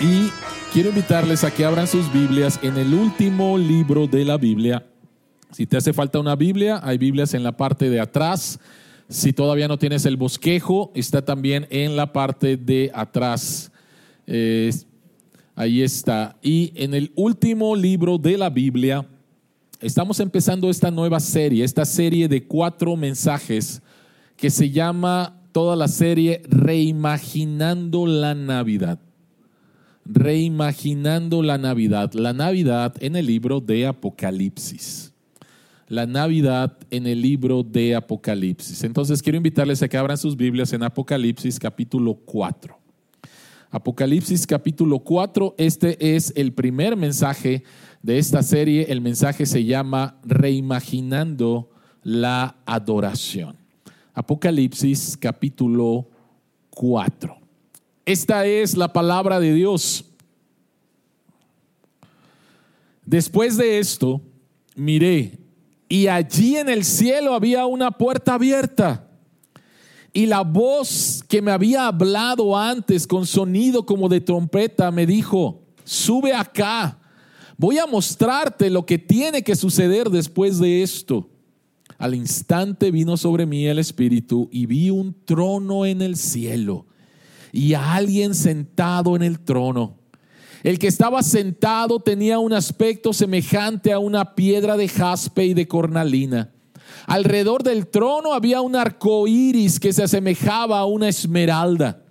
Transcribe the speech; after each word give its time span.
Y 0.00 0.30
quiero 0.72 0.88
invitarles 0.88 1.44
a 1.44 1.50
que 1.50 1.62
abran 1.62 1.86
sus 1.86 2.10
Biblias 2.10 2.58
en 2.62 2.78
el 2.78 2.94
último 2.94 3.58
libro 3.58 4.06
de 4.06 4.24
la 4.24 4.38
Biblia. 4.38 4.86
Si 5.50 5.66
te 5.66 5.76
hace 5.76 5.92
falta 5.92 6.18
una 6.18 6.36
Biblia, 6.36 6.80
hay 6.82 6.96
Biblias 6.96 7.34
en 7.34 7.42
la 7.42 7.54
parte 7.54 7.90
de 7.90 8.00
atrás. 8.00 8.58
Si 9.10 9.34
todavía 9.34 9.68
no 9.68 9.78
tienes 9.78 10.06
el 10.06 10.16
bosquejo, 10.16 10.90
está 10.94 11.22
también 11.22 11.66
en 11.68 11.96
la 11.96 12.14
parte 12.14 12.56
de 12.56 12.90
atrás. 12.94 13.70
Ahí 15.54 15.82
está. 15.82 16.38
Y 16.40 16.72
en 16.76 16.94
el 16.94 17.12
último 17.14 17.76
libro 17.76 18.16
de 18.16 18.38
la 18.38 18.48
Biblia, 18.48 19.06
estamos 19.82 20.18
empezando 20.18 20.70
esta 20.70 20.90
nueva 20.90 21.20
serie, 21.20 21.62
esta 21.62 21.84
serie 21.84 22.26
de 22.26 22.46
cuatro 22.46 22.96
mensajes 22.96 23.82
que 24.34 24.48
se 24.48 24.70
llama 24.70 25.42
toda 25.52 25.76
la 25.76 25.88
serie 25.88 26.40
Reimaginando 26.48 28.06
la 28.06 28.34
Navidad 28.34 28.98
reimaginando 30.04 31.42
la 31.42 31.58
Navidad. 31.58 32.12
La 32.14 32.32
Navidad 32.32 32.94
en 33.00 33.16
el 33.16 33.26
libro 33.26 33.60
de 33.60 33.86
Apocalipsis. 33.86 35.12
La 35.88 36.06
Navidad 36.06 36.76
en 36.90 37.06
el 37.06 37.20
libro 37.20 37.62
de 37.62 37.96
Apocalipsis. 37.96 38.84
Entonces 38.84 39.22
quiero 39.22 39.36
invitarles 39.36 39.82
a 39.82 39.88
que 39.88 39.96
abran 39.96 40.18
sus 40.18 40.36
Biblias 40.36 40.72
en 40.72 40.82
Apocalipsis 40.82 41.58
capítulo 41.58 42.14
4. 42.14 42.78
Apocalipsis 43.72 44.46
capítulo 44.46 44.98
4, 44.98 45.54
este 45.56 46.16
es 46.16 46.32
el 46.36 46.52
primer 46.52 46.96
mensaje 46.96 47.62
de 48.02 48.18
esta 48.18 48.42
serie. 48.42 48.86
El 48.88 49.00
mensaje 49.00 49.46
se 49.46 49.64
llama 49.64 50.20
Reimaginando 50.24 51.70
la 52.02 52.56
adoración. 52.66 53.56
Apocalipsis 54.14 55.16
capítulo 55.16 56.08
4. 56.70 57.39
Esta 58.04 58.46
es 58.46 58.76
la 58.76 58.92
palabra 58.92 59.40
de 59.40 59.54
Dios. 59.54 60.04
Después 63.04 63.56
de 63.56 63.78
esto, 63.78 64.20
miré 64.74 65.40
y 65.90 66.06
allí 66.06 66.56
en 66.56 66.68
el 66.68 66.84
cielo 66.84 67.34
había 67.34 67.66
una 67.66 67.90
puerta 67.90 68.34
abierta. 68.34 69.08
Y 70.12 70.26
la 70.26 70.42
voz 70.42 71.24
que 71.28 71.42
me 71.42 71.50
había 71.50 71.88
hablado 71.88 72.56
antes 72.56 73.08
con 73.08 73.26
sonido 73.26 73.84
como 73.84 74.08
de 74.08 74.20
trompeta 74.20 74.92
me 74.92 75.04
dijo, 75.04 75.62
sube 75.84 76.32
acá, 76.32 76.96
voy 77.56 77.78
a 77.78 77.86
mostrarte 77.86 78.70
lo 78.70 78.86
que 78.86 78.98
tiene 78.98 79.42
que 79.42 79.56
suceder 79.56 80.10
después 80.10 80.60
de 80.60 80.82
esto. 80.82 81.28
Al 81.98 82.14
instante 82.14 82.92
vino 82.92 83.16
sobre 83.16 83.44
mí 83.44 83.66
el 83.66 83.80
Espíritu 83.80 84.48
y 84.52 84.66
vi 84.66 84.90
un 84.90 85.12
trono 85.24 85.86
en 85.86 86.02
el 86.02 86.16
cielo 86.16 86.86
y 87.52 87.74
a 87.74 87.94
alguien 87.94 88.34
sentado 88.34 89.16
en 89.16 89.22
el 89.22 89.40
trono. 89.40 89.98
El 90.62 90.78
que 90.78 90.88
estaba 90.88 91.22
sentado 91.22 92.00
tenía 92.00 92.38
un 92.38 92.52
aspecto 92.52 93.12
semejante 93.12 93.92
a 93.92 93.98
una 93.98 94.34
piedra 94.34 94.76
de 94.76 94.88
jaspe 94.88 95.46
y 95.46 95.54
de 95.54 95.66
cornalina. 95.66 96.52
Alrededor 97.06 97.62
del 97.62 97.86
trono 97.86 98.34
había 98.34 98.60
un 98.60 98.76
arco 98.76 99.26
iris 99.26 99.80
que 99.80 99.92
se 99.92 100.02
asemejaba 100.02 100.80
a 100.80 100.84
una 100.84 101.08
esmeralda. 101.08 102.04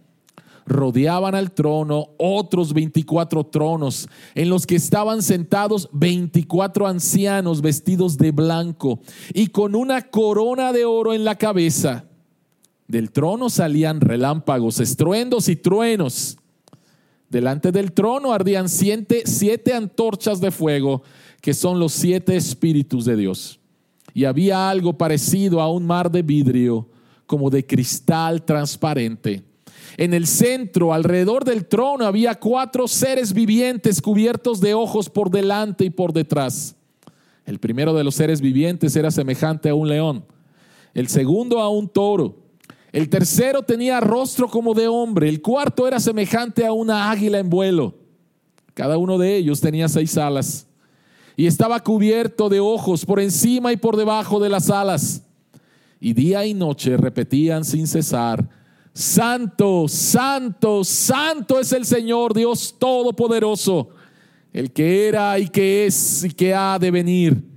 Rodeaban 0.66 1.36
al 1.36 1.52
trono 1.52 2.10
otros 2.18 2.74
24 2.74 3.44
tronos, 3.46 4.08
en 4.36 4.50
los 4.50 4.68
que 4.68 4.76
estaban 4.76 5.24
sentados 5.24 5.90
24 5.94 6.88
ancianos 6.88 7.62
vestidos 7.62 8.18
de 8.18 8.32
blanco 8.32 9.00
y 9.34 9.48
con 9.48 9.76
una 9.76 10.10
corona 10.10 10.72
de 10.72 10.86
oro 10.86 11.14
en 11.14 11.24
la 11.24 11.36
cabeza. 11.36 12.09
Del 12.90 13.12
trono 13.12 13.52
salían 13.52 14.02
relámpagos, 14.02 14.80
estruendos 14.80 15.48
y 15.48 15.56
truenos. 15.56 16.40
Delante 17.30 17.72
del 17.72 17.92
trono 17.92 18.34
ardían 18.34 18.68
siete, 18.68 19.22
siete, 19.26 19.76
antorchas 19.76 20.42
de 20.42 20.50
fuego, 20.50 21.04
que 21.40 21.54
son 21.54 21.80
los 21.80 21.94
siete 21.94 22.36
espíritus 22.36 23.06
de 23.06 23.16
Dios. 23.16 23.60
Y 24.16 24.26
había 24.26 24.72
algo 24.72 24.98
parecido 24.98 25.62
a 25.62 25.72
un 25.72 25.86
mar 25.86 26.10
de 26.10 26.24
vidrio, 26.24 26.90
como 27.28 27.52
de 27.52 27.64
cristal 27.64 28.44
transparente. 28.44 29.44
En 29.96 30.16
el 30.16 30.26
centro, 30.26 30.92
alrededor 30.92 31.46
del 31.46 31.68
trono, 31.68 32.08
había 32.08 32.34
cuatro 32.40 32.88
seres 32.88 33.34
vivientes 33.34 34.02
cubiertos 34.02 34.62
de 34.62 34.74
ojos 34.74 35.12
por 35.12 35.30
delante 35.30 35.86
y 35.86 35.92
por 35.92 36.12
detrás. 36.12 36.76
El 37.46 37.60
primero 37.60 37.94
de 37.94 38.04
los 38.04 38.16
seres 38.16 38.42
vivientes 38.42 38.96
era 38.96 39.12
semejante 39.12 39.70
a 39.70 39.76
un 39.76 39.90
león, 39.90 40.26
el 40.96 41.08
segundo 41.08 41.60
a 41.60 41.70
un 41.70 41.88
toro 41.88 42.39
el 42.92 43.10
tercero 43.10 43.62
tenía 43.62 44.00
rostro 44.00 44.48
como 44.50 44.74
de 44.74 44.88
hombre, 44.88 45.30
el 45.30 45.42
cuarto 45.42 45.88
era 45.88 46.00
semejante 46.00 46.66
a 46.66 46.72
una 46.72 47.12
águila 47.12 47.40
en 47.40 47.50
vuelo. 47.50 47.96
Cada 48.74 48.98
uno 48.98 49.18
de 49.18 49.36
ellos 49.36 49.62
tenía 49.62 49.88
seis 49.88 50.18
alas 50.18 50.66
y 51.36 51.46
estaba 51.46 51.82
cubierto 51.82 52.50
de 52.50 52.60
ojos 52.60 53.06
por 53.06 53.20
encima 53.20 53.72
y 53.72 53.78
por 53.78 53.96
debajo 53.96 54.40
de 54.40 54.50
las 54.50 54.70
alas. 54.70 55.24
Y 56.00 56.14
día 56.14 56.46
y 56.46 56.54
noche 56.54 56.98
repetían 56.98 57.64
sin 57.64 57.88
cesar, 57.88 58.50
Santo, 58.94 59.88
Santo, 59.88 60.84
Santo 60.84 61.60
es 61.60 61.72
el 61.72 61.86
Señor 61.86 62.34
Dios 62.34 62.76
Todopoderoso, 62.78 63.90
el 64.52 64.72
que 64.72 65.08
era 65.08 65.38
y 65.38 65.48
que 65.48 65.86
es 65.86 66.24
y 66.24 66.32
que 66.32 66.54
ha 66.54 66.80
de 66.80 66.92
venir. 66.92 67.49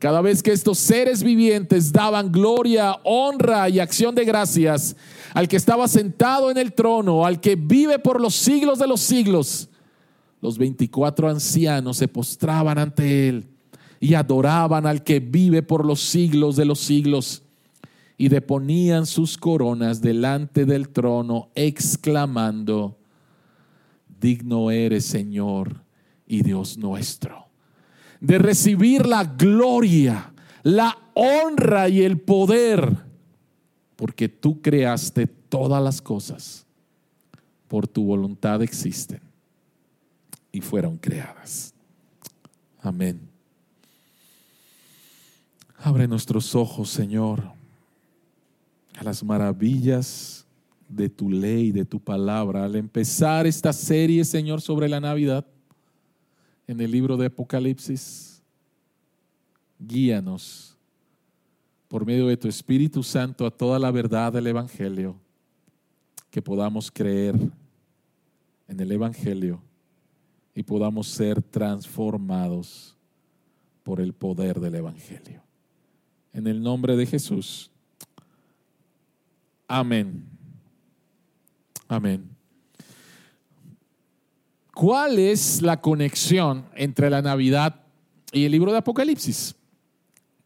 Cada 0.00 0.22
vez 0.22 0.42
que 0.42 0.50
estos 0.50 0.78
seres 0.78 1.22
vivientes 1.22 1.92
daban 1.92 2.32
gloria, 2.32 2.96
honra 3.04 3.68
y 3.68 3.80
acción 3.80 4.14
de 4.14 4.24
gracias 4.24 4.96
al 5.34 5.46
que 5.46 5.56
estaba 5.56 5.86
sentado 5.88 6.50
en 6.50 6.56
el 6.56 6.72
trono, 6.72 7.26
al 7.26 7.38
que 7.38 7.54
vive 7.54 7.98
por 7.98 8.18
los 8.18 8.34
siglos 8.34 8.78
de 8.78 8.86
los 8.86 9.00
siglos, 9.00 9.68
los 10.40 10.56
24 10.56 11.28
ancianos 11.28 11.98
se 11.98 12.08
postraban 12.08 12.78
ante 12.78 13.28
él 13.28 13.46
y 14.00 14.14
adoraban 14.14 14.86
al 14.86 15.04
que 15.04 15.20
vive 15.20 15.62
por 15.62 15.84
los 15.84 16.00
siglos 16.00 16.56
de 16.56 16.64
los 16.64 16.80
siglos 16.80 17.42
y 18.16 18.30
deponían 18.30 19.04
sus 19.04 19.36
coronas 19.36 20.00
delante 20.00 20.64
del 20.64 20.88
trono, 20.88 21.50
exclamando, 21.54 22.96
digno 24.18 24.70
eres 24.70 25.04
Señor 25.04 25.82
y 26.26 26.40
Dios 26.40 26.78
nuestro 26.78 27.39
de 28.20 28.38
recibir 28.38 29.06
la 29.06 29.24
gloria, 29.24 30.32
la 30.62 30.96
honra 31.14 31.88
y 31.88 32.02
el 32.02 32.20
poder, 32.20 32.96
porque 33.96 34.28
tú 34.28 34.60
creaste 34.60 35.26
todas 35.26 35.82
las 35.82 36.00
cosas, 36.00 36.66
por 37.68 37.88
tu 37.88 38.04
voluntad 38.04 38.62
existen 38.62 39.20
y 40.52 40.60
fueron 40.60 40.96
creadas. 40.96 41.74
Amén. 42.82 43.20
Abre 45.78 46.06
nuestros 46.06 46.54
ojos, 46.54 46.90
Señor, 46.90 47.42
a 48.98 49.04
las 49.04 49.24
maravillas 49.24 50.46
de 50.88 51.08
tu 51.08 51.30
ley, 51.30 51.72
de 51.72 51.84
tu 51.84 52.00
palabra. 52.00 52.64
Al 52.64 52.76
empezar 52.76 53.46
esta 53.46 53.72
serie, 53.72 54.24
Señor, 54.24 54.60
sobre 54.60 54.88
la 54.88 55.00
Navidad, 55.00 55.46
en 56.70 56.80
el 56.80 56.88
libro 56.88 57.16
de 57.16 57.26
Apocalipsis. 57.26 58.40
Guíanos 59.76 60.76
por 61.88 62.06
medio 62.06 62.28
de 62.28 62.36
tu 62.36 62.46
Espíritu 62.46 63.02
Santo 63.02 63.44
a 63.44 63.50
toda 63.50 63.76
la 63.80 63.90
verdad 63.90 64.32
del 64.32 64.46
Evangelio, 64.46 65.16
que 66.30 66.40
podamos 66.40 66.88
creer 66.88 67.34
en 68.68 68.78
el 68.78 68.92
Evangelio 68.92 69.60
y 70.54 70.62
podamos 70.62 71.08
ser 71.08 71.42
transformados 71.42 72.96
por 73.82 74.00
el 74.00 74.12
poder 74.12 74.60
del 74.60 74.76
Evangelio. 74.76 75.42
En 76.32 76.46
el 76.46 76.62
nombre 76.62 76.94
de 76.94 77.04
Jesús. 77.04 77.68
Amén. 79.66 80.24
Amén. 81.88 82.39
¿Cuál 84.80 85.18
es 85.18 85.60
la 85.60 85.82
conexión 85.82 86.64
entre 86.74 87.10
la 87.10 87.20
Navidad 87.20 87.82
y 88.32 88.46
el 88.46 88.52
libro 88.52 88.72
de 88.72 88.78
Apocalipsis? 88.78 89.54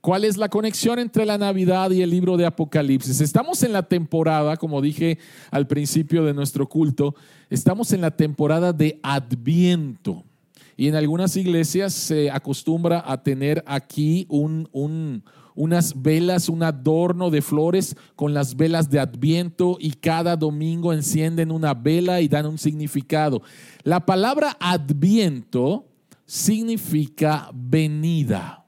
¿Cuál 0.00 0.24
es 0.24 0.36
la 0.36 0.48
conexión 0.48 0.98
entre 0.98 1.24
la 1.24 1.38
Navidad 1.38 1.92
y 1.92 2.02
el 2.02 2.10
libro 2.10 2.36
de 2.36 2.44
Apocalipsis? 2.44 3.20
Estamos 3.20 3.62
en 3.62 3.72
la 3.72 3.84
temporada, 3.84 4.56
como 4.56 4.82
dije 4.82 5.18
al 5.52 5.68
principio 5.68 6.24
de 6.24 6.34
nuestro 6.34 6.68
culto, 6.68 7.14
estamos 7.48 7.92
en 7.92 8.00
la 8.00 8.10
temporada 8.10 8.72
de 8.72 8.98
Adviento. 9.04 10.24
Y 10.76 10.88
en 10.88 10.96
algunas 10.96 11.36
iglesias 11.36 11.92
se 11.92 12.28
acostumbra 12.28 13.04
a 13.06 13.22
tener 13.22 13.62
aquí 13.68 14.26
un, 14.28 14.68
un, 14.72 15.22
unas 15.54 16.00
velas, 16.02 16.48
un 16.48 16.62
adorno 16.62 17.30
de 17.30 17.42
flores 17.42 17.96
con 18.16 18.34
las 18.34 18.56
velas 18.56 18.90
de 18.90 18.98
Adviento 18.98 19.76
y 19.78 19.92
cada 19.92 20.36
domingo 20.36 20.92
encienden 20.92 21.52
una 21.52 21.74
vela 21.74 22.20
y 22.20 22.28
dan 22.28 22.46
un 22.46 22.58
significado. 22.58 23.42
La 23.82 24.04
palabra 24.04 24.56
Adviento 24.58 25.86
significa 26.26 27.50
venida. 27.54 28.64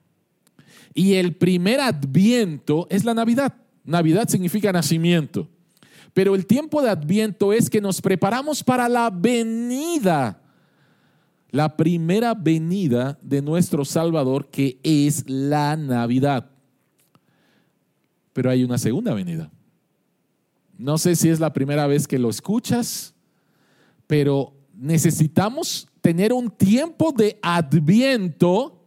Y 0.95 1.15
el 1.15 1.35
primer 1.37 1.81
Adviento 1.81 2.87
es 2.89 3.05
la 3.05 3.15
Navidad. 3.15 3.55
Navidad 3.85 4.29
significa 4.29 4.73
nacimiento. 4.73 5.49
Pero 6.15 6.35
el 6.35 6.47
tiempo 6.47 6.81
de 6.81 6.89
Adviento 6.89 7.53
es 7.53 7.69
que 7.69 7.81
nos 7.81 8.01
preparamos 8.01 8.65
para 8.65 8.89
la 8.89 9.11
venida, 9.11 10.41
la 11.51 11.77
primera 11.77 12.33
venida 12.33 13.19
de 13.21 13.43
nuestro 13.43 13.85
Salvador, 13.85 14.49
que 14.49 14.79
es 14.83 15.29
la 15.29 15.77
Navidad. 15.77 16.56
Pero 18.37 18.51
hay 18.51 18.65
una 18.65 18.77
segunda 18.77 19.15
venida. 19.15 19.51
No 20.77 20.99
sé 20.99 21.17
si 21.17 21.31
es 21.31 21.41
la 21.41 21.55
primera 21.55 21.87
vez 21.87 22.07
que 22.07 22.19
lo 22.19 22.29
escuchas, 22.29 23.15
pero 24.07 24.53
necesitamos 24.75 25.89
tener 26.03 26.35
un 26.35 26.51
tiempo 26.51 27.13
de 27.13 27.39
adviento 27.41 28.85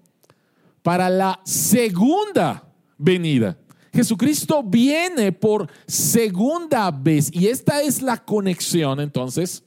para 0.83 1.09
la 1.09 1.41
segunda 1.45 2.63
venida. 2.95 3.57
Jesucristo 3.91 4.61
viene 4.61 5.31
por 5.31 5.67
segunda 5.87 6.91
vez 6.91 7.31
y 7.33 7.47
esta 7.47 7.81
es 7.81 8.03
la 8.03 8.23
conexión 8.23 8.99
entonces 8.99 9.63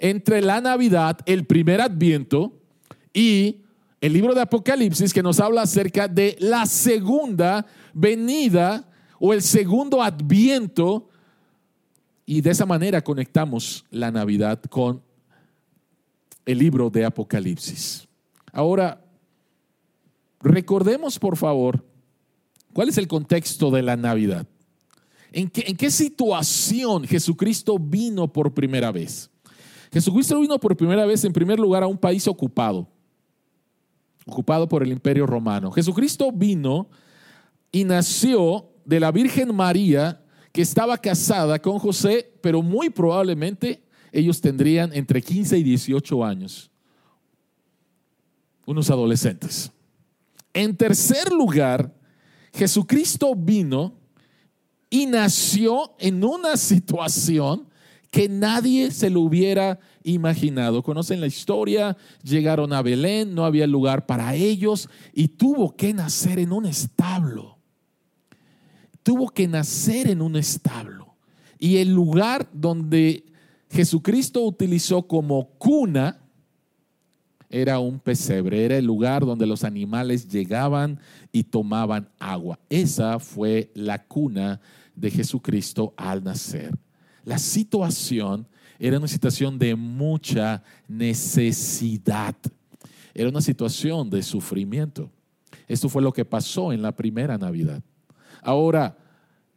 entre 0.00 0.42
la 0.42 0.60
Navidad, 0.60 1.20
el 1.24 1.46
primer 1.46 1.80
adviento 1.80 2.58
y 3.14 3.60
el 4.00 4.12
libro 4.12 4.34
de 4.34 4.40
Apocalipsis 4.40 5.14
que 5.14 5.22
nos 5.22 5.38
habla 5.38 5.62
acerca 5.62 6.08
de 6.08 6.34
la 6.40 6.66
segunda 6.66 7.64
venida 7.94 8.89
o 9.20 9.34
el 9.34 9.42
segundo 9.42 10.02
adviento 10.02 11.08
y 12.24 12.40
de 12.40 12.50
esa 12.50 12.64
manera 12.64 13.04
conectamos 13.04 13.84
la 13.90 14.10
Navidad 14.10 14.60
con 14.62 15.02
el 16.46 16.58
libro 16.58 16.88
de 16.88 17.04
Apocalipsis. 17.04 18.08
Ahora, 18.50 19.04
recordemos 20.40 21.18
por 21.18 21.36
favor, 21.36 21.84
¿cuál 22.72 22.88
es 22.88 22.96
el 22.96 23.06
contexto 23.06 23.70
de 23.70 23.82
la 23.82 23.96
Navidad? 23.96 24.46
¿En 25.32 25.50
qué, 25.50 25.64
¿En 25.66 25.76
qué, 25.76 25.90
situación 25.90 27.04
Jesucristo 27.04 27.78
vino 27.78 28.32
por 28.32 28.54
primera 28.54 28.90
vez? 28.90 29.30
Jesucristo 29.92 30.40
vino 30.40 30.58
por 30.58 30.76
primera 30.76 31.04
vez 31.04 31.24
en 31.24 31.32
primer 31.32 31.60
lugar 31.60 31.82
a 31.82 31.86
un 31.86 31.98
país 31.98 32.26
ocupado, 32.26 32.88
ocupado 34.26 34.66
por 34.66 34.82
el 34.82 34.90
imperio 34.90 35.26
romano. 35.26 35.70
Jesucristo 35.70 36.32
vino 36.32 36.88
y 37.70 37.84
nació 37.84 38.69
de 38.90 38.98
la 38.98 39.12
Virgen 39.12 39.54
María 39.54 40.20
que 40.50 40.62
estaba 40.62 40.98
casada 40.98 41.60
con 41.60 41.78
José, 41.78 42.32
pero 42.42 42.60
muy 42.60 42.90
probablemente 42.90 43.84
ellos 44.10 44.40
tendrían 44.40 44.92
entre 44.92 45.22
15 45.22 45.58
y 45.58 45.62
18 45.62 46.24
años, 46.24 46.72
unos 48.66 48.90
adolescentes. 48.90 49.70
En 50.52 50.76
tercer 50.76 51.30
lugar, 51.30 51.94
Jesucristo 52.52 53.32
vino 53.36 53.94
y 54.90 55.06
nació 55.06 55.94
en 56.00 56.24
una 56.24 56.56
situación 56.56 57.68
que 58.10 58.28
nadie 58.28 58.90
se 58.90 59.08
lo 59.08 59.20
hubiera 59.20 59.78
imaginado. 60.02 60.82
Conocen 60.82 61.20
la 61.20 61.28
historia, 61.28 61.96
llegaron 62.24 62.72
a 62.72 62.82
Belén, 62.82 63.36
no 63.36 63.44
había 63.44 63.68
lugar 63.68 64.06
para 64.06 64.34
ellos 64.34 64.88
y 65.14 65.28
tuvo 65.28 65.76
que 65.76 65.94
nacer 65.94 66.40
en 66.40 66.50
un 66.50 66.66
establo 66.66 67.59
tuvo 69.02 69.28
que 69.28 69.48
nacer 69.48 70.08
en 70.08 70.22
un 70.22 70.36
establo. 70.36 71.14
Y 71.58 71.76
el 71.76 71.92
lugar 71.92 72.48
donde 72.52 73.24
Jesucristo 73.70 74.42
utilizó 74.42 75.06
como 75.06 75.50
cuna 75.58 76.20
era 77.50 77.80
un 77.80 77.98
pesebre, 77.98 78.64
era 78.64 78.76
el 78.76 78.84
lugar 78.84 79.26
donde 79.26 79.46
los 79.46 79.64
animales 79.64 80.28
llegaban 80.28 81.00
y 81.32 81.42
tomaban 81.42 82.08
agua. 82.20 82.58
Esa 82.68 83.18
fue 83.18 83.72
la 83.74 84.04
cuna 84.04 84.60
de 84.94 85.10
Jesucristo 85.10 85.92
al 85.96 86.22
nacer. 86.22 86.78
La 87.24 87.38
situación 87.38 88.46
era 88.78 88.98
una 88.98 89.08
situación 89.08 89.58
de 89.58 89.74
mucha 89.74 90.62
necesidad. 90.86 92.36
Era 93.12 93.28
una 93.28 93.40
situación 93.40 94.08
de 94.08 94.22
sufrimiento. 94.22 95.10
Esto 95.66 95.88
fue 95.88 96.02
lo 96.02 96.12
que 96.12 96.24
pasó 96.24 96.72
en 96.72 96.82
la 96.82 96.92
primera 96.92 97.36
Navidad. 97.36 97.82
Ahora, 98.42 98.96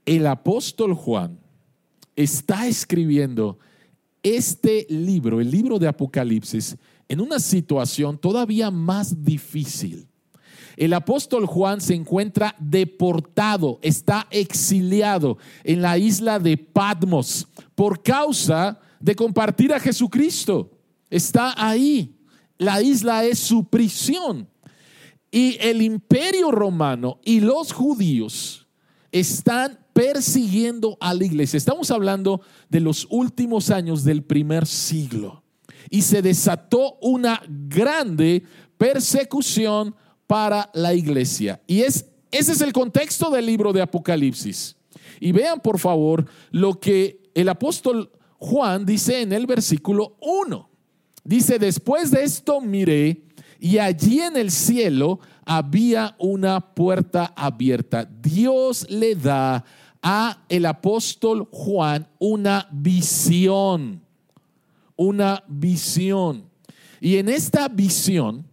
el 0.06 0.28
apóstol 0.28 0.94
Juan 0.94 1.40
está 2.16 2.68
escribiendo 2.68 3.58
este 4.22 4.86
libro, 4.90 5.42
el 5.42 5.52
libro 5.52 5.80
de 5.80 5.88
Apocalipsis, 5.88 6.78
en 7.08 7.22
una 7.22 7.40
situación 7.40 8.18
todavía 8.18 8.72
más 8.72 9.24
difícil. 9.24 10.08
El 10.76 10.94
apóstol 10.94 11.46
Juan 11.46 11.82
se 11.82 11.94
encuentra 11.94 12.56
deportado, 12.60 13.80
está 13.82 14.28
exiliado 14.32 15.38
en 15.64 15.82
la 15.82 15.98
isla 15.98 16.40
de 16.40 16.58
Patmos 16.58 17.48
por 17.76 18.02
causa 18.02 18.80
de 19.00 19.16
compartir 19.16 19.74
a 19.74 19.80
Jesucristo. 19.80 20.72
Está 21.10 21.54
ahí. 21.58 22.18
La 22.58 22.82
isla 22.82 23.24
es 23.24 23.40
su 23.40 23.66
prisión. 23.66 24.50
Y 25.30 25.58
el 25.60 25.82
imperio 25.82 26.52
romano 26.52 27.20
y 27.24 27.40
los 27.40 27.72
judíos 27.72 28.63
están 29.14 29.80
persiguiendo 29.94 30.98
a 31.00 31.14
la 31.14 31.24
iglesia. 31.24 31.56
Estamos 31.56 31.92
hablando 31.92 32.42
de 32.68 32.82
los 32.82 33.08
últimos 33.10 33.70
años 33.70 34.04
del 34.04 34.24
primer 34.24 34.66
siglo. 34.66 35.44
Y 35.90 36.02
se 36.02 36.22
desató 36.22 36.98
una 37.02 37.42
grande 37.48 38.44
persecución 38.78 39.96
para 40.26 40.70
la 40.74 40.94
iglesia. 40.96 41.62
Y 41.68 41.82
es, 41.82 42.08
ese 42.32 42.54
es 42.54 42.62
el 42.62 42.74
contexto 42.74 43.30
del 43.30 43.46
libro 43.46 43.72
de 43.72 43.82
Apocalipsis. 43.82 44.76
Y 45.20 45.32
vean 45.32 45.60
por 45.60 45.78
favor 45.78 46.26
lo 46.50 46.80
que 46.80 47.22
el 47.36 47.48
apóstol 47.50 48.12
Juan 48.40 48.86
dice 48.86 49.22
en 49.22 49.32
el 49.32 49.46
versículo 49.46 50.18
1. 50.22 50.70
Dice, 51.24 51.60
después 51.60 52.10
de 52.10 52.24
esto 52.24 52.60
miré 52.60 53.22
y 53.60 53.78
allí 53.78 54.20
en 54.20 54.36
el 54.36 54.52
cielo 54.52 55.20
había 55.46 56.16
una 56.20 56.60
puerta 56.60 57.34
abierta. 57.36 58.06
Dios 58.06 58.86
le 58.90 59.16
da 59.16 59.64
a 60.02 60.44
el 60.50 60.66
apóstol 60.66 61.48
Juan 61.52 62.08
una 62.20 62.68
visión, 62.72 64.02
una 64.96 65.44
visión. 65.48 66.44
Y 67.00 67.18
en 67.18 67.30
esta 67.30 67.68
visión, 67.68 68.46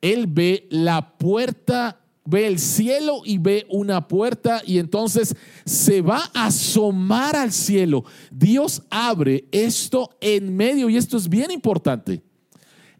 él 0.00 0.26
ve 0.28 0.66
la 0.70 1.16
puerta, 1.18 2.00
ve 2.24 2.46
el 2.46 2.58
cielo 2.58 3.22
y 3.24 3.38
ve 3.38 3.66
una 3.68 4.06
puerta 4.06 4.62
y 4.64 4.78
entonces 4.78 5.34
se 5.64 6.00
va 6.00 6.30
a 6.34 6.46
asomar 6.46 7.34
al 7.34 7.52
cielo. 7.52 8.04
Dios 8.30 8.82
abre 8.90 9.46
esto 9.50 10.10
en 10.20 10.56
medio, 10.56 10.88
y 10.88 10.96
esto 10.96 11.16
es 11.16 11.28
bien 11.28 11.50
importante, 11.50 12.22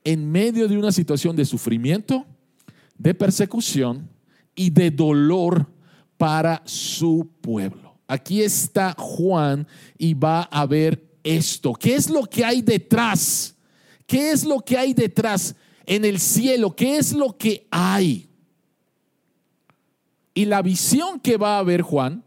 en 0.02 0.30
medio 0.30 0.66
de 0.66 0.76
una 0.76 0.92
situación 0.92 1.36
de 1.36 1.44
sufrimiento, 1.44 2.26
de 2.98 3.14
persecución 3.14 4.10
y 4.54 4.70
de 4.70 4.90
dolor 4.90 5.66
para 6.16 6.62
su 6.64 7.30
pueblo. 7.40 7.96
Aquí 8.06 8.42
está 8.42 8.94
Juan 8.98 9.66
y 9.96 10.14
va 10.14 10.42
a 10.42 10.66
ver 10.66 11.08
esto. 11.22 11.72
¿Qué 11.74 11.94
es 11.94 12.10
lo 12.10 12.24
que 12.24 12.44
hay 12.44 12.62
detrás? 12.62 13.54
¿Qué 14.06 14.30
es 14.30 14.44
lo 14.44 14.60
que 14.60 14.76
hay 14.76 14.94
detrás 14.94 15.54
en 15.86 16.04
el 16.04 16.18
cielo? 16.18 16.74
¿Qué 16.74 16.96
es 16.96 17.12
lo 17.12 17.36
que 17.36 17.66
hay? 17.70 18.28
Y 20.34 20.44
la 20.46 20.62
visión 20.62 21.20
que 21.20 21.36
va 21.36 21.58
a 21.58 21.62
ver 21.62 21.82
Juan 21.82 22.24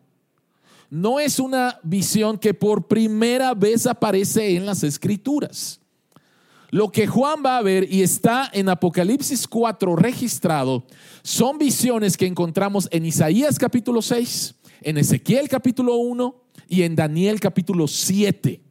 no 0.89 1.19
es 1.19 1.39
una 1.39 1.79
visión 1.83 2.37
que 2.37 2.53
por 2.53 2.87
primera 2.87 3.53
vez 3.53 3.87
aparece 3.87 4.55
en 4.55 4.65
las 4.65 4.83
escrituras. 4.83 5.80
Lo 6.71 6.89
que 6.89 7.05
Juan 7.05 7.43
va 7.45 7.57
a 7.57 7.61
ver 7.61 7.91
y 7.91 8.01
está 8.01 8.49
en 8.53 8.69
Apocalipsis 8.69 9.45
4 9.45 9.93
registrado 9.97 10.85
son 11.21 11.57
visiones 11.57 12.15
que 12.15 12.25
encontramos 12.25 12.87
en 12.93 13.05
Isaías 13.05 13.59
capítulo 13.59 14.01
6, 14.01 14.55
en 14.81 14.97
Ezequiel 14.97 15.49
capítulo 15.49 15.97
1 15.97 16.33
y 16.69 16.83
en 16.83 16.95
Daniel 16.95 17.41
capítulo 17.41 17.89
7. 17.89 18.61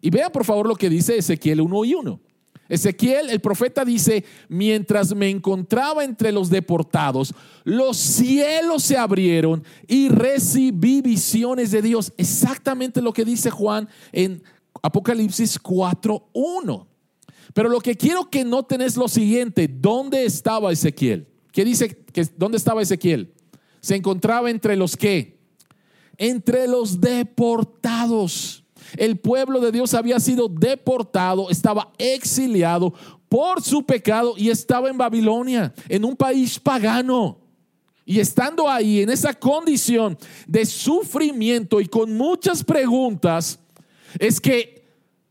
Y 0.00 0.10
vean 0.10 0.32
por 0.32 0.44
favor 0.44 0.66
lo 0.66 0.74
que 0.74 0.90
dice 0.90 1.16
Ezequiel 1.16 1.60
1 1.60 1.84
y 1.84 1.94
1. 1.94 2.20
Ezequiel, 2.68 3.30
el 3.30 3.40
profeta 3.40 3.84
dice, 3.84 4.24
mientras 4.48 5.14
me 5.14 5.28
encontraba 5.28 6.04
entre 6.04 6.32
los 6.32 6.50
deportados, 6.50 7.34
los 7.62 7.96
cielos 7.96 8.82
se 8.82 8.96
abrieron 8.96 9.62
y 9.86 10.08
recibí 10.08 11.02
visiones 11.02 11.70
de 11.70 11.82
Dios. 11.82 12.12
Exactamente 12.16 13.00
lo 13.00 13.12
que 13.12 13.24
dice 13.24 13.50
Juan 13.50 13.88
en 14.12 14.42
Apocalipsis 14.82 15.60
4.1. 15.62 16.86
Pero 17.52 17.68
lo 17.68 17.80
que 17.80 17.96
quiero 17.96 18.30
que 18.30 18.44
noten 18.44 18.80
es 18.80 18.96
lo 18.96 19.08
siguiente, 19.08 19.68
¿dónde 19.68 20.24
estaba 20.24 20.72
Ezequiel? 20.72 21.26
¿Qué 21.52 21.64
dice 21.64 21.88
que 21.88 22.28
dónde 22.36 22.58
estaba 22.58 22.82
Ezequiel? 22.82 23.34
Se 23.80 23.96
encontraba 23.96 24.50
entre 24.50 24.76
los 24.76 24.96
que 24.96 25.40
entre 26.20 26.68
los 26.68 27.00
deportados. 27.00 28.62
El 28.96 29.18
pueblo 29.18 29.58
de 29.60 29.72
Dios 29.72 29.94
había 29.94 30.20
sido 30.20 30.48
deportado, 30.48 31.48
estaba 31.48 31.92
exiliado 31.96 32.92
por 33.28 33.62
su 33.62 33.84
pecado 33.84 34.34
y 34.36 34.50
estaba 34.50 34.90
en 34.90 34.98
Babilonia, 34.98 35.72
en 35.88 36.04
un 36.04 36.14
país 36.14 36.58
pagano. 36.58 37.38
y 38.04 38.18
estando 38.18 38.68
ahí 38.68 39.02
en 39.02 39.10
esa 39.10 39.32
condición 39.32 40.18
de 40.44 40.66
sufrimiento 40.66 41.80
y 41.80 41.86
con 41.86 42.12
muchas 42.16 42.64
preguntas, 42.64 43.60
es 44.18 44.40
que 44.40 44.84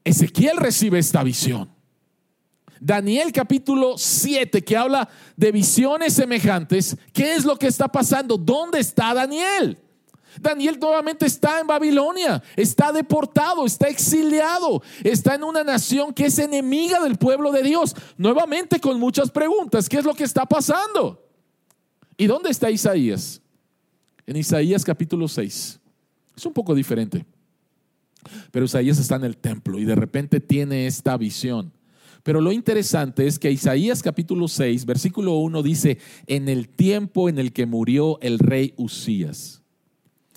Ezequiel 0.03 0.57
recibe 0.57 0.99
esta 0.99 1.23
visión. 1.23 1.69
Daniel 2.79 3.31
capítulo 3.31 3.97
7, 3.97 4.63
que 4.63 4.77
habla 4.77 5.09
de 5.35 5.51
visiones 5.51 6.13
semejantes, 6.13 6.95
¿qué 7.11 7.35
es 7.35 7.43
lo 7.43 7.57
que 7.57 7.67
está 7.67 7.87
pasando? 7.89 8.37
¿Dónde 8.37 8.79
está 8.79 9.13
Daniel? 9.13 9.77
Daniel 10.39 10.77
nuevamente 10.79 11.25
está 11.25 11.59
en 11.59 11.67
Babilonia, 11.67 12.41
está 12.55 12.91
deportado, 12.91 13.65
está 13.65 13.87
exiliado, 13.87 14.81
está 15.03 15.35
en 15.35 15.43
una 15.43 15.63
nación 15.63 16.13
que 16.13 16.27
es 16.27 16.39
enemiga 16.39 17.01
del 17.01 17.17
pueblo 17.17 17.51
de 17.51 17.63
Dios. 17.63 17.95
Nuevamente 18.17 18.79
con 18.79 18.99
muchas 18.99 19.31
preguntas, 19.31 19.89
¿qué 19.89 19.97
es 19.97 20.05
lo 20.05 20.13
que 20.13 20.23
está 20.23 20.45
pasando? 20.45 21.25
¿Y 22.15 22.27
dónde 22.27 22.49
está 22.49 22.69
Isaías? 22.69 23.41
En 24.25 24.37
Isaías 24.37 24.85
capítulo 24.85 25.27
6. 25.27 25.79
Es 26.37 26.45
un 26.45 26.53
poco 26.53 26.73
diferente. 26.73 27.25
Pero 28.51 28.65
Isaías 28.65 28.99
está 28.99 29.15
en 29.15 29.23
el 29.23 29.37
templo 29.37 29.79
y 29.79 29.85
de 29.85 29.95
repente 29.95 30.39
tiene 30.39 30.87
esta 30.87 31.17
visión. 31.17 31.73
Pero 32.23 32.41
lo 32.41 32.51
interesante 32.51 33.27
es 33.27 33.39
que 33.39 33.51
Isaías 33.51 34.03
capítulo 34.03 34.47
6, 34.47 34.85
versículo 34.85 35.35
1 35.37 35.63
dice, 35.63 35.97
en 36.27 36.49
el 36.49 36.67
tiempo 36.69 37.29
en 37.29 37.39
el 37.39 37.53
que 37.53 37.65
murió 37.65 38.19
el 38.21 38.39
rey 38.39 38.73
Usías. 38.77 39.63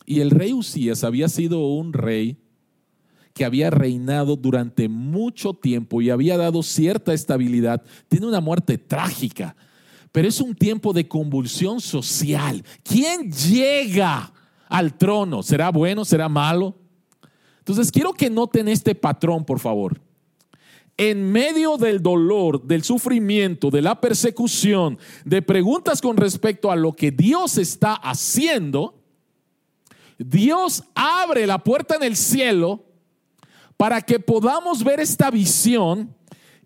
Y 0.07 0.21
el 0.21 0.31
rey 0.31 0.53
Usías 0.53 1.05
había 1.05 1.29
sido 1.29 1.67
un 1.67 1.93
rey 1.93 2.39
que 3.35 3.45
había 3.45 3.71
reinado 3.71 4.37
durante 4.37 4.89
mucho 4.89 5.55
tiempo 5.55 6.03
y 6.03 6.11
había 6.11 6.37
dado 6.37 6.63
cierta 6.63 7.15
estabilidad. 7.15 7.83
Tiene 8.09 8.27
una 8.27 8.41
muerte 8.41 8.79
trágica, 8.79 9.57
pero 10.13 10.29
es 10.29 10.41
un 10.41 10.55
tiempo 10.55 10.93
de 10.93 11.09
convulsión 11.09 11.81
social. 11.81 12.63
¿Quién 12.83 13.33
llega 13.33 14.33
al 14.69 14.97
trono? 14.99 15.43
¿Será 15.43 15.71
bueno? 15.71 16.05
¿Será 16.05 16.29
malo? 16.29 16.77
Entonces 17.63 17.93
quiero 17.93 18.13
que 18.13 18.29
noten 18.29 18.67
este 18.67 18.93
patrón, 18.97 19.45
por 19.45 19.61
favor. 19.61 20.01
En 20.97 21.31
medio 21.31 21.77
del 21.77 22.03
dolor, 22.03 22.61
del 22.61 22.83
sufrimiento, 22.83 23.71
de 23.71 23.83
la 23.83 24.01
persecución, 24.01 24.99
de 25.25 25.43
preguntas 25.43 26.01
con 26.01 26.17
respecto 26.17 26.73
a 26.73 26.77
lo 26.77 26.93
que 26.93 27.13
Dios 27.13 27.59
está 27.59 27.95
haciendo, 27.95 29.01
Dios 30.19 30.83
abre 30.97 31.47
la 31.47 31.59
puerta 31.63 31.95
en 31.95 32.03
el 32.03 32.17
cielo 32.17 32.85
para 33.77 34.03
que 34.03 34.19
podamos 34.19 34.83
ver 34.83 34.99
esta 34.99 35.31
visión 35.31 36.13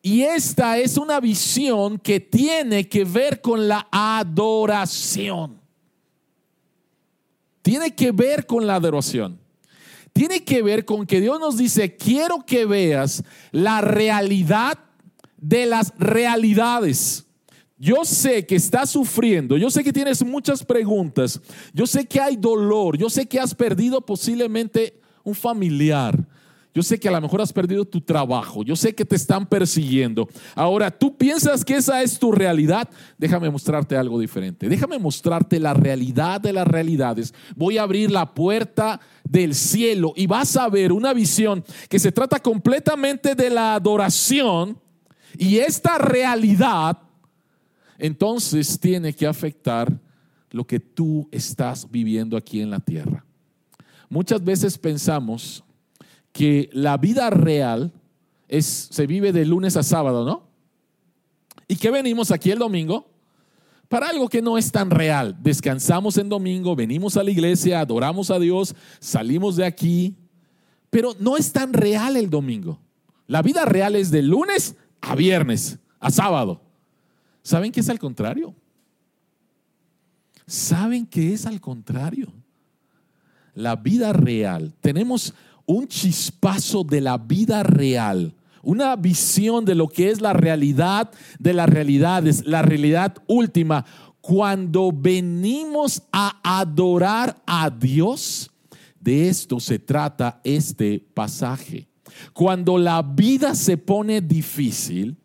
y 0.01 0.23
esta 0.23 0.79
es 0.79 0.97
una 0.97 1.21
visión 1.21 1.99
que 1.99 2.21
tiene 2.21 2.89
que 2.89 3.05
ver 3.05 3.43
con 3.43 3.69
la 3.69 3.87
adoración. 3.91 5.61
Tiene 7.61 7.95
que 7.95 8.13
ver 8.13 8.47
con 8.47 8.67
la 8.67 8.77
adoración. 8.77 9.46
Tiene 10.17 10.43
que 10.43 10.63
ver 10.63 10.87
con 10.87 11.05
que 11.05 11.21
Dios 11.21 11.39
nos 11.39 11.59
dice, 11.59 11.95
quiero 11.95 12.39
que 12.47 12.65
veas 12.65 13.23
la 13.53 13.83
realidad 13.83 14.79
de 15.37 15.67
las 15.67 15.93
realidades. 15.99 17.27
Yo 17.77 18.03
sé 18.07 18.47
que 18.47 18.57
estás 18.57 18.89
sufriendo, 18.89 19.59
yo 19.59 19.69
sé 19.69 19.85
que 19.85 19.93
tienes 19.93 20.25
muchas 20.25 20.65
preguntas, 20.65 21.39
yo 21.75 21.87
sé 21.87 22.07
que 22.07 22.19
hay 22.19 22.35
dolor, 22.35 22.97
yo 22.97 23.11
sé 23.11 23.27
que 23.27 23.39
has 23.39 23.55
perdido 23.55 24.01
posiblemente 24.01 24.99
un 25.23 25.35
familiar, 25.35 26.27
yo 26.77 26.83
sé 26.83 27.01
que 27.01 27.09
a 27.09 27.11
lo 27.11 27.23
mejor 27.23 27.41
has 27.41 27.55
perdido 27.55 27.87
tu 27.87 28.03
trabajo, 28.03 28.63
yo 28.63 28.77
sé 28.77 28.95
que 28.95 29.07
te 29.07 29.17
están 29.17 29.47
persiguiendo. 29.47 30.29
Ahora, 30.55 30.91
¿tú 30.91 31.17
piensas 31.17 31.65
que 31.65 31.77
esa 31.77 32.03
es 32.03 32.19
tu 32.19 32.31
realidad? 32.33 32.87
Déjame 33.17 33.49
mostrarte 33.49 33.97
algo 33.97 34.21
diferente, 34.21 34.69
déjame 34.69 34.99
mostrarte 34.99 35.59
la 35.59 35.73
realidad 35.73 36.39
de 36.39 36.53
las 36.53 36.69
realidades. 36.69 37.33
Voy 37.55 37.79
a 37.79 37.83
abrir 37.83 38.11
la 38.11 38.35
puerta 38.35 39.01
del 39.25 39.55
cielo 39.55 40.13
y 40.17 40.27
vas 40.27 40.55
a 40.59 40.69
ver 40.69 40.93
una 40.93 41.15
visión 41.15 41.65
que 41.89 41.99
se 41.99 42.13
trata 42.13 42.41
completamente 42.41 43.35
de 43.35 43.49
la 43.49 43.75
adoración 43.75 44.79
y 45.39 45.57
esta 45.57 45.97
realidad 45.97 46.99
entonces 47.97 48.79
tiene 48.79 49.15
que 49.15 49.27
afectar 49.27 49.99
lo 50.51 50.67
que 50.67 50.79
tú 50.79 51.27
estás 51.33 51.91
viviendo 51.91 52.37
aquí 52.37 52.61
en 52.61 52.69
la 52.69 52.81
tierra. 52.81 53.25
Muchas 54.11 54.45
veces 54.45 54.77
pensamos 54.77 55.65
que 56.37 56.69
la 56.75 56.99
vida 56.99 57.31
real 57.31 57.95
es, 58.47 58.67
se 58.67 59.07
vive 59.07 59.33
de 59.33 59.47
lunes 59.47 59.75
a 59.79 59.83
sábado, 59.83 60.23
¿no? 60.23 60.47
¿Y 61.67 61.77
que 61.77 61.91
venimos 61.91 62.31
aquí 62.31 62.51
el 62.51 62.59
domingo? 62.59 63.09
Para 63.89 64.11
algo 64.11 64.29
que 64.29 64.43
no 64.43 64.59
es 64.59 64.71
tan 64.71 64.91
real. 64.91 65.35
Descansamos 65.41 66.19
en 66.19 66.29
domingo, 66.29 66.77
venimos 66.77 67.17
a 67.17 67.23
la 67.23 67.31
iglesia, 67.31 67.81
adoramos 67.81 68.31
a 68.31 68.39
Dios, 68.39 68.75
salimos 69.01 69.57
de 69.57 69.65
aquí, 69.65 70.15
pero 70.91 71.15
no 71.19 71.39
es 71.39 71.53
tan 71.53 71.73
real 71.73 72.19
el 72.19 72.29
domingo. 72.29 72.83
La 73.27 73.41
vida 73.41 73.65
real 73.65 73.97
es 73.97 74.11
de 74.11 74.21
lunes 74.21 74.77
a 75.01 75.15
viernes, 75.15 75.79
a 76.01 76.11
sábado. 76.11 76.61
¿Saben 77.43 77.73
que 77.73 77.81
es 77.81 77.89
al 77.89 77.99
contrario? 77.99 78.55
¿Saben 80.47 81.07
que 81.07 81.33
es 81.33 81.47
al 81.47 81.63
contrario? 81.63 82.31
La 83.55 83.77
vida 83.77 84.13
real. 84.13 84.75
Tenemos 84.83 85.33
un 85.67 85.87
chispazo 85.87 86.85
de 86.85 87.01
la 87.01 87.19
vida 87.19 87.63
real, 87.63 88.35
una 88.63 88.97
visión 88.97 89.65
de 89.65 89.75
lo 89.75 89.89
que 89.89 90.11
es 90.11 90.21
la 90.21 90.33
realidad 90.33 91.11
de 91.39 91.53
las 91.53 91.69
realidades, 91.69 92.47
la 92.47 92.63
realidad 92.63 93.15
última. 93.27 93.85
Cuando 94.21 94.91
venimos 94.93 96.03
a 96.11 96.41
adorar 96.43 97.41
a 97.47 97.71
Dios, 97.71 98.51
de 98.99 99.29
esto 99.29 99.61
se 99.61 99.79
trata 99.79 100.41
este 100.43 100.99
pasaje. 101.15 101.87
Cuando 102.33 102.77
la 102.77 103.03
vida 103.03 103.55
se 103.55 103.77
pone 103.77 104.21
difícil, 104.21 105.17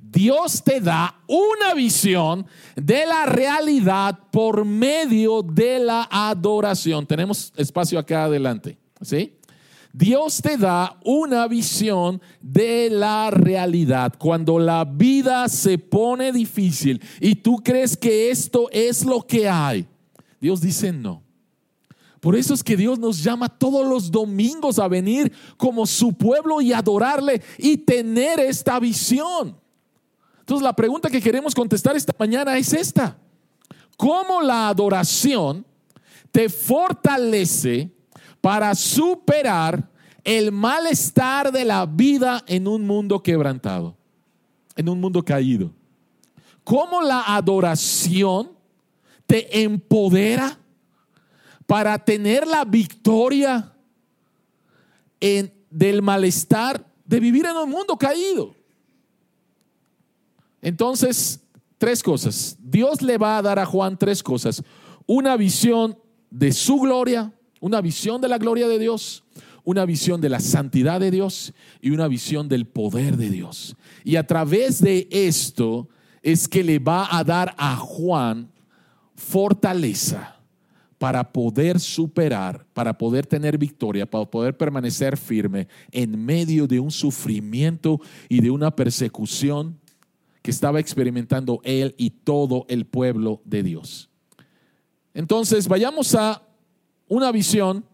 Dios 0.00 0.62
te 0.64 0.80
da 0.80 1.20
una 1.26 1.74
visión 1.74 2.46
de 2.74 3.06
la 3.06 3.26
realidad 3.26 4.18
por 4.32 4.64
medio 4.64 5.42
de 5.42 5.78
la 5.78 6.08
adoración. 6.10 7.06
Tenemos 7.06 7.52
espacio 7.56 7.98
acá 7.98 8.24
adelante, 8.24 8.78
¿sí? 9.02 9.37
Dios 9.98 10.40
te 10.40 10.56
da 10.56 10.96
una 11.04 11.48
visión 11.48 12.22
de 12.40 12.88
la 12.88 13.32
realidad. 13.32 14.14
Cuando 14.16 14.60
la 14.60 14.84
vida 14.84 15.48
se 15.48 15.76
pone 15.76 16.30
difícil 16.30 17.02
y 17.20 17.34
tú 17.34 17.56
crees 17.56 17.96
que 17.96 18.30
esto 18.30 18.68
es 18.70 19.04
lo 19.04 19.26
que 19.26 19.48
hay, 19.48 19.88
Dios 20.40 20.60
dice 20.60 20.92
no. 20.92 21.24
Por 22.20 22.36
eso 22.36 22.54
es 22.54 22.62
que 22.62 22.76
Dios 22.76 23.00
nos 23.00 23.24
llama 23.24 23.48
todos 23.48 23.84
los 23.88 24.08
domingos 24.08 24.78
a 24.78 24.86
venir 24.86 25.32
como 25.56 25.84
su 25.84 26.12
pueblo 26.12 26.60
y 26.60 26.72
adorarle 26.72 27.42
y 27.58 27.78
tener 27.78 28.38
esta 28.38 28.78
visión. 28.78 29.60
Entonces 30.38 30.62
la 30.62 30.76
pregunta 30.76 31.10
que 31.10 31.20
queremos 31.20 31.56
contestar 31.56 31.96
esta 31.96 32.14
mañana 32.16 32.56
es 32.56 32.72
esta. 32.72 33.18
¿Cómo 33.96 34.42
la 34.42 34.68
adoración 34.68 35.66
te 36.30 36.48
fortalece 36.48 37.97
para 38.40 38.74
superar 38.74 39.88
el 40.24 40.52
malestar 40.52 41.50
de 41.52 41.64
la 41.64 41.86
vida 41.86 42.44
en 42.46 42.68
un 42.68 42.86
mundo 42.86 43.22
quebrantado, 43.22 43.96
en 44.76 44.88
un 44.88 45.00
mundo 45.00 45.24
caído? 45.24 45.72
¿Cómo 46.64 47.00
la 47.00 47.22
adoración 47.34 48.50
te 49.26 49.62
empodera 49.62 50.58
para 51.66 51.98
tener 51.98 52.46
la 52.46 52.64
victoria 52.64 53.72
en, 55.20 55.52
del 55.70 56.02
malestar 56.02 56.84
de 57.04 57.20
vivir 57.20 57.46
en 57.46 57.56
un 57.56 57.70
mundo 57.70 57.96
caído? 57.96 58.54
Entonces, 60.60 61.40
tres 61.78 62.02
cosas. 62.02 62.56
Dios 62.60 63.00
le 63.00 63.16
va 63.16 63.38
a 63.38 63.42
dar 63.42 63.58
a 63.58 63.66
Juan 63.66 63.96
tres 63.96 64.22
cosas. 64.22 64.62
Una 65.06 65.36
visión 65.36 65.98
de 66.30 66.52
su 66.52 66.80
gloria, 66.80 67.32
una 67.60 67.80
visión 67.80 68.20
de 68.20 68.28
la 68.28 68.38
gloria 68.38 68.68
de 68.68 68.78
Dios, 68.78 69.24
una 69.64 69.84
visión 69.84 70.20
de 70.20 70.28
la 70.28 70.40
santidad 70.40 71.00
de 71.00 71.10
Dios 71.10 71.52
y 71.80 71.90
una 71.90 72.08
visión 72.08 72.48
del 72.48 72.66
poder 72.66 73.16
de 73.16 73.30
Dios. 73.30 73.76
Y 74.04 74.16
a 74.16 74.26
través 74.26 74.80
de 74.80 75.08
esto 75.10 75.88
es 76.22 76.48
que 76.48 76.64
le 76.64 76.78
va 76.78 77.08
a 77.16 77.22
dar 77.24 77.54
a 77.58 77.76
Juan 77.76 78.50
fortaleza 79.14 80.36
para 80.98 81.32
poder 81.32 81.78
superar, 81.78 82.66
para 82.72 82.96
poder 82.96 83.26
tener 83.26 83.56
victoria, 83.56 84.04
para 84.04 84.24
poder 84.24 84.56
permanecer 84.56 85.16
firme 85.16 85.68
en 85.92 86.24
medio 86.24 86.66
de 86.66 86.80
un 86.80 86.90
sufrimiento 86.90 88.00
y 88.28 88.40
de 88.40 88.50
una 88.50 88.74
persecución 88.74 89.78
que 90.42 90.50
estaba 90.50 90.80
experimentando 90.80 91.60
él 91.62 91.94
y 91.98 92.10
todo 92.10 92.66
el 92.68 92.86
pueblo 92.86 93.42
de 93.44 93.62
Dios. 93.62 94.10
Entonces, 95.14 95.68
vayamos 95.68 96.14
a 96.14 96.47
una 97.08 97.32
visión 97.32 97.84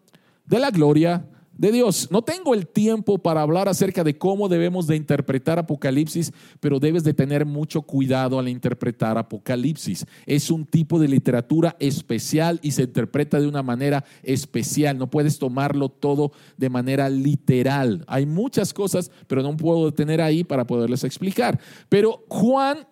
de 0.47 0.59
la 0.59 0.71
gloria 0.71 1.27
de 1.57 1.73
Dios. 1.73 2.09
No 2.11 2.23
tengo 2.23 2.55
el 2.55 2.67
tiempo 2.67 3.19
para 3.19 3.43
hablar 3.43 3.69
acerca 3.69 4.03
de 4.03 4.19
cómo 4.19 4.49
debemos 4.49 4.87
de 4.87 4.97
interpretar 4.97 5.59
Apocalipsis, 5.59 6.33
pero 6.61 6.81
debes 6.81 7.05
de 7.05 7.15
tener 7.15 7.47
mucho 7.47 7.83
cuidado 7.83 8.39
al 8.39 8.49
interpretar 8.49 9.19
Apocalipsis. 9.19 10.07
Es 10.27 10.51
un 10.51 10.65
tipo 10.65 10.99
de 10.99 11.09
literatura 11.09 11.77
especial 11.79 12.59
y 12.63 12.73
se 12.73 12.83
interpreta 12.83 13.41
de 13.41 13.47
una 13.47 13.63
manera 13.63 14.05
especial. 14.23 14.99
No 14.99 15.11
puedes 15.11 15.39
tomarlo 15.39 15.89
todo 15.89 16.33
de 16.57 16.71
manera 16.71 17.09
literal. 17.09 18.05
Hay 18.09 18.27
muchas 18.27 18.75
cosas, 18.75 19.11
pero 19.27 19.43
no 19.43 19.57
puedo 19.57 19.87
detener 19.87 20.21
ahí 20.21 20.45
para 20.45 20.67
poderles 20.67 21.05
explicar. 21.05 21.61
Pero 21.89 22.25
Juan 22.29 22.87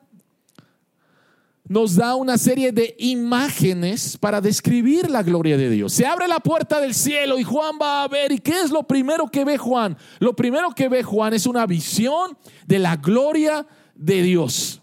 nos 1.64 1.95
da 1.95 2.16
una 2.16 2.37
serie 2.38 2.73
de 2.73 2.95
imágenes 2.99 4.16
para 4.19 4.40
describir 4.40 5.09
la 5.09 5.23
gloria 5.23 5.57
de 5.57 5.71
Dios. 5.71 5.92
Se 5.92 6.04
abre 6.04 6.26
la 6.26 6.40
puerta 6.40 6.81
del 6.81 6.95
cielo 6.95 7.38
y 7.38 7.45
Juan 7.45 7.76
va 7.81 8.02
a 8.02 8.09
ver. 8.09 8.33
¿Y 8.33 8.38
qué 8.38 8.61
es 8.61 8.71
lo 8.71 8.83
primero 8.83 9.28
que 9.28 9.45
ve 9.45 9.57
Juan? 9.57 9.97
Lo 10.19 10.35
primero 10.35 10.71
que 10.73 10.88
ve 10.88 11.02
Juan 11.02 11.35
es 11.35 11.47
una 11.47 11.66
visión 11.66 12.37
de 12.66 12.78
la 12.78 12.97
gloria 12.97 13.66
de 13.95 14.23
Dios. 14.23 14.83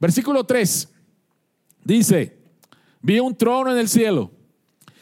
Versículo 0.00 0.44
3 0.44 0.88
dice, 1.84 2.38
vi 3.00 3.20
un 3.20 3.36
trono 3.36 3.70
en 3.70 3.78
el 3.78 3.88
cielo 3.88 4.32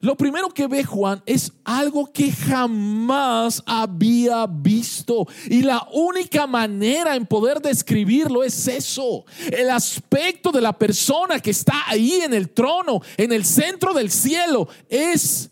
Lo 0.01 0.17
primero 0.17 0.49
que 0.51 0.67
ve 0.67 0.85
Juan 0.85 1.23
es 1.25 1.53
algo 1.65 2.13
que 2.13 2.31
jamás 2.31 3.63
había 3.67 4.47
visto. 4.47 5.27
Y 5.49 5.63
la 5.63 5.89
única 5.93 6.47
manera 6.47 7.17
en 7.17 7.27
poder 7.27 7.61
describirlo 7.61 8.45
es 8.45 8.69
eso. 8.69 9.25
El 9.51 9.71
aspecto 9.71 10.53
de 10.53 10.61
la 10.61 10.73
persona 10.73 11.41
que 11.41 11.51
está 11.51 11.85
ahí 11.87 12.21
en 12.23 12.35
el 12.35 12.51
trono, 12.51 13.01
en 13.17 13.33
el 13.33 13.45
centro 13.45 13.95
del 13.95 14.11
cielo, 14.11 14.69
es 14.89 15.51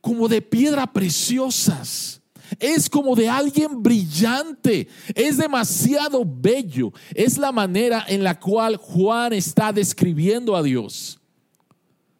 como 0.00 0.28
de 0.28 0.42
piedra 0.42 0.86
preciosas. 0.92 2.20
Es 2.60 2.88
como 2.88 3.16
de 3.16 3.28
alguien 3.28 3.82
brillante. 3.82 4.88
Es 5.14 5.38
demasiado 5.38 6.24
bello. 6.24 6.92
Es 7.14 7.38
la 7.38 7.52
manera 7.52 8.04
en 8.06 8.22
la 8.22 8.38
cual 8.38 8.76
Juan 8.76 9.32
está 9.32 9.72
describiendo 9.72 10.54
a 10.54 10.62
Dios. 10.62 11.18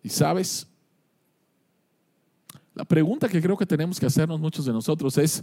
Y 0.02 0.08
sabes, 0.08 0.66
la 2.76 2.84
pregunta 2.84 3.26
que 3.26 3.40
creo 3.40 3.56
que 3.56 3.64
tenemos 3.64 3.98
que 3.98 4.04
hacernos 4.04 4.38
muchos 4.38 4.66
de 4.66 4.72
nosotros 4.72 5.16
es, 5.16 5.42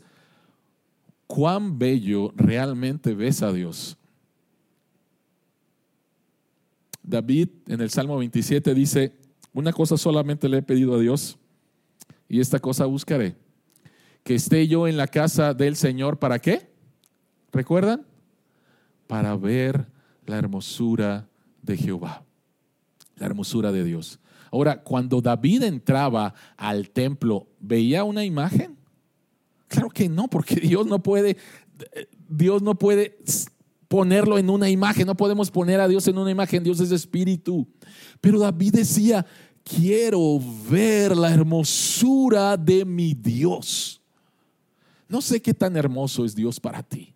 ¿cuán 1.25 1.80
bello 1.80 2.32
realmente 2.36 3.16
ves 3.16 3.42
a 3.42 3.52
Dios? 3.52 3.98
David 7.02 7.50
en 7.65 7.82
el 7.82 7.89
Salmo 7.89 8.19
27 8.19 8.76
dice, 8.76 9.17
una 9.52 9.74
cosa 9.74 9.98
solamente 9.98 10.48
le 10.48 10.60
he 10.60 10.62
pedido 10.62 10.93
a 10.93 11.00
Dios 11.00 11.39
y 12.30 12.39
esta 12.39 12.60
cosa 12.60 12.86
buscaré, 12.86 13.36
que 14.24 14.36
esté 14.36 14.67
yo 14.67 14.88
en 14.88 14.96
la 14.96 15.08
casa 15.08 15.56
del 15.56 15.76
Señor, 15.76 16.19
¿para 16.19 16.38
qué? 16.38 16.69
¿Recuerdan? 17.52 18.06
Para 19.08 19.36
ver 19.36 19.88
la 20.28 20.38
hermosura 20.38 21.28
de 21.63 21.78
Jehová, 21.78 22.24
la 23.15 23.26
hermosura 23.26 23.72
de 23.72 23.84
Dios. 23.84 24.19
Ahora, 24.54 24.84
cuando 24.84 25.20
David 25.20 25.63
entraba 25.63 26.32
al 26.56 26.92
templo, 26.92 27.48
¿veía 27.60 28.04
una 28.04 28.24
imagen? 28.24 28.78
Claro 29.68 29.89
que 29.89 30.08
no, 30.08 30.28
porque 30.28 30.58
Dios 30.58 30.86
no 30.86 31.02
puede, 31.02 31.38
Dios 32.30 32.62
no 32.62 32.76
puede 32.76 33.18
ponerlo 33.88 34.38
en 34.38 34.52
una 34.52 34.70
imagen, 34.70 35.08
no 35.08 35.18
podemos 35.18 35.50
poner 35.50 35.80
a 35.80 35.88
Dios 35.88 36.08
en 36.08 36.20
una 36.20 36.30
imagen, 36.30 36.63
Dios 36.63 36.80
es 36.82 36.92
espíritu. 36.92 37.68
Pero 38.22 38.38
David 38.38 38.74
decía, 38.74 39.26
quiero 39.63 40.39
ver 40.70 41.18
la 41.18 41.34
hermosura 41.34 42.56
de 42.56 42.86
mi 42.86 43.16
Dios. 43.16 44.04
No 45.10 45.24
sé 45.24 45.42
qué 45.42 45.56
tan 45.56 45.76
hermoso 45.76 46.26
es 46.26 46.36
Dios 46.36 46.60
para 46.60 46.84
ti. 46.84 47.16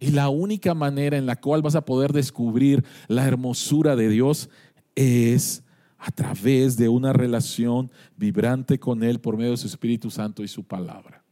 Y 0.00 0.10
la 0.10 0.30
única 0.30 0.74
manera 0.74 1.16
en 1.16 1.26
la 1.26 1.36
cual 1.36 1.62
vas 1.62 1.76
a 1.76 1.84
poder 1.84 2.12
descubrir 2.12 2.84
la 3.06 3.24
hermosura 3.24 3.94
de 3.94 4.08
Dios 4.08 4.50
es 4.96 5.62
a 6.00 6.10
través 6.10 6.78
de 6.78 6.88
una 6.88 7.12
relación 7.12 7.90
vibrante 8.16 8.78
con 8.78 9.02
Él 9.02 9.20
por 9.20 9.36
medio 9.36 9.50
de 9.50 9.58
su 9.58 9.66
Espíritu 9.66 10.10
Santo 10.10 10.42
y 10.42 10.48
su 10.48 10.64
palabra. 10.64 11.22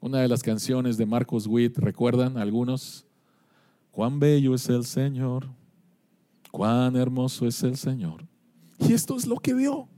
Una 0.00 0.20
de 0.20 0.28
las 0.28 0.42
canciones 0.42 0.96
de 0.96 1.04
Marcos 1.04 1.46
Witt, 1.46 1.76
¿recuerdan 1.76 2.38
algunos? 2.38 3.06
Cuán 3.90 4.18
bello 4.18 4.54
es 4.54 4.68
el 4.70 4.84
Señor, 4.84 5.46
cuán 6.50 6.96
hermoso 6.96 7.46
es 7.46 7.62
el 7.62 7.76
Señor. 7.76 8.26
Y 8.78 8.94
esto 8.94 9.16
es 9.16 9.26
lo 9.26 9.36
que 9.36 9.52
vio. 9.52 9.88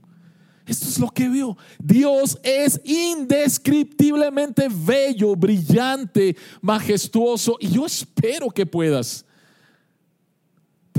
Esto 0.65 0.87
es 0.87 0.99
lo 0.99 1.09
que 1.09 1.29
vio. 1.29 1.57
Dios 1.81 2.37
es 2.43 2.81
indescriptiblemente 2.83 4.67
bello, 4.69 5.35
brillante, 5.35 6.35
majestuoso. 6.61 7.57
Y 7.59 7.69
yo 7.69 7.85
espero 7.85 8.49
que 8.49 8.65
puedas 8.65 9.25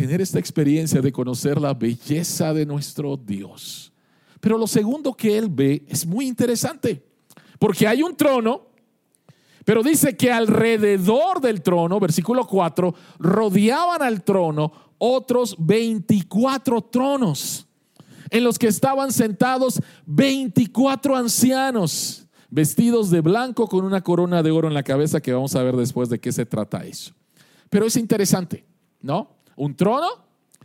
tener 0.01 0.23
esta 0.23 0.39
experiencia 0.39 1.03
de 1.03 1.13
conocer 1.13 1.61
la 1.61 1.75
belleza 1.75 2.55
de 2.55 2.65
nuestro 2.65 3.19
Dios. 3.19 3.93
Pero 4.41 4.57
lo 4.57 4.67
segundo 4.67 5.13
que 5.13 5.37
él 5.37 5.51
ve 5.51 5.85
es 5.89 6.07
muy 6.07 6.27
interesante, 6.27 7.05
porque 7.59 7.87
hay 7.87 8.03
un 8.03 8.17
trono, 8.17 8.69
pero 9.63 9.83
dice 9.83 10.17
que 10.17 10.33
alrededor 10.33 11.43
del 11.43 11.61
trono, 11.61 12.01
versículo 12.01 12.47
4, 12.47 12.95
rodeaban 13.19 14.01
al 14.01 14.25
trono 14.25 14.73
otros 14.97 15.55
24 15.59 16.81
tronos, 16.81 17.67
en 18.31 18.43
los 18.43 18.59
que 18.59 18.69
estaban 18.69 19.13
sentados 19.13 19.83
24 20.07 21.15
ancianos, 21.15 22.27
vestidos 22.49 23.11
de 23.11 23.21
blanco 23.21 23.69
con 23.69 23.85
una 23.85 24.01
corona 24.01 24.43
de 24.43 24.51
oro 24.51 24.67
en 24.67 24.73
la 24.73 24.83
cabeza, 24.83 25.21
que 25.21 25.35
vamos 25.35 25.55
a 25.57 25.63
ver 25.63 25.77
después 25.77 26.09
de 26.09 26.19
qué 26.19 26.33
se 26.33 26.47
trata 26.47 26.87
eso. 26.87 27.13
Pero 27.69 27.85
es 27.85 27.97
interesante, 27.97 28.65
¿no? 29.03 29.40
Un 29.61 29.75
trono 29.75 30.09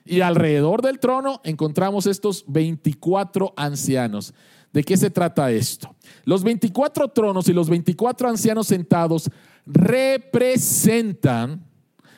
y 0.06 0.22
alrededor 0.22 0.82
del 0.82 1.00
trono 1.00 1.42
encontramos 1.44 2.06
estos 2.06 2.46
24 2.48 3.54
ancianos. 3.58 4.34
¿De 4.72 4.84
qué 4.84 4.96
se 4.96 5.10
trata 5.10 5.52
esto? 5.52 5.94
Los 6.24 6.44
24 6.44 7.10
tronos 7.10 7.50
y 7.50 7.54
los 7.54 7.70
24 7.70 8.30
ancianos 8.30 8.68
sentados 8.68 9.30
representan 9.66 11.66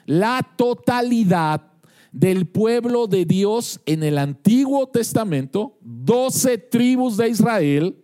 la 0.06 0.48
totalidad 0.56 1.63
del 2.12 2.48
pueblo 2.48 3.08
de 3.08 3.26
Dios 3.26 3.82
en 3.88 4.04
el 4.04 4.20
Antiguo 4.20 4.88
Testamento, 4.88 5.80
12 5.82 6.60
tribus 6.60 7.18
de 7.18 7.30
Israel, 7.30 8.04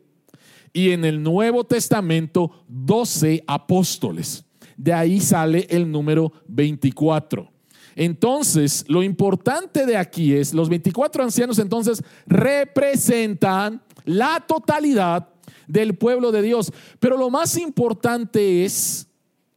y 0.72 0.92
en 0.92 1.06
el 1.06 1.22
Nuevo 1.22 1.64
Testamento, 1.64 2.50
12 2.68 3.44
apóstoles. 3.46 4.46
De 4.78 4.94
ahí 4.94 5.20
sale 5.20 5.68
el 5.70 5.92
número 5.92 6.34
24. 6.48 7.53
Entonces, 7.96 8.86
lo 8.88 9.04
importante 9.04 9.86
de 9.86 9.98
aquí 9.98 10.34
es, 10.34 10.54
los 10.54 10.70
24 10.70 11.24
ancianos 11.24 11.60
entonces 11.60 12.04
representan 12.26 13.82
la 14.06 14.44
totalidad 14.46 15.30
del 15.68 15.96
pueblo 15.96 16.32
de 16.32 16.42
Dios. 16.42 16.72
Pero 17.00 17.18
lo 17.18 17.30
más 17.30 17.58
importante 17.58 18.66
es, 18.66 19.08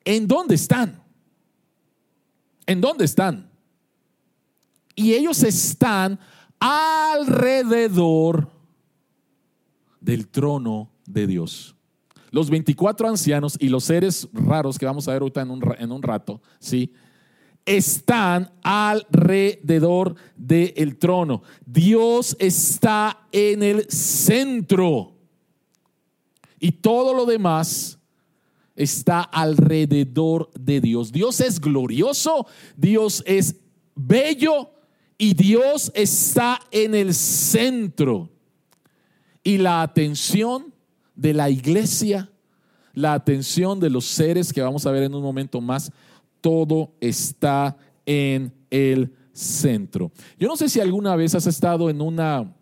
¿en 0.04 0.26
dónde 0.26 0.54
están? 0.54 1.02
¿En 2.66 2.80
dónde 2.80 3.04
están? 3.04 3.48
Y 4.94 5.14
ellos 5.14 5.42
están 5.42 6.18
alrededor 6.58 8.50
del 10.00 10.28
trono 10.28 10.90
de 11.06 11.26
Dios. 11.26 11.74
Los 12.30 12.50
24 12.50 13.08
ancianos 13.08 13.56
y 13.58 13.68
los 13.68 13.84
seres 13.84 14.28
raros 14.32 14.78
que 14.78 14.86
vamos 14.86 15.06
a 15.08 15.12
ver 15.12 15.22
ahorita 15.22 15.42
en 15.42 15.50
un, 15.50 15.62
en 15.78 15.92
un 15.92 16.02
rato, 16.02 16.40
¿sí? 16.58 16.92
Están 17.66 18.50
alrededor 18.62 20.14
del 20.36 20.96
trono. 20.96 21.42
Dios 21.66 22.36
está 22.38 23.26
en 23.32 23.62
el 23.62 23.90
centro. 23.90 25.12
Y 26.58 26.72
todo 26.72 27.12
lo 27.12 27.26
demás 27.26 27.98
está 28.76 29.20
alrededor 29.20 30.50
de 30.58 30.80
Dios. 30.80 31.12
Dios 31.12 31.40
es 31.40 31.60
glorioso, 31.60 32.46
Dios 32.76 33.22
es 33.26 33.56
bello 33.94 34.70
y 35.18 35.34
Dios 35.34 35.90
está 35.94 36.60
en 36.70 36.94
el 36.94 37.14
centro. 37.14 38.30
Y 39.42 39.58
la 39.58 39.82
atención 39.82 40.72
de 41.14 41.32
la 41.32 41.50
iglesia, 41.50 42.30
la 42.92 43.14
atención 43.14 43.80
de 43.80 43.90
los 43.90 44.04
seres 44.04 44.52
que 44.52 44.62
vamos 44.62 44.86
a 44.86 44.90
ver 44.90 45.04
en 45.04 45.14
un 45.14 45.22
momento 45.22 45.60
más, 45.60 45.90
todo 46.46 46.94
está 47.00 47.76
en 48.06 48.52
el 48.70 49.12
centro. 49.32 50.12
Yo 50.38 50.46
no 50.46 50.56
sé 50.56 50.68
si 50.68 50.78
alguna 50.78 51.16
vez 51.16 51.34
has 51.34 51.48
estado 51.48 51.90
en 51.90 52.00
una, 52.00 52.54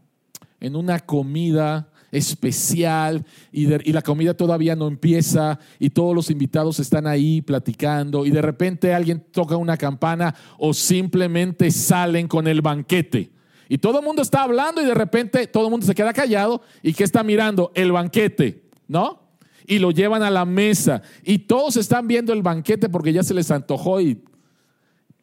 en 0.59 0.75
una 0.75 1.01
comida 1.01 1.91
especial 2.11 3.27
y, 3.53 3.71
y, 3.87 3.93
la 3.93 4.01
comida 4.01 4.33
todavía 4.33 4.75
no 4.75 4.89
empieza 4.89 5.59
y 5.79 5.91
todos 5.91 6.15
los 6.15 6.31
invitados 6.31 6.81
están 6.81 7.07
ahí 7.07 7.43
platicando 7.43 8.25
y 8.25 8.31
de 8.31 8.41
repente 8.41 8.95
alguien 8.95 9.23
toca 9.31 9.59
una 9.59 9.77
campana 9.77 10.35
o 10.57 10.73
simplemente 10.73 11.71
salen 11.71 12.27
con 12.27 12.47
el 12.47 12.63
banquete. 12.63 13.33
Y 13.69 13.77
todo 13.77 13.99
el 13.99 14.05
mundo 14.07 14.23
está 14.23 14.45
hablando 14.45 14.81
y 14.81 14.87
de 14.87 14.95
repente 14.95 15.47
todo 15.47 15.67
el 15.67 15.71
mundo 15.71 15.85
se 15.85 15.95
queda 15.95 16.15
callado 16.15 16.63
y 16.83 16.95
que 16.95 17.05
está 17.05 17.23
mirando 17.23 17.71
el 17.75 17.93
banquete, 17.93 18.63
¿no? 18.89 19.24
Y 19.67 19.79
lo 19.79 19.91
llevan 19.91 20.23
a 20.23 20.31
la 20.31 20.45
mesa 20.45 21.03
y 21.23 21.39
todos 21.39 21.77
están 21.77 22.07
viendo 22.07 22.33
el 22.33 22.43
banquete 22.43 22.89
porque 22.89 23.13
ya 23.13 23.23
se 23.23 23.35
les 23.35 23.51
antojó 23.51 24.01
y 24.01 24.23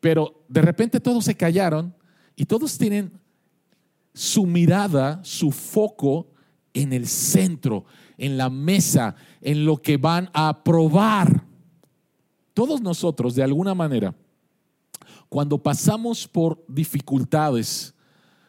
pero 0.01 0.43
de 0.49 0.62
repente 0.63 0.99
todos 0.99 1.23
se 1.23 1.36
callaron 1.36 1.95
y 2.36 2.45
todos 2.45 2.77
tienen 2.77 3.13
su 4.13 4.45
mirada, 4.45 5.21
su 5.23 5.51
foco 5.51 6.27
en 6.73 6.91
el 6.91 7.08
centro, 7.08 7.86
en 8.17 8.38
la 8.38 8.49
mesa, 8.49 9.15
en 9.41 9.63
lo 9.63 9.77
que 9.77 9.97
van 9.97 10.30
a 10.34 10.63
probar. 10.63 11.45
Todos 12.54 12.82
nosotros, 12.82 13.36
de 13.36 13.43
alguna 13.43 13.75
manera, 13.75 14.15
cuando 15.30 15.62
pasamos 15.62 16.27
por 16.27 16.63
dificultades, 16.67 17.93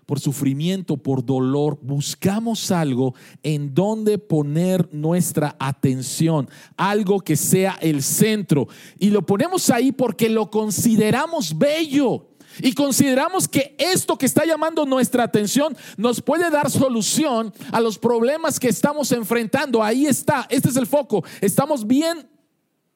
por 0.06 0.20
sufrimiento, 0.20 0.96
por 0.96 1.24
dolor, 1.24 1.78
buscamos 1.82 2.70
algo 2.70 3.14
en 3.42 3.74
donde 3.74 4.18
poner 4.18 4.88
nuestra 4.92 5.56
atención, 5.58 6.48
algo 6.76 7.20
que 7.20 7.36
sea 7.36 7.78
el 7.80 8.02
centro. 8.02 8.68
Y 8.98 9.10
lo 9.10 9.24
ponemos 9.24 9.70
ahí 9.70 9.92
porque 9.92 10.28
lo 10.28 10.50
consideramos 10.50 11.56
bello. 11.56 12.28
Y 12.60 12.74
consideramos 12.74 13.48
que 13.48 13.74
esto 13.78 14.18
que 14.18 14.26
está 14.26 14.44
llamando 14.44 14.84
nuestra 14.84 15.24
atención 15.24 15.74
nos 15.96 16.20
puede 16.20 16.50
dar 16.50 16.70
solución 16.70 17.52
a 17.70 17.80
los 17.80 17.98
problemas 17.98 18.60
que 18.60 18.68
estamos 18.68 19.10
enfrentando. 19.12 19.82
Ahí 19.82 20.06
está, 20.06 20.46
este 20.50 20.68
es 20.68 20.76
el 20.76 20.86
foco. 20.86 21.24
Estamos 21.40 21.86
bien 21.86 22.28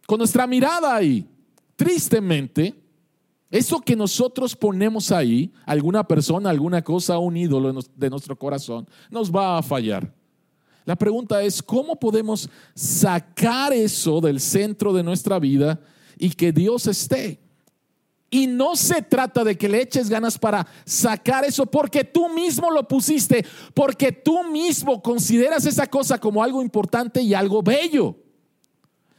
con 0.07 0.19
nuestra 0.19 0.47
mirada 0.47 0.95
ahí. 0.95 1.27
Tristemente, 1.77 2.75
eso 3.57 3.81
que 3.81 3.97
nosotros 3.97 4.55
ponemos 4.55 5.11
ahí, 5.11 5.53
alguna 5.65 6.07
persona, 6.07 6.51
alguna 6.51 6.83
cosa, 6.83 7.19
un 7.19 7.37
ídolo 7.37 7.83
de 7.95 8.11
nuestro 8.11 8.37
corazón, 8.37 8.89
nos 9.11 9.35
va 9.35 9.59
a 9.59 9.63
fallar. 9.63 10.13
La 10.85 10.97
pregunta 10.97 11.43
es, 11.43 11.63
¿cómo 11.63 11.97
podemos 11.97 12.49
sacar 12.75 13.73
eso 13.73 14.21
del 14.21 14.39
centro 14.39 14.93
de 14.93 15.03
nuestra 15.03 15.39
vida 15.39 15.81
y 16.17 16.31
que 16.31 16.53
Dios 16.53 16.87
esté? 16.87 17.41
Y 18.31 18.47
no 18.47 18.77
se 18.77 19.03
trata 19.03 19.45
de 19.45 19.57
que 19.57 19.69
le 19.69 19.83
eches 19.83 20.09
ganas 20.09 20.39
para 20.39 20.67
sacar 20.85 21.45
eso 21.45 21.67
porque 21.67 22.05
tú 22.05 22.29
mismo 22.29 22.71
lo 22.71 22.87
pusiste, 22.87 23.45
porque 23.75 24.13
tú 24.13 24.45
mismo 24.45 25.03
consideras 25.03 25.67
esa 25.67 25.87
cosa 25.87 26.19
como 26.19 26.43
algo 26.43 26.63
importante 26.63 27.21
y 27.21 27.35
algo 27.35 27.63
bello. 27.63 28.17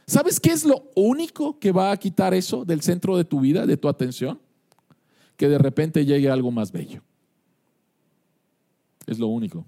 ¿Sabes 0.08 0.40
qué 0.40 0.52
es 0.52 0.64
lo 0.64 0.90
único 0.94 1.58
que 1.58 1.70
va 1.70 1.92
a 1.92 1.96
quitar 1.98 2.32
eso 2.32 2.64
del 2.64 2.80
centro 2.80 3.14
de 3.18 3.26
tu 3.26 3.40
vida, 3.40 3.66
de 3.66 3.76
tu 3.76 3.90
atención? 3.90 4.40
Que 5.36 5.50
de 5.50 5.58
repente 5.58 6.06
llegue 6.06 6.30
algo 6.30 6.50
más 6.50 6.72
bello. 6.72 7.02
Es 9.06 9.18
lo 9.18 9.26
único. 9.26 9.66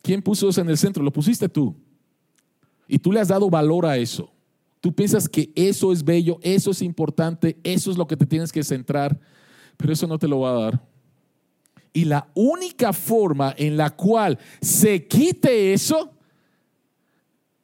¿Quién 0.00 0.22
puso 0.22 0.48
eso 0.48 0.62
en 0.62 0.70
el 0.70 0.78
centro? 0.78 1.02
Lo 1.02 1.12
pusiste 1.12 1.46
tú. 1.46 1.76
Y 2.86 2.98
tú 2.98 3.12
le 3.12 3.20
has 3.20 3.28
dado 3.28 3.50
valor 3.50 3.84
a 3.84 3.98
eso. 3.98 4.32
Tú 4.80 4.94
piensas 4.94 5.28
que 5.28 5.52
eso 5.54 5.92
es 5.92 6.02
bello, 6.02 6.38
eso 6.40 6.70
es 6.70 6.80
importante, 6.80 7.58
eso 7.62 7.90
es 7.90 7.98
lo 7.98 8.06
que 8.06 8.16
te 8.16 8.24
tienes 8.24 8.50
que 8.50 8.64
centrar, 8.64 9.20
pero 9.76 9.92
eso 9.92 10.06
no 10.06 10.18
te 10.18 10.26
lo 10.26 10.40
va 10.40 10.50
a 10.52 10.60
dar. 10.62 10.88
Y 11.92 12.06
la 12.06 12.30
única 12.32 12.94
forma 12.94 13.54
en 13.58 13.76
la 13.76 13.94
cual 13.94 14.38
se 14.62 15.06
quite 15.06 15.74
eso 15.74 16.17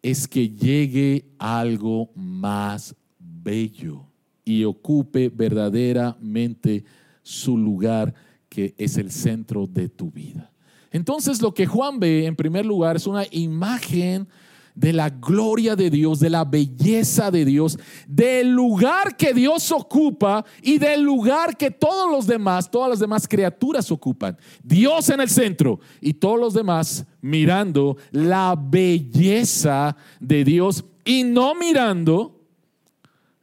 es 0.04 0.28
que 0.28 0.50
llegue 0.50 1.24
algo 1.38 2.10
más 2.14 2.94
bello 3.18 4.04
y 4.44 4.64
ocupe 4.64 5.30
verdaderamente 5.30 6.84
su 7.22 7.56
lugar 7.56 8.12
que 8.50 8.74
es 8.76 8.98
el 8.98 9.10
centro 9.10 9.66
de 9.66 9.88
tu 9.88 10.10
vida. 10.10 10.52
Entonces 10.90 11.40
lo 11.40 11.54
que 11.54 11.64
Juan 11.64 11.98
ve 11.98 12.26
en 12.26 12.36
primer 12.36 12.66
lugar 12.66 12.96
es 12.96 13.06
una 13.06 13.24
imagen 13.30 14.28
de 14.74 14.92
la 14.92 15.08
gloria 15.08 15.76
de 15.76 15.88
Dios, 15.88 16.18
de 16.18 16.30
la 16.30 16.44
belleza 16.44 17.30
de 17.30 17.44
Dios, 17.44 17.78
del 18.08 18.50
lugar 18.50 19.16
que 19.16 19.32
Dios 19.32 19.70
ocupa 19.70 20.44
y 20.62 20.78
del 20.78 21.02
lugar 21.02 21.56
que 21.56 21.70
todos 21.70 22.10
los 22.10 22.26
demás, 22.26 22.70
todas 22.70 22.90
las 22.90 22.98
demás 22.98 23.28
criaturas 23.28 23.90
ocupan. 23.92 24.36
Dios 24.62 25.08
en 25.10 25.20
el 25.20 25.30
centro 25.30 25.78
y 26.00 26.14
todos 26.14 26.40
los 26.40 26.54
demás 26.54 27.06
mirando 27.20 27.96
la 28.10 28.56
belleza 28.58 29.96
de 30.18 30.44
Dios 30.44 30.84
y 31.04 31.22
no 31.22 31.54
mirando 31.54 32.40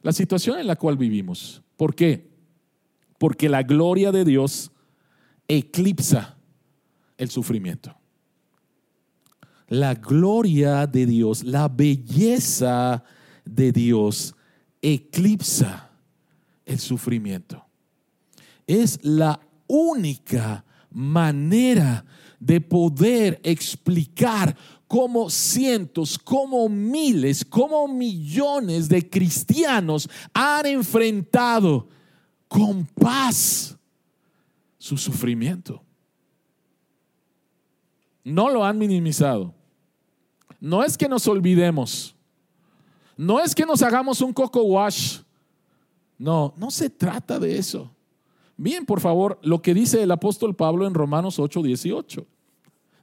la 0.02 0.12
situación 0.12 0.58
en 0.58 0.66
la 0.66 0.76
cual 0.76 0.98
vivimos. 0.98 1.62
¿Por 1.76 1.94
qué? 1.94 2.30
Porque 3.18 3.48
la 3.48 3.62
gloria 3.62 4.12
de 4.12 4.24
Dios 4.24 4.70
eclipsa 5.48 6.36
el 7.16 7.30
sufrimiento 7.30 8.01
la 9.72 9.94
gloria 9.94 10.86
de 10.86 11.06
Dios, 11.06 11.44
la 11.44 11.66
belleza 11.66 13.02
de 13.42 13.72
Dios 13.72 14.34
eclipsa 14.82 15.90
el 16.66 16.78
sufrimiento. 16.78 17.64
Es 18.66 19.02
la 19.02 19.40
única 19.66 20.62
manera 20.90 22.04
de 22.38 22.60
poder 22.60 23.40
explicar 23.42 24.54
cómo 24.86 25.30
cientos, 25.30 26.18
como 26.18 26.68
miles, 26.68 27.42
como 27.42 27.88
millones 27.88 28.90
de 28.90 29.08
cristianos 29.08 30.06
han 30.34 30.66
enfrentado 30.66 31.88
con 32.46 32.84
paz 32.84 33.74
su 34.76 34.98
sufrimiento. 34.98 35.82
No 38.22 38.50
lo 38.50 38.66
han 38.66 38.76
minimizado. 38.76 39.61
No 40.62 40.84
es 40.84 40.96
que 40.96 41.08
nos 41.08 41.26
olvidemos. 41.26 42.14
No 43.16 43.40
es 43.40 43.52
que 43.52 43.66
nos 43.66 43.82
hagamos 43.82 44.20
un 44.20 44.32
coco 44.32 44.62
wash. 44.62 45.18
No, 46.16 46.54
no 46.56 46.70
se 46.70 46.88
trata 46.88 47.40
de 47.40 47.58
eso. 47.58 47.90
Bien, 48.56 48.86
por 48.86 49.00
favor, 49.00 49.40
lo 49.42 49.60
que 49.60 49.74
dice 49.74 50.00
el 50.00 50.12
apóstol 50.12 50.54
Pablo 50.54 50.86
en 50.86 50.94
Romanos 50.94 51.40
8, 51.40 51.62
18. 51.62 52.24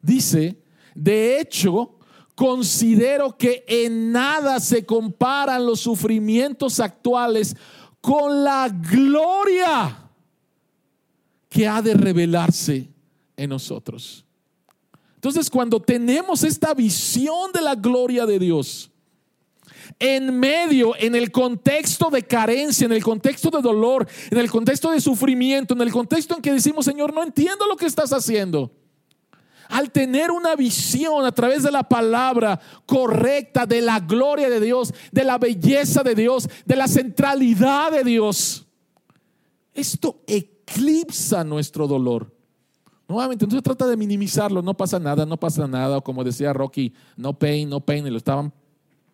Dice, 0.01 0.63
de 0.95 1.41
hecho, 1.41 1.97
considero 2.33 3.35
que 3.37 3.65
en 3.67 4.13
nada 4.13 4.61
se 4.61 4.85
comparan 4.85 5.65
los 5.65 5.81
sufrimientos 5.81 6.79
actuales 6.79 7.57
con 7.99 8.41
la 8.41 8.69
gloria 8.69 10.09
que 11.49 11.67
ha 11.67 11.81
de 11.81 11.93
revelarse 11.93 12.89
en 13.35 13.49
nosotros. 13.49 14.25
Entonces, 15.19 15.49
cuando 15.49 15.81
tenemos 15.81 16.45
esta 16.45 16.73
visión 16.73 17.51
de 17.51 17.59
la 17.59 17.75
gloria 17.75 18.25
de 18.25 18.39
Dios, 18.39 18.89
en 19.99 20.39
medio, 20.39 20.93
en 20.97 21.13
el 21.13 21.29
contexto 21.29 22.09
de 22.09 22.23
carencia, 22.23 22.85
en 22.85 22.93
el 22.93 23.03
contexto 23.03 23.49
de 23.49 23.61
dolor, 23.61 24.07
en 24.31 24.37
el 24.37 24.49
contexto 24.49 24.91
de 24.91 25.01
sufrimiento, 25.01 25.73
en 25.73 25.81
el 25.81 25.91
contexto 25.91 26.35
en 26.35 26.41
que 26.41 26.53
decimos, 26.53 26.85
Señor, 26.85 27.13
no 27.13 27.21
entiendo 27.21 27.67
lo 27.67 27.75
que 27.75 27.85
estás 27.85 28.13
haciendo. 28.13 28.71
Al 29.67 29.91
tener 29.91 30.31
una 30.31 30.55
visión 30.55 31.25
a 31.25 31.33
través 31.33 31.63
de 31.63 31.71
la 31.71 31.83
palabra 31.83 32.57
correcta 32.85 33.65
de 33.65 33.81
la 33.81 33.99
gloria 33.99 34.49
de 34.49 34.61
Dios, 34.61 34.93
de 35.11 35.25
la 35.25 35.37
belleza 35.37 36.01
de 36.01 36.15
Dios, 36.15 36.47
de 36.65 36.77
la 36.77 36.87
centralidad 36.87 37.91
de 37.91 38.05
Dios, 38.05 38.65
esto 39.73 40.21
eclipsa 40.27 41.43
nuestro 41.43 41.87
dolor. 41.87 42.38
Nuevamente, 43.09 43.47
no 43.47 43.51
se 43.53 43.61
trata 43.63 43.87
de 43.87 43.97
minimizarlo, 43.97 44.61
no 44.61 44.75
pasa 44.75 44.99
nada, 44.99 45.25
no 45.25 45.35
pasa 45.35 45.67
nada, 45.67 45.97
o 45.97 46.03
como 46.03 46.23
decía 46.23 46.53
Rocky, 46.53 46.93
no 47.17 47.33
pain, 47.33 47.67
no 47.67 47.79
pain, 47.81 48.05
y 48.05 48.11
lo 48.11 48.17
estaban 48.17 48.53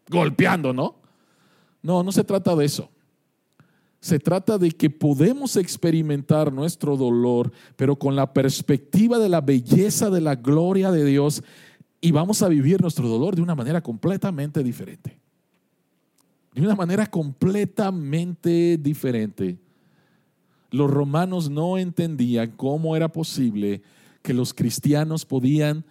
golpeando, 0.09 0.73
¿no? 0.73 0.95
No, 1.81 2.03
no 2.03 2.11
se 2.11 2.25
trata 2.25 2.53
de 2.57 2.65
eso. 2.65 2.89
Se 4.01 4.19
trata 4.19 4.57
de 4.57 4.71
que 4.71 4.89
podemos 4.89 5.55
experimentar 5.55 6.51
nuestro 6.51 6.97
dolor, 6.97 7.53
pero 7.77 7.95
con 7.95 8.17
la 8.17 8.33
perspectiva 8.33 9.17
de 9.17 9.29
la 9.29 9.39
belleza 9.39 10.09
de 10.09 10.19
la 10.19 10.35
gloria 10.35 10.91
de 10.91 11.05
Dios 11.05 11.41
y 12.01 12.11
vamos 12.11 12.41
a 12.41 12.49
vivir 12.49 12.81
nuestro 12.81 13.07
dolor 13.07 13.33
de 13.37 13.41
una 13.41 13.55
manera 13.55 13.79
completamente 13.79 14.61
diferente. 14.61 15.17
De 16.53 16.61
una 16.61 16.75
manera 16.75 17.07
completamente 17.07 18.77
diferente. 18.77 19.57
Los 20.71 20.89
romanos 20.89 21.49
no 21.49 21.77
entendían 21.77 22.51
cómo 22.51 22.95
era 22.95 23.09
posible 23.09 23.81
que 24.21 24.33
los 24.33 24.53
cristianos 24.53 25.25
podían 25.25 25.85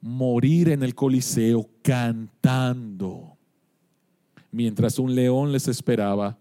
morir 0.00 0.68
en 0.70 0.82
el 0.82 0.94
Coliseo 0.94 1.68
cantando, 1.82 3.36
mientras 4.50 4.98
un 4.98 5.14
león 5.14 5.52
les 5.52 5.68
esperaba 5.68 6.38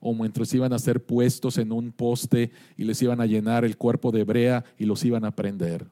o 0.00 0.14
mientras 0.14 0.52
iban 0.54 0.72
a 0.72 0.78
ser 0.78 1.04
puestos 1.04 1.58
en 1.58 1.72
un 1.72 1.90
poste 1.90 2.52
y 2.76 2.84
les 2.84 3.00
iban 3.02 3.20
a 3.20 3.26
llenar 3.26 3.64
el 3.64 3.76
cuerpo 3.76 4.12
de 4.12 4.24
brea 4.24 4.64
y 4.78 4.84
los 4.84 5.04
iban 5.04 5.24
a 5.24 5.34
prender. 5.34 5.90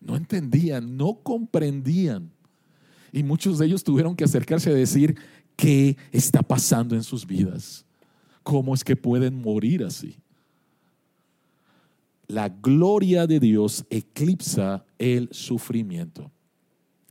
No 0.00 0.16
entendían, 0.16 0.96
no 0.96 1.20
comprendían. 1.22 2.30
Y 3.12 3.22
muchos 3.22 3.58
de 3.58 3.66
ellos 3.66 3.84
tuvieron 3.84 4.14
que 4.16 4.24
acercarse 4.24 4.70
a 4.70 4.74
decir, 4.74 5.16
¿qué 5.56 5.96
está 6.12 6.42
pasando 6.42 6.94
en 6.94 7.02
sus 7.02 7.26
vidas? 7.26 7.85
¿Cómo 8.46 8.74
es 8.74 8.84
que 8.84 8.94
pueden 8.94 9.42
morir 9.42 9.82
así? 9.82 10.20
La 12.28 12.48
gloria 12.48 13.26
de 13.26 13.40
Dios 13.40 13.84
eclipsa 13.90 14.84
el 15.00 15.28
sufrimiento. 15.32 16.30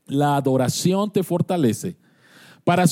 La 0.06 0.38
adoración 0.38 1.12
te 1.12 1.24
fortalece 1.24 1.98
para, 2.63 2.86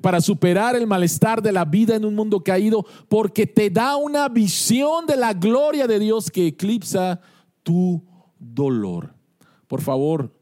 para, 0.00 0.22
superar 0.22 0.76
el 0.76 0.86
malestar 0.86 1.42
de 1.42 1.52
la 1.52 1.66
vida 1.66 1.94
en 1.94 2.06
un 2.06 2.14
mundo 2.14 2.42
caído, 2.42 2.86
porque 3.06 3.46
te 3.46 3.68
da 3.68 3.96
una 3.96 4.30
visión 4.30 5.04
de 5.04 5.18
la 5.18 5.34
gloria 5.34 5.86
de 5.86 5.98
Dios 5.98 6.30
que 6.30 6.46
eclipsa 6.46 7.20
tu 7.62 8.02
dolor. 8.38 9.12
Por 9.66 9.82
favor, 9.82 10.34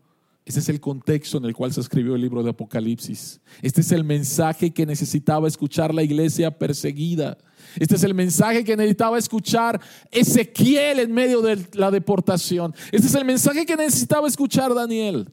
ese 0.49 0.61
es 0.61 0.69
el 0.69 0.81
contexto 0.81 1.39
en 1.39 1.45
el 1.45 1.55
cual 1.55 1.73
se 1.73 1.81
escribió 1.81 2.15
el 2.15 2.21
libro 2.21 2.43
de 2.43 2.51
Apocalipsis. 2.51 3.41
Este 3.63 3.83
es 3.83 3.93
el 3.93 4.03
mensaje 4.03 4.73
que 4.73 4.87
necesitaba 4.87 5.47
escuchar 5.47 5.95
la 5.95 6.03
iglesia 6.03 6.51
perseguida. 6.51 7.39
Este 7.79 7.97
es 7.97 8.03
el 8.03 8.15
mensaje 8.15 8.65
que 8.65 8.77
necesitaba 8.77 9.19
escuchar 9.19 9.81
Ezequiel 10.11 11.01
en 11.01 11.13
medio 11.13 11.43
de 11.43 11.69
la 11.75 11.91
deportación. 11.91 12.75
Este 12.91 13.07
es 13.07 13.15
el 13.15 13.25
mensaje 13.25 13.67
que 13.67 13.77
necesitaba 13.77 14.27
escuchar 14.27 14.75
Daniel 14.75 15.33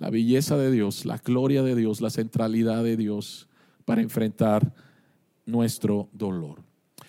la 0.00 0.10
belleza 0.10 0.56
de 0.56 0.70
Dios, 0.70 1.04
la 1.04 1.18
gloria 1.18 1.62
de 1.62 1.76
Dios, 1.76 2.00
la 2.00 2.08
centralidad 2.08 2.82
de 2.82 2.96
Dios 2.96 3.46
para 3.84 4.00
enfrentar 4.00 4.74
nuestro 5.44 6.08
dolor. 6.12 6.64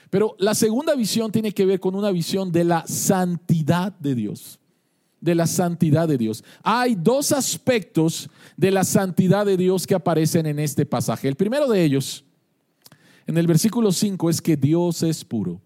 Pero 0.10 0.36
la 0.40 0.54
segunda 0.54 0.94
visión 0.94 1.32
tiene 1.32 1.54
que 1.54 1.66
ver 1.66 1.80
con 1.80 1.96
una 1.96 2.12
visión 2.12 2.52
de 2.52 2.66
la 2.66 2.86
santidad 2.86 3.94
de 3.94 4.14
Dios. 4.14 4.60
De 5.22 5.36
la 5.36 5.48
santidad 5.48 6.08
de 6.08 6.18
Dios. 6.18 6.44
Hay 6.64 6.96
dos 6.96 7.32
aspectos 7.32 8.30
de 8.58 8.72
la 8.72 8.84
santidad 8.84 9.46
de 9.46 9.56
Dios 9.56 9.88
que 9.88 9.96
aparecen 9.96 10.46
en 10.48 10.60
este 10.60 10.86
pasaje. 10.86 11.28
El 11.28 11.36
primero 11.36 11.70
de 11.70 11.84
ellos, 11.84 12.26
en 13.28 13.38
el 13.38 13.48
versículo 13.48 13.92
5, 13.92 14.30
es 14.30 14.42
que 14.42 14.58
Dios 14.58 15.04
es 15.04 15.24
puro. 15.24 15.62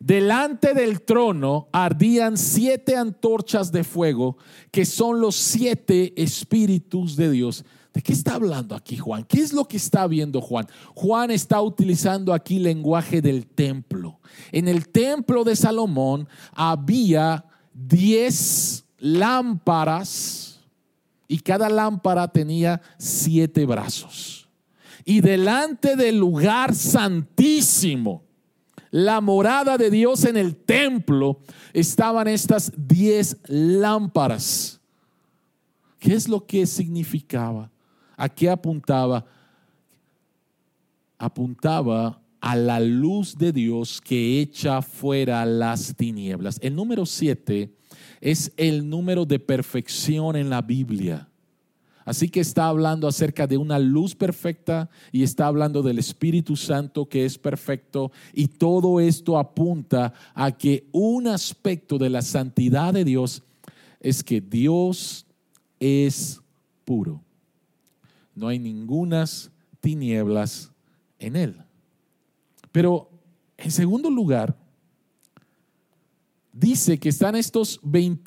Delante 0.00 0.74
del 0.74 1.02
trono 1.02 1.68
ardían 1.72 2.36
siete 2.36 2.96
antorchas 2.96 3.70
de 3.70 3.84
fuego, 3.84 4.36
que 4.70 4.84
son 4.84 5.20
los 5.20 5.36
siete 5.36 6.12
espíritus 6.20 7.16
de 7.16 7.30
Dios. 7.30 7.64
¿De 7.92 8.02
qué 8.02 8.12
está 8.12 8.34
hablando 8.34 8.74
aquí 8.74 8.96
Juan? 8.96 9.24
¿Qué 9.24 9.38
es 9.38 9.52
lo 9.52 9.68
que 9.68 9.76
está 9.76 10.06
viendo 10.06 10.40
Juan? 10.40 10.66
Juan 10.94 11.30
está 11.30 11.60
utilizando 11.60 12.32
aquí 12.32 12.58
lenguaje 12.58 13.20
del 13.20 13.46
templo. 13.46 14.18
En 14.50 14.66
el 14.66 14.88
templo 14.88 15.44
de 15.44 15.54
Salomón 15.54 16.26
había 16.52 17.44
diez 17.74 18.84
lámparas 18.98 20.60
y 21.28 21.38
cada 21.38 21.68
lámpara 21.68 22.28
tenía 22.28 22.80
siete 22.98 23.66
brazos. 23.66 24.48
Y 25.04 25.20
delante 25.20 25.96
del 25.96 26.18
lugar 26.18 26.74
santísimo, 26.74 28.22
la 28.90 29.20
morada 29.20 29.78
de 29.78 29.90
Dios 29.90 30.24
en 30.24 30.36
el 30.36 30.54
templo, 30.54 31.40
estaban 31.72 32.28
estas 32.28 32.72
diez 32.76 33.38
lámparas. 33.46 34.80
¿Qué 35.98 36.14
es 36.14 36.28
lo 36.28 36.46
que 36.46 36.66
significaba? 36.66 37.70
¿A 38.16 38.28
qué 38.28 38.50
apuntaba? 38.50 39.24
Apuntaba 41.18 42.21
a 42.42 42.56
la 42.56 42.80
luz 42.80 43.38
de 43.38 43.52
Dios 43.52 44.00
que 44.00 44.40
echa 44.40 44.82
fuera 44.82 45.46
las 45.46 45.94
tinieblas. 45.96 46.58
El 46.60 46.74
número 46.74 47.06
siete 47.06 47.72
es 48.20 48.52
el 48.56 48.90
número 48.90 49.24
de 49.24 49.38
perfección 49.38 50.34
en 50.34 50.50
la 50.50 50.60
Biblia. 50.60 51.28
Así 52.04 52.28
que 52.28 52.40
está 52.40 52.66
hablando 52.66 53.06
acerca 53.06 53.46
de 53.46 53.56
una 53.56 53.78
luz 53.78 54.16
perfecta 54.16 54.90
y 55.12 55.22
está 55.22 55.46
hablando 55.46 55.82
del 55.82 56.00
Espíritu 56.00 56.56
Santo 56.56 57.08
que 57.08 57.24
es 57.24 57.38
perfecto 57.38 58.10
y 58.32 58.48
todo 58.48 58.98
esto 58.98 59.38
apunta 59.38 60.12
a 60.34 60.50
que 60.50 60.88
un 60.90 61.28
aspecto 61.28 61.96
de 61.96 62.10
la 62.10 62.22
santidad 62.22 62.92
de 62.92 63.04
Dios 63.04 63.44
es 64.00 64.24
que 64.24 64.40
Dios 64.40 65.26
es 65.78 66.40
puro. 66.84 67.22
No 68.34 68.48
hay 68.48 68.58
ningunas 68.58 69.52
tinieblas 69.80 70.72
en 71.20 71.36
él. 71.36 71.62
Pero 72.72 73.10
en 73.58 73.70
segundo 73.70 74.10
lugar, 74.10 74.56
dice 76.52 76.98
que 76.98 77.10
están 77.10 77.36
estos, 77.36 77.80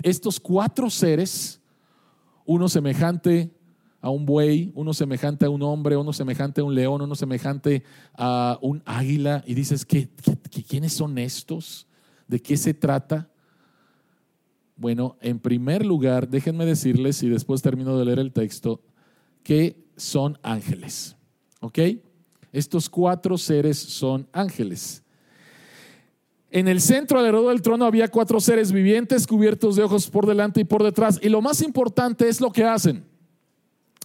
estos 0.03 0.39
cuatro 0.39 0.89
seres, 0.89 1.61
uno 2.45 2.69
semejante 2.69 3.51
a 4.01 4.09
un 4.11 4.25
buey, 4.25 4.71
uno 4.75 4.93
semejante 4.93 5.45
a 5.45 5.49
un 5.49 5.63
hombre, 5.63 5.97
uno 5.97 6.13
semejante 6.13 6.61
a 6.61 6.63
un 6.63 6.75
león, 6.75 7.01
uno 7.01 7.15
semejante 7.15 7.83
a 8.13 8.59
un 8.61 8.83
águila, 8.85 9.43
y 9.47 9.55
dices, 9.55 9.83
¿qué, 9.83 10.09
quiénes 10.67 10.93
son 10.93 11.17
estos? 11.17 11.87
¿De 12.27 12.39
qué 12.39 12.55
se 12.55 12.75
trata? 12.75 13.31
Bueno, 14.75 15.17
en 15.21 15.39
primer 15.39 15.83
lugar, 15.83 16.27
déjenme 16.29 16.65
decirles, 16.65 17.23
y 17.23 17.29
después 17.29 17.63
termino 17.63 17.97
de 17.97 18.05
leer 18.05 18.19
el 18.19 18.31
texto, 18.31 18.83
que 19.41 19.87
son 19.95 20.37
ángeles. 20.43 21.15
¿Ok? 21.61 21.79
Estos 22.55 22.89
cuatro 22.89 23.37
seres 23.37 23.77
son 23.77 24.29
ángeles. 24.31 25.03
En 26.49 26.69
el 26.69 26.79
centro 26.79 27.19
alrededor 27.19 27.49
del 27.49 27.61
trono 27.61 27.83
había 27.83 28.07
cuatro 28.07 28.39
seres 28.39 28.71
vivientes 28.71 29.27
cubiertos 29.27 29.75
de 29.75 29.83
ojos 29.83 30.09
por 30.09 30.25
delante 30.25 30.61
y 30.61 30.63
por 30.63 30.81
detrás. 30.81 31.19
Y 31.21 31.27
lo 31.27 31.41
más 31.41 31.61
importante 31.61 32.29
es 32.29 32.39
lo 32.39 32.53
que 32.53 32.63
hacen. 32.63 33.03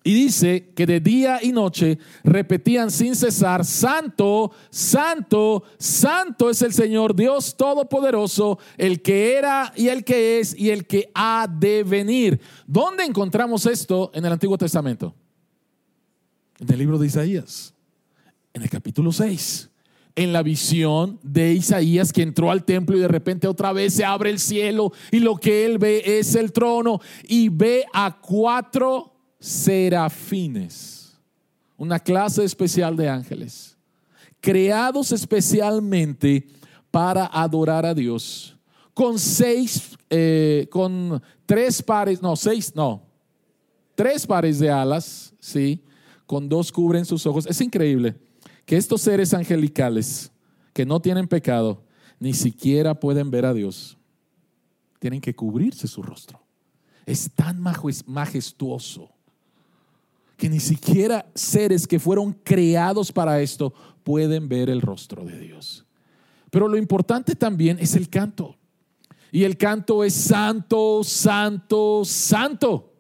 Y 0.03 0.15
dice 0.15 0.73
que 0.75 0.85
de 0.85 0.99
día 0.99 1.39
y 1.41 1.53
noche 1.53 2.01
repetían 2.25 2.91
sin 2.91 3.15
cesar, 3.15 3.65
Santo, 3.65 4.51
Santo, 4.69 5.63
Santo 5.79 6.51
es 6.51 6.61
el 6.63 6.73
Señor 6.73 7.15
Dios 7.15 7.57
Todopoderoso, 7.57 8.59
el 8.77 9.01
que 9.01 9.37
era 9.37 9.73
y 9.77 9.87
el 9.89 10.03
que 10.03 10.41
es 10.41 10.59
y 10.59 10.71
el 10.71 10.89
que 10.89 11.09
ha 11.15 11.47
de 11.47 11.85
venir. 11.85 12.41
¿Dónde 12.67 13.05
encontramos 13.05 13.65
esto 13.67 14.11
en 14.13 14.25
el 14.25 14.33
Antiguo 14.33 14.59
Testamento? 14.59 15.15
En 16.59 16.69
el 16.69 16.79
libro 16.81 16.99
de 16.99 17.07
Isaías, 17.07 17.75
en 18.53 18.63
el 18.63 18.71
capítulo 18.71 19.13
6 19.13 19.71
en 20.17 20.33
la 20.33 20.43
visión 20.43 21.19
de 21.23 21.53
Isaías 21.53 22.13
que 22.13 22.23
entró 22.23 22.51
al 22.51 22.65
templo 22.65 22.97
y 22.97 23.01
de 23.01 23.09
repente 23.09 23.47
otra 23.47 23.73
vez 23.73 23.95
se 23.95 24.05
abre 24.05 24.31
el 24.31 24.39
cielo 24.39 24.93
y 25.11 25.21
lo 25.21 25.37
que 25.37 25.65
él 25.65 25.79
ve 25.79 26.03
es 26.05 26.35
el 26.35 26.53
trono 26.53 27.01
y 27.27 27.49
ve 27.49 27.85
a 27.93 28.21
cuatro 28.21 29.15
serafines, 29.39 31.19
una 31.77 31.99
clase 31.99 32.45
especial 32.45 32.97
de 32.97 33.09
ángeles, 33.09 33.77
creados 34.41 35.13
especialmente 35.13 36.47
para 36.91 37.27
adorar 37.27 37.87
a 37.87 37.95
Dios, 37.95 38.57
con 38.93 39.19
seis, 39.19 39.97
eh, 40.11 40.67
con 40.71 41.23
tres 41.47 41.83
pares, 41.83 42.21
no, 42.21 42.37
seis, 42.37 42.75
no, 42.75 43.03
tres 43.95 44.27
pares 44.27 44.59
de 44.59 44.71
alas, 44.71 45.33
sí, 45.39 45.83
con 46.27 46.49
dos 46.49 46.71
cubren 46.71 47.05
sus 47.05 47.25
ojos. 47.27 47.47
Es 47.47 47.61
increíble 47.61 48.17
que 48.71 48.77
estos 48.77 49.01
seres 49.01 49.35
angelicales 49.35 50.31
que 50.73 50.87
no 50.87 51.01
tienen 51.03 51.27
pecado, 51.27 51.83
ni 52.21 52.33
siquiera 52.33 52.95
pueden 52.95 53.29
ver 53.29 53.45
a 53.45 53.53
Dios, 53.53 53.99
tienen 55.01 55.21
que 55.21 55.35
cubrirse 55.35 55.89
su 55.89 56.05
rostro. 56.05 56.41
Es 57.05 57.33
tan 57.35 57.61
majestuoso 58.07 59.11
que 60.37 60.49
ni 60.49 60.61
siquiera 60.61 61.29
seres 61.35 61.85
que 61.85 61.99
fueron 61.99 62.33
creados 62.33 63.11
para 63.11 63.41
esto 63.41 63.75
pueden 64.05 64.49
ver 64.49 64.71
el 64.71 64.83
rostro 64.83 65.25
de 65.25 65.41
Dios. 65.41 65.85
Pero 66.49 66.69
lo 66.69 66.77
importante 66.77 67.35
también 67.35 67.77
es 67.81 67.97
el 67.97 68.09
canto. 68.09 68.57
Y 69.33 69.43
el 69.43 69.57
canto 69.57 70.05
es 70.05 70.15
santo, 70.15 71.03
santo, 71.03 72.05
santo. 72.05 72.93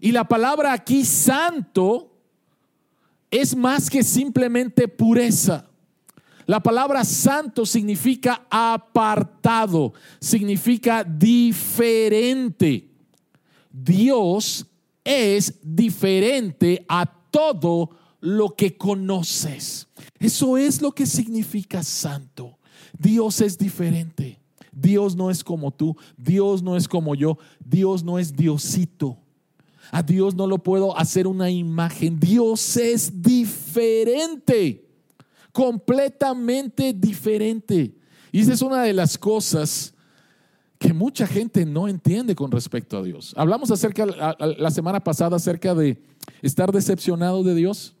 Y 0.00 0.10
la 0.10 0.26
palabra 0.26 0.72
aquí 0.72 1.04
santo 1.04 2.13
es 3.34 3.56
más 3.56 3.90
que 3.90 4.04
simplemente 4.04 4.86
pureza. 4.86 5.68
La 6.46 6.60
palabra 6.60 7.04
santo 7.04 7.66
significa 7.66 8.46
apartado, 8.48 9.92
significa 10.20 11.02
diferente. 11.02 12.90
Dios 13.72 14.64
es 15.02 15.58
diferente 15.62 16.84
a 16.88 17.06
todo 17.32 17.90
lo 18.20 18.54
que 18.54 18.76
conoces. 18.76 19.88
Eso 20.20 20.56
es 20.56 20.80
lo 20.80 20.92
que 20.92 21.04
significa 21.04 21.82
santo. 21.82 22.56
Dios 22.96 23.40
es 23.40 23.58
diferente. 23.58 24.38
Dios 24.70 25.16
no 25.16 25.28
es 25.28 25.42
como 25.42 25.72
tú. 25.72 25.96
Dios 26.16 26.62
no 26.62 26.76
es 26.76 26.86
como 26.86 27.16
yo. 27.16 27.38
Dios 27.58 28.04
no 28.04 28.20
es 28.20 28.36
Diosito. 28.36 29.23
A 29.90 30.02
Dios 30.02 30.34
no 30.34 30.46
lo 30.46 30.62
puedo 30.62 30.96
hacer 30.96 31.26
una 31.26 31.50
imagen. 31.50 32.18
Dios 32.18 32.76
es 32.76 33.22
diferente. 33.22 34.88
Completamente 35.52 36.92
diferente. 36.92 37.94
Y 38.32 38.40
esa 38.40 38.52
es 38.52 38.62
una 38.62 38.82
de 38.82 38.92
las 38.92 39.16
cosas 39.16 39.94
que 40.78 40.92
mucha 40.92 41.26
gente 41.26 41.64
no 41.64 41.88
entiende 41.88 42.34
con 42.34 42.50
respecto 42.50 42.98
a 42.98 43.02
Dios. 43.02 43.32
Hablamos 43.36 43.70
acerca 43.70 44.04
la 44.04 44.70
semana 44.70 45.00
pasada 45.00 45.36
acerca 45.36 45.74
de 45.74 46.02
estar 46.42 46.72
decepcionado 46.72 47.42
de 47.42 47.54
Dios. 47.54 47.94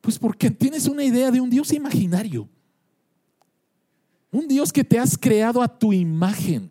Pues 0.00 0.18
porque 0.18 0.50
tienes 0.50 0.86
una 0.86 1.04
idea 1.04 1.30
de 1.30 1.40
un 1.40 1.50
Dios 1.50 1.72
imaginario. 1.72 2.48
Un 4.30 4.46
Dios 4.46 4.72
que 4.72 4.84
te 4.84 4.98
has 4.98 5.18
creado 5.18 5.62
a 5.62 5.68
tu 5.68 5.92
imagen. 5.92 6.70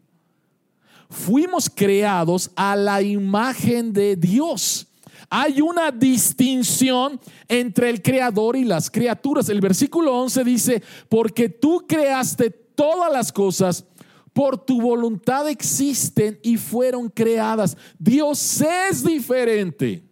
Fuimos 1.10 1.70
creados 1.70 2.52
a 2.56 2.76
la 2.76 3.02
imagen 3.02 3.92
de 3.92 4.16
Dios. 4.16 4.88
Hay 5.30 5.62
una 5.62 5.92
distinción 5.92 7.20
entre 7.48 7.90
el 7.90 8.02
creador 8.02 8.56
y 8.56 8.64
las 8.64 8.90
criaturas. 8.90 9.50
El 9.50 9.62
versículo 9.62 10.16
11 10.20 10.44
dice, 10.44 10.84
porque 11.08 11.50
tú 11.50 11.86
creaste 11.88 12.50
todas 12.50 13.12
las 13.12 13.32
cosas, 13.32 13.86
por 14.34 14.58
tu 14.58 14.82
voluntad 14.82 15.48
existen 15.50 16.40
y 16.42 16.58
fueron 16.58 17.10
creadas. 17.10 17.76
Dios 17.98 18.62
es 18.62 19.04
diferente. 19.04 20.04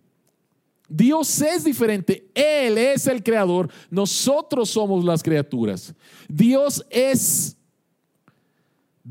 Dios 0.89 1.41
es 1.41 1.63
diferente. 1.63 2.29
Él 2.33 2.77
es 2.77 3.07
el 3.07 3.23
creador. 3.23 3.69
Nosotros 3.89 4.69
somos 4.69 5.03
las 5.03 5.21
criaturas. 5.21 5.93
Dios 6.27 6.86
es 6.89 7.57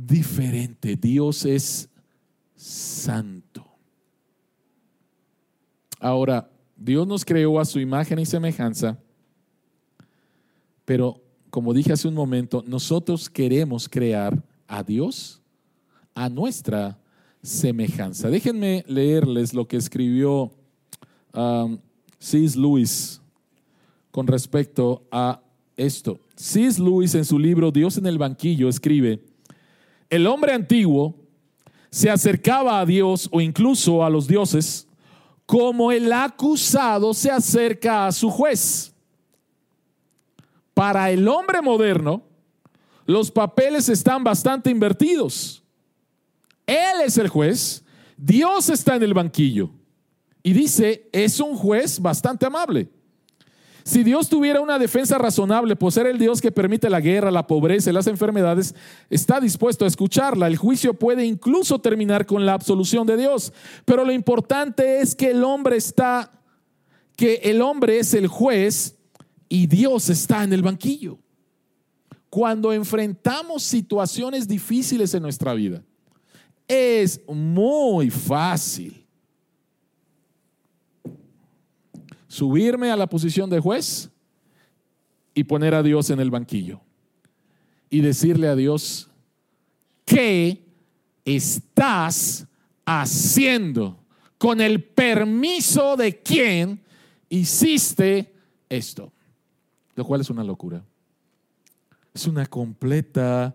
diferente. 0.05 0.97
Dios 0.97 1.45
es 1.47 1.89
santo. 2.55 3.65
Ahora, 5.99 6.51
Dios 6.77 7.07
nos 7.07 7.25
creó 7.25 7.59
a 7.59 7.65
su 7.65 7.81
imagen 7.81 8.19
y 8.19 8.27
semejanza, 8.27 8.99
pero 10.85 11.23
como 11.49 11.73
dije 11.73 11.93
hace 11.93 12.07
un 12.07 12.15
momento, 12.15 12.63
nosotros 12.67 13.31
queremos 13.31 13.89
crear 13.89 14.43
a 14.69 14.83
Dios 14.83 15.41
a 16.15 16.29
nuestra 16.29 16.99
semejanza. 17.43 18.29
Déjenme 18.29 18.85
leerles 18.87 19.55
lo 19.55 19.67
que 19.67 19.79
escribió 19.79 20.53
um, 21.33 21.79
C.S. 22.19 22.59
Lewis 22.59 23.23
con 24.11 24.27
respecto 24.27 25.07
a 25.11 25.41
esto. 25.77 26.21
C.S. 26.37 26.81
Lewis 26.83 27.15
en 27.15 27.25
su 27.25 27.39
libro 27.39 27.71
Dios 27.71 27.97
en 27.97 28.07
el 28.07 28.19
banquillo 28.19 28.69
escribe, 28.69 29.23
el 30.11 30.27
hombre 30.27 30.53
antiguo 30.53 31.15
se 31.91 32.11
acercaba 32.11 32.81
a 32.81 32.87
Dios 32.87 33.29
o 33.33 33.41
incluso 33.41 34.05
a 34.05 34.11
los 34.11 34.27
dioses 34.27 34.87
como 35.47 35.93
el 35.93 36.13
acusado 36.13 37.15
se 37.15 37.31
acerca 37.31 38.07
a 38.07 38.13
su 38.13 38.29
juez. 38.29 38.93
Para 40.75 41.11
el 41.11 41.27
hombre 41.29 41.63
moderno, 41.63 42.23
los 43.07 43.31
papeles 43.31 43.89
están 43.89 44.25
bastante 44.25 44.69
invertidos. 44.69 45.63
Él 46.67 47.01
es 47.05 47.17
el 47.17 47.29
juez, 47.29 47.85
Dios 48.17 48.69
está 48.69 48.97
en 48.97 49.05
el 49.05 49.15
banquillo. 49.15 49.71
Y 50.43 50.53
dice, 50.53 51.09
es 51.13 51.41
un 51.41 51.57
juez 51.57 52.01
bastante 52.01 52.45
amable. 52.47 52.89
Si 53.87 54.03
Dios 54.03 54.29
tuviera 54.29 54.61
una 54.61 54.81
defensa 54.81 55.17
razonable 55.17 55.77
por 55.77 55.93
ser 55.93 56.09
el 56.09 56.19
Dios 56.19 56.41
que 56.41 56.51
permite 56.51 56.91
la 56.91 57.01
guerra, 57.01 57.31
la 57.31 57.47
pobreza 57.47 57.89
y 57.89 57.93
las 57.93 58.09
enfermedades, 58.09 58.75
está 59.09 59.39
dispuesto 59.39 59.85
a 59.85 59.89
escucharla. 59.89 60.49
El 60.49 60.57
juicio 60.57 60.93
puede 60.95 61.25
incluso 61.25 61.79
terminar 61.79 62.27
con 62.27 62.45
la 62.45 62.55
absolución 62.55 63.07
de 63.07 63.17
Dios. 63.17 63.53
Pero 63.85 64.05
lo 64.05 64.11
importante 64.11 64.99
es 64.99 65.15
que 65.15 65.31
el 65.31 65.45
hombre 65.45 65.77
está, 65.77 66.33
que 67.15 67.37
el 67.45 67.63
hombre 67.63 68.01
es 68.01 68.13
el 68.15 68.27
juez 68.27 68.97
y 69.49 69.69
Dios 69.69 70.09
está 70.09 70.43
en 70.43 70.53
el 70.53 70.63
banquillo. 70.63 71.21
Cuando 72.29 72.73
enfrentamos 72.73 73.63
situaciones 73.63 74.49
difíciles 74.49 75.15
en 75.15 75.23
nuestra 75.23 75.55
vida, 75.55 75.81
es 76.67 77.21
muy 77.29 78.11
fácil 78.11 79.06
subirme 82.37 82.91
a 82.91 82.97
la 82.97 83.07
posición 83.07 83.49
de 83.49 83.61
juez 83.61 84.11
y 85.33 85.45
poner 85.45 85.75
a 85.75 85.83
Dios 85.83 86.11
en 86.11 86.21
el 86.21 86.31
banquillo 86.31 86.83
y 87.89 88.03
decirle 88.03 88.49
a 88.49 88.55
Dios, 88.55 89.09
¿qué 90.05 90.63
estás 91.25 92.47
haciendo? 92.85 93.99
Con 94.37 94.61
el 94.61 94.85
permiso 94.85 95.97
de 95.97 96.21
quién 96.21 96.85
hiciste 97.31 98.35
esto, 98.69 99.15
lo 99.95 100.05
cual 100.05 100.21
es 100.21 100.29
una 100.29 100.45
locura. 100.45 100.85
Es 102.13 102.27
una 102.27 102.45
completa 102.45 103.55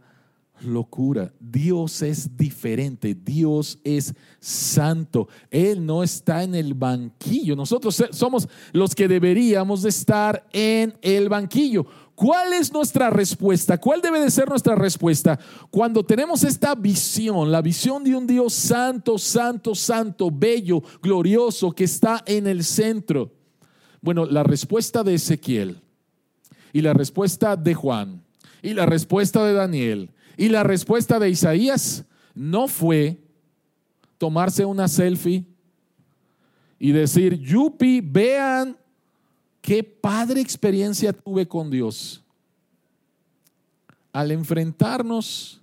locura. 0.64 1.34
Dios 1.40 2.02
es 2.02 2.36
diferente, 2.38 3.16
Dios 3.16 3.80
es 3.84 4.14
santo. 4.40 5.28
Él 5.50 5.86
no 5.86 6.04
está 6.04 6.44
en 6.44 6.56
el 6.56 6.74
banquillo. 6.74 7.56
Nosotros 7.56 8.04
somos 8.12 8.48
los 8.72 8.96
que 8.96 9.08
deberíamos 9.08 9.82
de 9.82 9.90
estar 9.90 10.48
en 10.52 10.94
el 11.02 11.30
banquillo. 11.30 11.86
¿Cuál 12.16 12.54
es 12.54 12.72
nuestra 12.72 13.10
respuesta? 13.10 13.80
¿Cuál 13.80 14.02
debe 14.02 14.20
de 14.20 14.30
ser 14.30 14.48
nuestra 14.48 14.76
respuesta 14.76 15.40
cuando 15.70 16.06
tenemos 16.06 16.44
esta 16.44 16.76
visión, 16.76 17.52
la 17.52 17.62
visión 17.62 18.04
de 18.04 18.16
un 18.16 18.28
Dios 18.28 18.54
santo, 18.54 19.18
santo, 19.18 19.74
santo, 19.74 20.30
bello, 20.32 20.84
glorioso, 21.02 21.72
que 21.72 21.86
está 21.86 22.22
en 22.26 22.46
el 22.46 22.64
centro? 22.64 23.32
Bueno, 24.02 24.26
la 24.26 24.44
respuesta 24.44 25.04
de 25.04 25.16
Ezequiel 25.16 25.82
y 26.74 26.82
la 26.82 26.94
respuesta 26.94 27.56
de 27.56 27.74
Juan 27.74 28.24
y 28.62 28.74
la 28.74 28.86
respuesta 28.86 29.44
de 29.44 29.54
Daniel 29.54 30.12
y 30.38 30.50
la 30.50 30.64
respuesta 30.64 31.20
de 31.20 31.30
Isaías 31.30 32.06
no 32.34 32.68
fue 32.68 33.18
tomarse 34.18 34.66
una 34.66 34.88
selfie 34.88 35.46
y 36.80 36.92
decir, 36.92 37.40
yupi, 37.40 38.02
vean 38.02 38.78
qué 39.62 39.84
padre 39.84 40.42
experiencia 40.42 41.14
tuve 41.14 41.48
con 41.48 41.70
Dios. 41.70 42.24
Al 44.12 44.32
enfrentarnos 44.32 45.62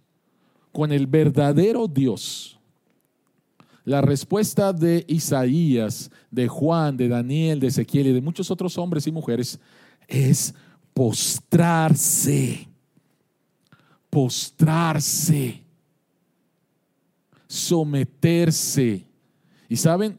con 0.72 0.92
el 0.92 1.06
verdadero 1.06 1.88
Dios, 1.88 2.58
la 3.84 4.00
respuesta 4.00 4.72
de 4.72 5.04
Isaías, 5.08 6.10
de 6.30 6.46
Juan, 6.46 6.96
de 6.96 7.08
Daniel, 7.08 7.58
de 7.58 7.68
Ezequiel 7.68 8.08
y 8.08 8.12
de 8.12 8.20
muchos 8.20 8.50
otros 8.50 8.76
hombres 8.76 9.06
y 9.06 9.12
mujeres 9.12 9.58
es 10.06 10.54
postrarse 10.94 12.67
postrarse, 14.10 15.62
someterse. 17.46 19.06
Y 19.68 19.76
saben, 19.76 20.18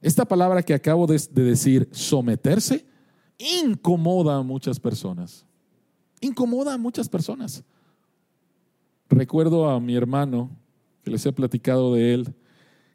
esta 0.00 0.24
palabra 0.24 0.62
que 0.62 0.74
acabo 0.74 1.06
de, 1.06 1.18
decir, 1.32 1.88
someterse, 1.92 2.84
incomoda 3.38 4.36
a 4.36 4.42
muchas 4.42 4.80
personas. 4.80 5.46
Incomoda 6.20 6.74
a 6.74 6.78
muchas 6.78 7.08
personas. 7.08 7.62
Recuerdo 9.08 9.68
a 9.68 9.78
mi 9.80 9.94
hermano, 9.94 10.50
que 11.04 11.10
les 11.10 11.24
he 11.26 11.32
platicado 11.32 11.94
de 11.94 12.14
él, 12.14 12.34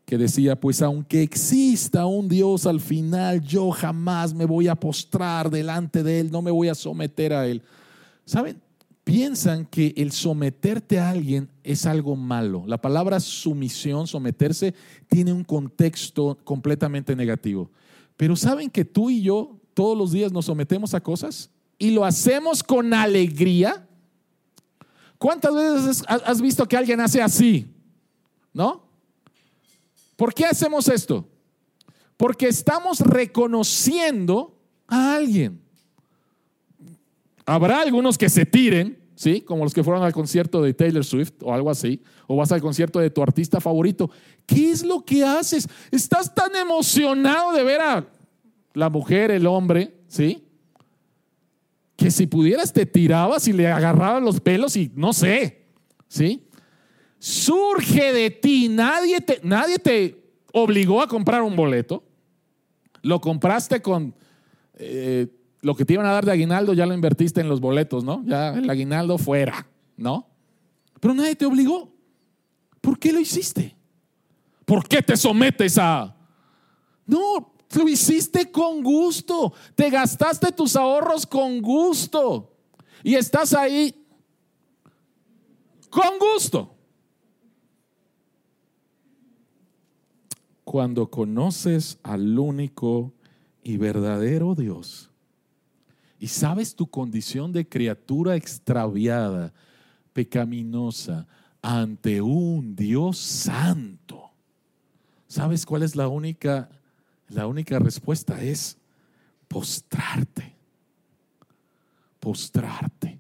que 0.08 0.18
decía, 0.18 0.58
pues 0.58 0.82
aunque 0.82 1.22
exista 1.22 2.06
un 2.06 2.30
Dios 2.30 2.66
al 2.66 2.80
final, 2.80 3.42
yo 3.42 3.72
jamás 3.72 4.34
me 4.34 4.46
voy 4.46 4.70
a 4.70 4.76
postrar 4.76 5.50
delante 5.50 6.02
de 6.02 6.22
Él, 6.22 6.32
no 6.32 6.42
me 6.42 6.50
voy 6.50 6.70
a 6.70 6.76
someter 6.76 7.34
a 7.34 7.46
Él. 7.46 7.62
¿Saben? 8.24 8.62
Piensan 9.08 9.66
que 9.66 9.94
el 9.96 10.12
someterte 10.12 11.00
a 11.00 11.12
alguien 11.12 11.50
es 11.64 11.86
algo 11.86 12.18
malo. 12.18 12.66
La 12.68 12.82
palabra 12.82 13.22
sumisión, 13.22 14.06
someterse, 14.06 14.74
tiene 15.08 15.32
un 15.32 15.46
contexto 15.46 16.38
completamente 16.44 17.16
negativo. 17.16 17.72
Pero 18.18 18.36
¿saben 18.36 18.70
que 18.70 18.84
tú 18.84 19.10
y 19.10 19.22
yo 19.22 19.62
todos 19.74 19.98
los 19.98 20.12
días 20.12 20.34
nos 20.34 20.44
sometemos 20.44 20.94
a 20.94 21.00
cosas? 21.00 21.50
Y 21.80 21.92
lo 21.92 22.04
hacemos 22.04 22.62
con 22.62 22.94
alegría. 22.94 23.88
¿Cuántas 25.18 25.56
veces 25.56 26.04
has 26.06 26.42
visto 26.42 26.68
que 26.68 26.76
alguien 26.76 27.00
hace 27.00 27.22
así? 27.22 27.66
¿No? 28.52 28.90
¿Por 30.18 30.34
qué 30.34 30.48
hacemos 30.48 30.90
esto? 30.90 31.26
Porque 32.18 32.50
estamos 32.50 33.00
reconociendo 33.00 34.60
a 34.86 35.16
alguien. 35.16 35.62
Habrá 37.50 37.80
algunos 37.80 38.18
que 38.18 38.28
se 38.28 38.46
tiren, 38.46 39.00
¿sí? 39.16 39.40
Como 39.40 39.64
los 39.64 39.74
que 39.74 39.82
fueron 39.82 40.04
al 40.04 40.12
concierto 40.12 40.62
de 40.62 40.74
Taylor 40.74 41.06
Swift 41.06 41.32
o 41.42 41.54
algo 41.54 41.70
así, 41.70 42.02
o 42.28 42.36
vas 42.36 42.52
al 42.52 42.60
concierto 42.60 43.00
de 43.00 43.10
tu 43.10 43.24
artista 43.24 43.62
favorito. 43.62 44.12
¿Qué 44.46 44.70
es 44.70 44.84
lo 44.84 45.06
que 45.06 45.24
haces? 45.24 45.66
Estás 45.90 46.36
tan 46.36 46.54
emocionado 46.58 47.54
de 47.54 47.64
ver 47.64 47.80
a 47.80 48.06
la 48.74 48.90
mujer, 48.90 49.32
el 49.32 49.48
hombre, 49.48 49.96
¿sí? 50.10 50.44
Que 51.96 52.12
si 52.12 52.28
pudieras 52.28 52.74
te 52.74 52.86
tirabas 52.86 53.48
y 53.48 53.54
le 53.54 53.70
agarrabas 53.70 54.22
los 54.22 54.42
pelos 54.42 54.76
y 54.76 54.92
no 54.94 55.14
sé, 55.14 55.68
¿sí? 56.10 56.50
Surge 57.18 58.12
de 58.12 58.30
ti, 58.30 58.68
nadie 58.68 59.22
te, 59.22 59.40
nadie 59.42 59.80
te 59.80 60.22
obligó 60.52 61.02
a 61.02 61.08
comprar 61.08 61.44
un 61.44 61.56
boleto. 61.56 62.04
Lo 63.04 63.22
compraste 63.22 63.82
con 63.82 64.14
eh, 64.74 65.28
lo 65.68 65.76
que 65.76 65.84
te 65.84 65.96
iban 65.96 66.06
a 66.06 66.14
dar 66.14 66.24
de 66.24 66.32
aguinaldo, 66.32 66.74
ya 66.74 66.86
lo 66.86 66.94
invertiste 66.94 67.42
en 67.42 67.50
los 67.50 67.60
boletos, 67.60 68.02
¿no? 68.02 68.24
Ya 68.26 68.54
el 68.54 68.70
aguinaldo 68.70 69.18
fuera, 69.18 69.68
¿no? 69.98 70.26
Pero 71.02 71.14
nadie 71.14 71.36
te 71.36 71.46
obligó. 71.46 71.92
¿Por 72.80 72.98
qué 72.98 73.12
lo 73.12 73.20
hiciste? 73.20 73.76
¿Por 74.64 74.88
qué 74.88 75.02
te 75.02 75.18
sometes 75.18 75.78
a... 75.78 76.16
No, 77.06 77.54
lo 77.76 77.90
hiciste 77.90 78.50
con 78.50 78.82
gusto. 78.82 79.52
Te 79.76 79.90
gastaste 79.90 80.54
tus 80.54 80.78
ahorros 80.78 81.28
con 81.28 81.62
gusto. 81.62 82.56
Y 83.04 83.16
estás 83.16 83.54
ahí 83.54 84.08
con 85.90 86.18
gusto. 86.18 86.74
Cuando 90.64 91.12
conoces 91.12 92.00
al 92.04 92.40
único 92.40 93.12
y 93.64 93.76
verdadero 93.76 94.56
Dios 94.56 95.12
y 96.20 96.28
sabes 96.28 96.76
tu 96.76 96.88
condición 96.88 97.52
de 97.52 97.68
criatura 97.68 98.36
extraviada, 98.36 99.54
pecaminosa, 100.14 101.28
ante 101.62 102.22
un 102.22 102.76
Dios 102.76 103.18
santo, 103.18 104.32
¿sabes 105.28 105.66
cuál 105.66 105.84
es 105.84 105.96
la 105.96 106.08
única 106.08 106.70
la 107.30 107.48
única 107.48 107.80
respuesta 107.80 108.42
es 108.42 108.78
postrarte. 109.48 110.56
Postrarte. 112.20 113.20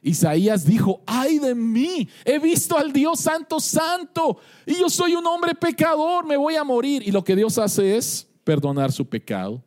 Isaías 0.00 0.64
dijo, 0.64 1.02
ay 1.06 1.38
de 1.38 1.54
mí, 1.54 2.08
he 2.24 2.38
visto 2.38 2.78
al 2.78 2.92
Dios 2.92 3.20
santo, 3.20 3.58
santo, 3.58 4.38
y 4.64 4.76
yo 4.76 4.88
soy 4.88 5.14
un 5.14 5.26
hombre 5.26 5.54
pecador, 5.54 6.24
me 6.24 6.36
voy 6.36 6.54
a 6.54 6.64
morir. 6.64 7.02
Y 7.06 7.10
lo 7.10 7.24
que 7.24 7.34
Dios 7.34 7.58
hace 7.58 7.96
es 7.96 8.26
perdonar 8.44 8.92
su 8.92 9.06
pecado. 9.06 9.62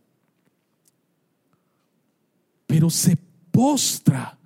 Pero 2.71 2.89
se 2.89 3.17
postra, 3.51 4.39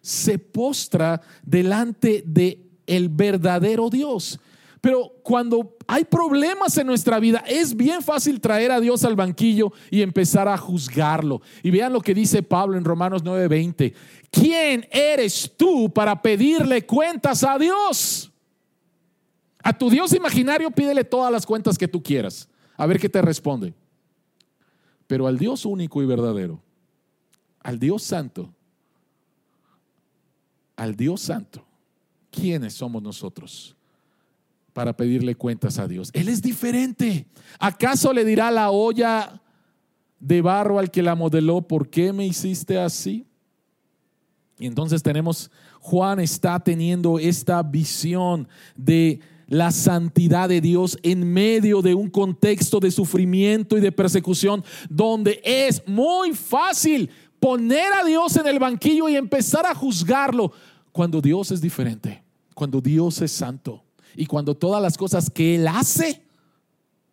se 0.00 0.36
postra 0.36 1.22
delante 1.44 2.24
de 2.26 2.60
el 2.88 3.08
verdadero 3.08 3.88
Dios. 3.88 4.40
Pero 4.80 5.12
cuando 5.22 5.76
hay 5.86 6.04
problemas 6.04 6.76
en 6.76 6.88
nuestra 6.88 7.20
vida, 7.20 7.44
es 7.46 7.76
bien 7.76 8.02
fácil 8.02 8.40
traer 8.40 8.72
a 8.72 8.80
Dios 8.80 9.04
al 9.04 9.14
banquillo 9.14 9.72
y 9.92 10.02
empezar 10.02 10.48
a 10.48 10.58
juzgarlo. 10.58 11.40
Y 11.62 11.70
vean 11.70 11.92
lo 11.92 12.00
que 12.00 12.14
dice 12.14 12.42
Pablo 12.42 12.76
en 12.76 12.84
Romanos 12.84 13.22
9:20. 13.22 13.94
¿Quién 14.32 14.84
eres 14.90 15.52
tú 15.56 15.88
para 15.88 16.20
pedirle 16.20 16.84
cuentas 16.84 17.44
a 17.44 17.58
Dios? 17.58 18.32
A 19.62 19.72
tu 19.72 19.88
Dios 19.88 20.12
imaginario 20.14 20.72
pídele 20.72 21.04
todas 21.04 21.30
las 21.30 21.46
cuentas 21.46 21.78
que 21.78 21.86
tú 21.86 22.02
quieras. 22.02 22.48
A 22.76 22.86
ver 22.86 22.98
qué 22.98 23.08
te 23.08 23.22
responde. 23.22 23.72
Pero 25.06 25.28
al 25.28 25.38
Dios 25.38 25.64
único 25.64 26.02
y 26.02 26.06
verdadero, 26.06 26.60
al 27.68 27.78
Dios 27.78 28.02
santo, 28.02 28.48
al 30.74 30.96
Dios 30.96 31.20
santo, 31.20 31.62
¿quiénes 32.30 32.72
somos 32.72 33.02
nosotros? 33.02 33.74
para 34.72 34.96
pedirle 34.96 35.34
cuentas 35.34 35.80
a 35.80 35.88
Dios. 35.88 36.08
Él 36.12 36.28
es 36.28 36.40
diferente. 36.40 37.26
¿Acaso 37.58 38.12
le 38.12 38.24
dirá 38.24 38.48
la 38.52 38.70
olla 38.70 39.42
de 40.20 40.40
barro 40.40 40.78
al 40.78 40.92
que 40.92 41.02
la 41.02 41.16
modeló, 41.16 41.62
¿por 41.62 41.90
qué 41.90 42.12
me 42.12 42.24
hiciste 42.24 42.78
así? 42.78 43.26
Y 44.56 44.66
entonces 44.66 45.02
tenemos, 45.02 45.50
Juan 45.80 46.20
está 46.20 46.60
teniendo 46.60 47.18
esta 47.18 47.60
visión 47.64 48.46
de 48.76 49.18
la 49.48 49.72
santidad 49.72 50.48
de 50.48 50.60
Dios 50.60 50.96
en 51.02 51.32
medio 51.32 51.82
de 51.82 51.94
un 51.94 52.08
contexto 52.08 52.78
de 52.78 52.92
sufrimiento 52.92 53.76
y 53.76 53.80
de 53.80 53.90
persecución 53.90 54.62
donde 54.88 55.40
es 55.42 55.82
muy 55.88 56.34
fácil 56.34 57.10
poner 57.40 57.92
a 57.92 58.04
Dios 58.04 58.36
en 58.36 58.46
el 58.46 58.58
banquillo 58.58 59.08
y 59.08 59.16
empezar 59.16 59.66
a 59.66 59.74
juzgarlo 59.74 60.52
cuando 60.92 61.20
Dios 61.20 61.50
es 61.50 61.60
diferente, 61.60 62.22
cuando 62.54 62.80
Dios 62.80 63.20
es 63.22 63.32
santo 63.32 63.84
y 64.16 64.26
cuando 64.26 64.56
todas 64.56 64.82
las 64.82 64.96
cosas 64.96 65.30
que 65.30 65.56
Él 65.56 65.68
hace 65.68 66.24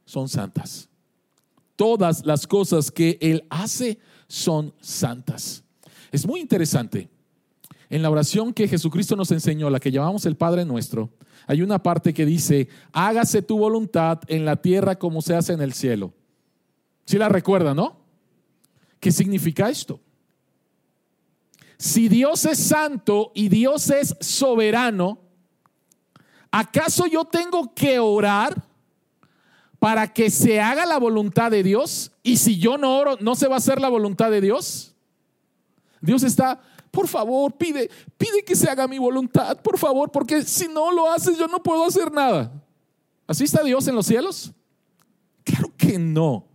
son 0.05 0.27
santas. 0.27 0.89
Todas 1.75 2.25
las 2.25 2.47
cosas 2.47 2.91
que 2.91 3.17
Él 3.21 3.45
hace 3.49 3.99
son 4.27 4.73
santas. 4.79 5.63
Es 6.11 6.25
muy 6.25 6.39
interesante. 6.39 7.09
En 7.89 8.01
la 8.01 8.09
oración 8.09 8.53
que 8.53 8.67
Jesucristo 8.67 9.15
nos 9.15 9.31
enseñó, 9.31 9.69
la 9.69 9.79
que 9.79 9.91
llamamos 9.91 10.25
el 10.25 10.35
Padre 10.35 10.65
Nuestro, 10.65 11.11
hay 11.47 11.61
una 11.61 11.83
parte 11.83 12.13
que 12.13 12.25
dice, 12.25 12.67
hágase 12.91 13.41
tu 13.41 13.57
voluntad 13.57 14.19
en 14.27 14.45
la 14.45 14.55
tierra 14.55 14.95
como 14.95 15.21
se 15.21 15.35
hace 15.35 15.53
en 15.53 15.61
el 15.61 15.73
cielo. 15.73 16.13
Si 17.05 17.17
la 17.17 17.29
recuerda, 17.29 17.73
no? 17.73 17.97
¿Qué 18.99 19.11
significa 19.11 19.69
esto? 19.69 19.99
Si 21.77 22.07
Dios 22.07 22.45
es 22.45 22.59
santo 22.59 23.31
y 23.33 23.49
Dios 23.49 23.89
es 23.89 24.15
soberano, 24.21 25.19
¿acaso 26.51 27.05
yo 27.05 27.25
tengo 27.25 27.73
que 27.73 27.99
orar 27.99 28.63
para 29.79 30.11
que 30.11 30.29
se 30.29 30.61
haga 30.61 30.85
la 30.85 30.97
voluntad 30.97 31.51
de 31.51 31.63
Dios? 31.63 32.11
Y 32.23 32.37
si 32.37 32.57
yo 32.57 32.77
no 32.77 32.97
oro, 32.97 33.17
¿no 33.19 33.35
se 33.35 33.47
va 33.47 33.55
a 33.55 33.57
hacer 33.57 33.81
la 33.81 33.89
voluntad 33.89 34.31
de 34.31 34.41
Dios? 34.41 34.95
Dios 36.01 36.23
está, 36.23 36.61
por 36.91 37.07
favor, 37.07 37.53
pide, 37.53 37.89
pide 38.17 38.43
que 38.45 38.55
se 38.55 38.69
haga 38.69 38.87
mi 38.87 38.97
voluntad, 38.97 39.61
por 39.61 39.77
favor, 39.77 40.11
porque 40.11 40.43
si 40.43 40.67
no 40.67 40.91
lo 40.91 41.11
haces, 41.11 41.37
yo 41.37 41.47
no 41.47 41.61
puedo 41.61 41.85
hacer 41.85 42.11
nada. 42.11 42.51
¿Así 43.27 43.43
está 43.43 43.63
Dios 43.63 43.87
en 43.87 43.95
los 43.95 44.05
cielos? 44.05 44.51
Claro 45.43 45.73
que 45.75 45.99
no. 45.99 46.45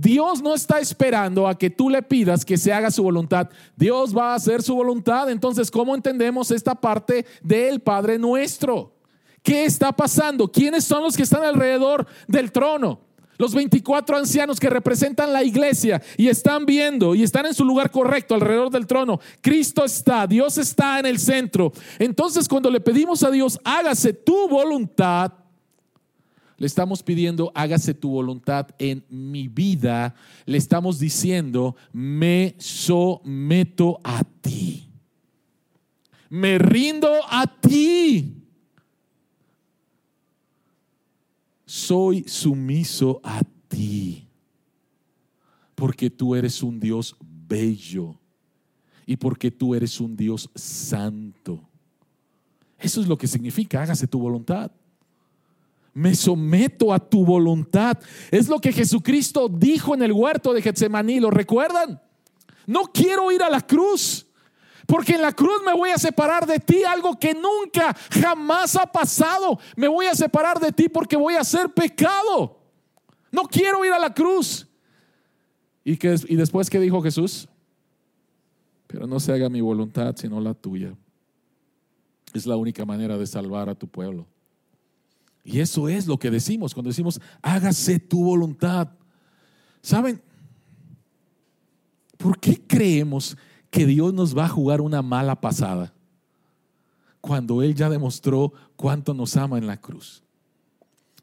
Dios 0.00 0.40
no 0.40 0.54
está 0.54 0.78
esperando 0.78 1.48
a 1.48 1.58
que 1.58 1.70
tú 1.70 1.90
le 1.90 2.02
pidas 2.02 2.44
que 2.44 2.56
se 2.56 2.72
haga 2.72 2.88
su 2.90 3.02
voluntad. 3.02 3.48
Dios 3.74 4.16
va 4.16 4.30
a 4.32 4.36
hacer 4.36 4.62
su 4.62 4.76
voluntad. 4.76 5.28
Entonces, 5.28 5.72
¿cómo 5.72 5.94
entendemos 5.94 6.52
esta 6.52 6.76
parte 6.76 7.26
del 7.42 7.80
Padre 7.80 8.16
nuestro? 8.16 8.94
¿Qué 9.42 9.64
está 9.64 9.90
pasando? 9.90 10.52
¿Quiénes 10.52 10.84
son 10.84 11.02
los 11.02 11.16
que 11.16 11.24
están 11.24 11.42
alrededor 11.42 12.06
del 12.28 12.52
trono? 12.52 13.00
Los 13.38 13.54
24 13.54 14.16
ancianos 14.16 14.60
que 14.60 14.70
representan 14.70 15.32
la 15.32 15.42
iglesia 15.42 16.00
y 16.16 16.28
están 16.28 16.64
viendo 16.64 17.16
y 17.16 17.24
están 17.24 17.46
en 17.46 17.54
su 17.54 17.64
lugar 17.64 17.90
correcto 17.90 18.34
alrededor 18.34 18.70
del 18.70 18.86
trono. 18.86 19.18
Cristo 19.40 19.84
está, 19.84 20.28
Dios 20.28 20.58
está 20.58 21.00
en 21.00 21.06
el 21.06 21.18
centro. 21.18 21.72
Entonces 21.98 22.48
cuando 22.48 22.70
le 22.70 22.80
pedimos 22.80 23.24
a 23.24 23.30
Dios, 23.32 23.58
hágase 23.64 24.12
tu 24.12 24.48
voluntad, 24.48 25.32
le 26.58 26.66
estamos 26.66 27.04
pidiendo, 27.04 27.52
hágase 27.54 27.94
tu 27.94 28.10
voluntad 28.10 28.68
en 28.80 29.04
mi 29.08 29.46
vida. 29.46 30.16
Le 30.44 30.58
estamos 30.58 30.98
diciendo, 30.98 31.76
me 31.92 32.56
someto 32.58 34.00
a 34.02 34.24
ti. 34.24 34.90
Me 36.28 36.58
rindo 36.58 37.12
a 37.30 37.46
ti. 37.46 38.42
Soy 41.64 42.24
sumiso 42.24 43.20
a 43.22 43.40
ti. 43.68 44.26
Porque 45.76 46.10
tú 46.10 46.34
eres 46.34 46.60
un 46.64 46.80
Dios 46.80 47.16
bello. 47.20 48.18
Y 49.06 49.16
porque 49.16 49.52
tú 49.52 49.76
eres 49.76 50.00
un 50.00 50.16
Dios 50.16 50.50
santo. 50.56 51.62
Eso 52.80 53.00
es 53.00 53.06
lo 53.06 53.16
que 53.16 53.28
significa, 53.28 53.80
hágase 53.80 54.08
tu 54.08 54.18
voluntad 54.18 54.72
me 55.98 56.14
someto 56.14 56.92
a 56.92 57.00
tu 57.00 57.24
voluntad. 57.24 57.98
Es 58.30 58.48
lo 58.48 58.60
que 58.60 58.72
Jesucristo 58.72 59.48
dijo 59.48 59.94
en 59.94 60.02
el 60.02 60.12
huerto 60.12 60.52
de 60.52 60.62
Getsemaní, 60.62 61.18
¿lo 61.18 61.30
recuerdan? 61.30 62.00
No 62.66 62.84
quiero 62.84 63.32
ir 63.32 63.42
a 63.42 63.50
la 63.50 63.60
cruz, 63.60 64.26
porque 64.86 65.14
en 65.14 65.22
la 65.22 65.32
cruz 65.32 65.60
me 65.66 65.74
voy 65.74 65.90
a 65.90 65.98
separar 65.98 66.46
de 66.46 66.60
ti, 66.60 66.84
algo 66.84 67.18
que 67.18 67.34
nunca, 67.34 67.96
jamás 68.10 68.76
ha 68.76 68.86
pasado. 68.86 69.58
Me 69.74 69.88
voy 69.88 70.06
a 70.06 70.14
separar 70.14 70.60
de 70.60 70.70
ti 70.70 70.88
porque 70.88 71.16
voy 71.16 71.34
a 71.34 71.40
hacer 71.40 71.70
pecado. 71.70 72.60
No 73.32 73.42
quiero 73.42 73.84
ir 73.84 73.92
a 73.92 73.98
la 73.98 74.14
cruz. 74.14 74.68
¿Y, 75.82 75.96
que, 75.96 76.14
y 76.28 76.36
después 76.36 76.70
qué 76.70 76.78
dijo 76.78 77.02
Jesús? 77.02 77.48
Pero 78.86 79.06
no 79.06 79.18
se 79.18 79.32
haga 79.32 79.48
mi 79.48 79.60
voluntad, 79.60 80.14
sino 80.16 80.40
la 80.40 80.54
tuya. 80.54 80.94
Es 82.34 82.46
la 82.46 82.56
única 82.56 82.84
manera 82.84 83.18
de 83.18 83.26
salvar 83.26 83.68
a 83.68 83.74
tu 83.74 83.88
pueblo. 83.88 84.26
Y 85.50 85.60
eso 85.60 85.88
es 85.88 86.06
lo 86.06 86.18
que 86.18 86.30
decimos 86.30 86.74
cuando 86.74 86.90
decimos, 86.90 87.18
hágase 87.40 87.98
tu 87.98 88.22
voluntad. 88.22 88.90
¿Saben? 89.80 90.20
¿Por 92.18 92.38
qué 92.38 92.60
creemos 92.66 93.34
que 93.70 93.86
Dios 93.86 94.12
nos 94.12 94.36
va 94.36 94.44
a 94.44 94.50
jugar 94.50 94.82
una 94.82 95.00
mala 95.00 95.40
pasada 95.40 95.94
cuando 97.22 97.62
Él 97.62 97.74
ya 97.74 97.88
demostró 97.88 98.52
cuánto 98.76 99.14
nos 99.14 99.38
ama 99.38 99.56
en 99.56 99.66
la 99.66 99.80
cruz? 99.80 100.22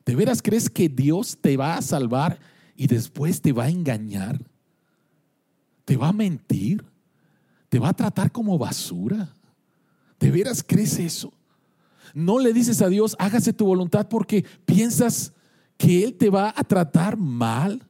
¿De 0.03 0.15
veras 0.15 0.41
crees 0.41 0.71
que 0.71 0.89
Dios 0.89 1.38
te 1.39 1.55
va 1.55 1.78
a 1.78 1.84
salvar 1.84 2.39
y 2.76 2.88
después 2.88 3.41
te 3.41 3.53
va 3.53 3.65
a 3.65 3.69
engañar? 3.69 4.43
¿Te 5.86 5.97
va 5.97 6.07
a 6.07 6.13
mentir? 6.13 6.84
¿Te 7.69 7.78
va 7.78 7.89
a 7.89 7.93
tratar 7.93 8.32
como 8.32 8.57
basura? 8.57 9.32
¿De 10.19 10.32
veras 10.32 10.63
crees 10.67 10.97
eso? 10.97 11.32
No 12.14 12.39
le 12.39 12.53
dices 12.53 12.82
a 12.82 12.89
Dios, 12.89 13.16
hágase 13.20 13.53
tu 13.53 13.66
voluntad 13.66 14.08
porque 14.08 14.45
piensas 14.66 15.34
que 15.78 16.03
Él 16.03 16.16
te 16.16 16.30
va 16.30 16.53
a 16.56 16.64
tratar 16.64 17.18
mal. 17.18 17.86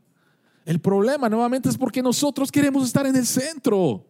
El 0.66 0.80
problema 0.80 1.30
nuevamente 1.30 1.70
es 1.70 1.78
porque 1.78 2.02
nosotros 2.02 2.52
queremos 2.52 2.86
estar 2.86 3.06
en 3.06 3.16
el 3.16 3.26
centro. 3.26 4.06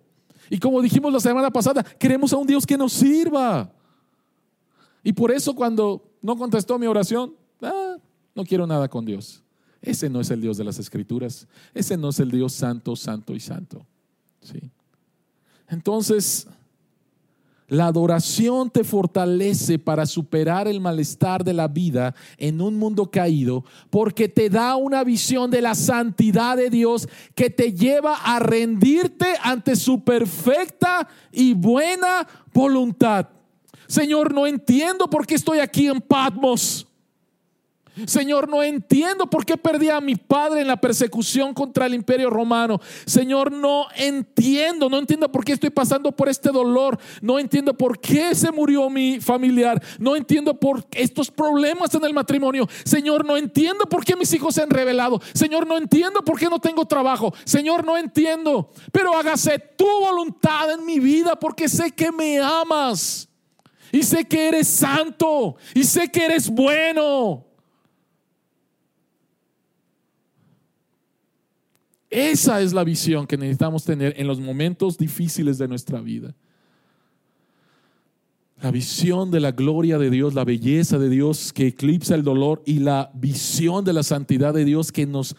Y 0.50 0.60
como 0.60 0.82
dijimos 0.82 1.12
la 1.12 1.20
semana 1.20 1.52
pasada, 1.52 1.84
queremos 1.84 2.32
a 2.32 2.38
un 2.38 2.48
Dios 2.48 2.66
que 2.66 2.78
nos 2.78 2.94
sirva. 2.94 3.72
Y 5.04 5.14
por 5.14 5.32
eso 5.32 5.54
cuando 5.56 6.12
no 6.22 6.38
contestó 6.38 6.80
mi 6.80 6.88
oración, 6.88 7.36
ah, 7.62 7.98
no 8.34 8.44
quiero 8.44 8.66
nada 8.66 8.88
con 8.88 9.06
Dios. 9.06 9.44
Ese 9.82 10.10
no 10.10 10.20
es 10.20 10.32
el 10.32 10.42
Dios 10.42 10.58
de 10.58 10.64
las 10.64 10.80
Escrituras. 10.80 11.48
Ese 11.74 11.96
no 11.98 12.10
es 12.10 12.20
el 12.20 12.32
Dios 12.32 12.54
santo, 12.54 12.96
santo 12.96 13.36
y 13.36 13.40
santo. 13.40 13.86
¿Sí? 14.42 14.60
Entonces, 15.68 16.48
la 17.68 17.88
adoración 17.88 18.70
te 18.70 18.84
fortalece 18.84 19.80
para 19.80 20.06
superar 20.06 20.68
el 20.68 20.80
malestar 20.80 21.44
de 21.44 21.54
la 21.54 21.68
vida 21.68 22.14
en 22.38 22.62
un 22.62 22.78
mundo 22.78 23.10
caído 23.10 23.64
porque 23.90 24.30
te 24.30 24.50
da 24.50 24.76
una 24.76 25.04
visión 25.04 25.50
de 25.50 25.62
la 25.62 25.74
santidad 25.74 26.58
de 26.58 26.70
Dios 26.70 27.08
que 27.34 27.50
te 27.50 27.74
lleva 27.74 28.16
a 28.18 28.40
rendirte 28.40 29.26
ante 29.42 29.76
su 29.76 30.04
perfecta 30.04 31.08
y 31.32 31.54
buena 31.54 32.28
voluntad. 32.54 33.30
Señor, 33.88 34.34
no 34.34 34.48
entiendo 34.48 35.10
por 35.10 35.26
qué 35.26 35.36
estoy 35.36 35.60
aquí 35.60 35.88
en 35.88 36.02
Patmos. 36.02 36.88
Señor, 38.06 38.50
no 38.50 38.62
entiendo 38.62 39.30
por 39.30 39.46
qué 39.46 39.56
perdí 39.56 39.90
a 39.90 40.02
mi 40.02 40.16
padre 40.16 40.62
en 40.62 40.68
la 40.68 40.82
persecución 40.82 41.54
contra 41.54 41.86
el 41.86 41.94
imperio 41.94 42.30
romano. 42.30 42.82
Señor, 43.06 43.52
no 43.52 43.88
entiendo, 43.96 44.90
no 44.90 44.98
entiendo 44.98 45.32
por 45.32 45.46
qué 45.46 45.54
estoy 45.54 45.70
pasando 45.70 46.12
por 46.12 46.28
este 46.28 46.50
dolor. 46.50 47.00
No 47.22 47.40
entiendo 47.40 47.74
por 47.74 48.00
qué 48.00 48.36
se 48.36 48.52
murió 48.52 48.90
mi 48.90 49.22
familiar. 49.22 49.82
No 49.98 50.16
entiendo 50.16 50.60
por 50.60 50.86
estos 50.92 51.32
problemas 51.32 51.94
en 51.96 52.04
el 52.04 52.14
matrimonio. 52.14 52.68
Señor, 52.84 53.26
no 53.26 53.38
entiendo 53.38 53.86
por 53.86 54.04
qué 54.04 54.16
mis 54.16 54.34
hijos 54.34 54.56
se 54.56 54.62
han 54.62 54.70
revelado. 54.70 55.22
Señor, 55.34 55.66
no 55.66 55.78
entiendo 55.78 56.22
por 56.22 56.38
qué 56.38 56.48
no 56.48 56.60
tengo 56.60 56.86
trabajo. 56.86 57.34
Señor, 57.46 57.86
no 57.86 57.98
entiendo. 57.98 58.72
Pero 58.92 59.16
hágase 59.16 59.58
tu 59.58 59.88
voluntad 59.88 60.72
en 60.72 60.86
mi 60.86 61.00
vida 61.00 61.40
porque 61.40 61.70
sé 61.70 61.92
que 61.92 62.12
me 62.12 62.40
amas. 62.40 63.30
Y 63.92 64.04
sé 64.04 64.26
que 64.26 64.50
eres 64.50 64.68
santo. 64.68 65.56
Y 65.74 65.86
sé 65.86 66.12
que 66.12 66.26
eres 66.26 66.50
bueno. 66.50 67.46
Esa 72.16 72.62
es 72.62 72.72
la 72.72 72.86
visión 72.86 73.28
que 73.28 73.36
necesitamos 73.36 73.84
tener 73.84 74.14
en 74.16 74.26
los 74.26 74.40
momentos 74.40 74.98
difíciles 74.98 75.58
de 75.58 75.68
nuestra 75.68 76.00
vida. 76.00 76.34
La 78.62 78.72
visión 78.72 79.32
de 79.32 79.42
la 79.42 79.52
gloria 79.52 79.98
de 79.98 80.10
Dios, 80.10 80.34
la 80.34 80.46
belleza 80.46 80.98
de 80.98 81.10
Dios 81.10 81.52
que 81.52 81.68
eclipsa 81.68 82.16
el 82.16 82.24
dolor 82.24 82.64
y 82.66 82.80
la 82.80 83.12
visión 83.16 83.84
de 83.84 83.92
la 83.92 84.02
santidad 84.02 84.54
de 84.54 84.64
Dios 84.64 84.94
que 84.94 85.06
nos 85.06 85.36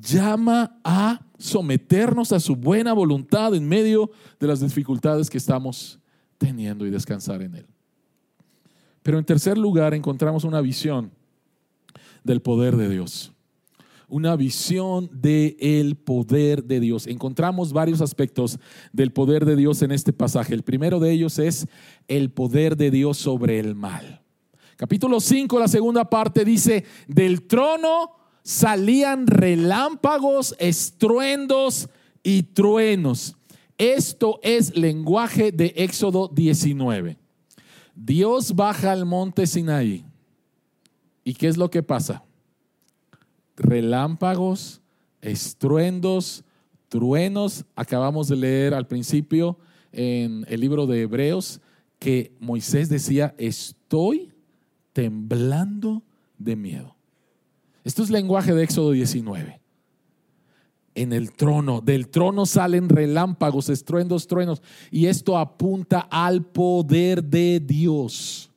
llama 0.00 0.80
a 0.82 1.26
someternos 1.36 2.32
a 2.32 2.40
su 2.40 2.56
buena 2.56 2.94
voluntad 2.94 3.54
en 3.54 3.68
medio 3.68 4.10
de 4.40 4.46
las 4.46 4.60
dificultades 4.60 5.28
que 5.28 5.36
estamos 5.36 5.98
teniendo 6.38 6.86
y 6.86 6.90
descansar 6.90 7.42
en 7.42 7.56
Él. 7.56 7.66
Pero 9.02 9.18
en 9.18 9.26
tercer 9.26 9.58
lugar 9.58 9.92
encontramos 9.92 10.44
una 10.44 10.62
visión 10.62 11.10
del 12.22 12.40
poder 12.40 12.78
de 12.78 12.88
Dios 12.88 13.33
una 14.08 14.36
visión 14.36 15.08
del 15.12 15.56
el 15.60 15.96
poder 15.96 16.64
de 16.64 16.80
Dios. 16.80 17.06
Encontramos 17.06 17.72
varios 17.72 18.00
aspectos 18.00 18.58
del 18.92 19.12
poder 19.12 19.44
de 19.44 19.56
Dios 19.56 19.82
en 19.82 19.92
este 19.92 20.12
pasaje. 20.12 20.54
El 20.54 20.62
primero 20.62 21.00
de 21.00 21.10
ellos 21.12 21.38
es 21.38 21.66
el 22.08 22.30
poder 22.30 22.76
de 22.76 22.90
Dios 22.90 23.16
sobre 23.18 23.58
el 23.58 23.74
mal. 23.74 24.22
Capítulo 24.76 25.20
5, 25.20 25.58
la 25.58 25.68
segunda 25.68 26.10
parte 26.10 26.44
dice, 26.44 26.84
del 27.06 27.42
trono 27.46 28.10
salían 28.42 29.26
relámpagos, 29.26 30.54
estruendos 30.58 31.88
y 32.22 32.42
truenos. 32.42 33.36
Esto 33.78 34.40
es 34.42 34.76
lenguaje 34.76 35.52
de 35.52 35.72
Éxodo 35.76 36.28
19. 36.28 37.18
Dios 37.94 38.54
baja 38.54 38.92
al 38.92 39.06
monte 39.06 39.46
Sinaí. 39.46 40.04
¿Y 41.24 41.34
qué 41.34 41.48
es 41.48 41.56
lo 41.56 41.70
que 41.70 41.82
pasa? 41.82 42.24
Relámpagos, 43.56 44.80
estruendos, 45.20 46.44
truenos. 46.88 47.64
Acabamos 47.74 48.28
de 48.28 48.36
leer 48.36 48.74
al 48.74 48.86
principio 48.86 49.58
en 49.92 50.44
el 50.48 50.60
libro 50.60 50.86
de 50.86 51.02
Hebreos 51.02 51.60
que 51.98 52.36
Moisés 52.40 52.88
decía, 52.88 53.34
estoy 53.38 54.32
temblando 54.92 56.02
de 56.38 56.56
miedo. 56.56 56.96
Esto 57.82 58.02
es 58.02 58.10
lenguaje 58.10 58.54
de 58.54 58.64
Éxodo 58.64 58.92
19. 58.92 59.60
En 60.94 61.12
el 61.12 61.32
trono, 61.32 61.80
del 61.80 62.08
trono 62.08 62.46
salen 62.46 62.88
relámpagos, 62.88 63.68
estruendos, 63.68 64.26
truenos, 64.26 64.62
y 64.90 65.06
esto 65.06 65.36
apunta 65.36 66.00
al 66.00 66.44
poder 66.44 67.24
de 67.24 67.60
Dios. 67.60 68.50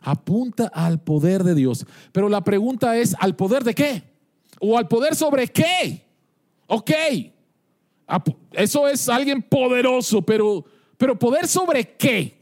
Apunta 0.00 0.66
al 0.68 1.02
poder 1.02 1.42
de 1.42 1.54
Dios. 1.54 1.84
Pero 2.12 2.28
la 2.28 2.42
pregunta 2.42 2.96
es, 2.96 3.16
¿al 3.18 3.34
poder 3.34 3.64
de 3.64 3.74
qué? 3.74 4.09
¿O 4.60 4.78
al 4.78 4.86
poder 4.86 5.16
sobre 5.16 5.48
qué? 5.48 6.04
Ok, 6.66 6.90
eso 8.52 8.86
es 8.86 9.08
alguien 9.08 9.42
poderoso, 9.42 10.22
pero, 10.22 10.64
pero 10.96 11.18
poder 11.18 11.48
sobre 11.48 11.96
qué? 11.96 12.38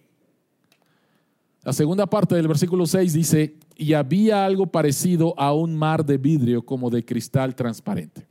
La 1.62 1.73
segunda 1.73 2.07
parte 2.07 2.35
del 2.35 2.49
versículo 2.49 2.87
6 2.87 3.12
dice, 3.12 3.57
y 3.77 3.93
había 3.93 4.45
algo 4.45 4.66
parecido 4.66 5.33
a 5.39 5.55
un 5.55 5.77
mar 5.77 6.05
de 6.05 6.19
vidrio 6.19 6.62
como 6.64 6.91
de 6.91 7.05
cristal 7.05 7.55
transparente. 7.55 8.27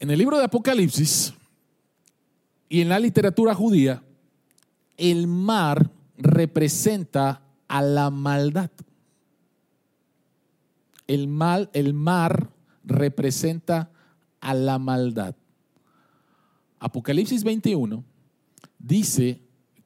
En 0.00 0.10
el 0.10 0.18
libro 0.18 0.38
de 0.38 0.44
Apocalipsis 0.44 1.32
y 2.68 2.80
en 2.80 2.88
la 2.88 2.98
literatura 2.98 3.54
judía, 3.54 4.02
el 4.96 5.26
mar 5.28 5.90
representa 6.18 7.42
a 7.68 7.82
la 7.82 8.10
maldad 8.10 8.70
el 11.06 11.28
mal, 11.28 11.70
el 11.72 11.94
mar 11.94 12.50
representa 12.84 13.90
a 14.40 14.54
la 14.54 14.78
maldad. 14.78 15.34
Apocalipsis 16.78 17.42
21 17.44 18.04
dice 18.78 19.40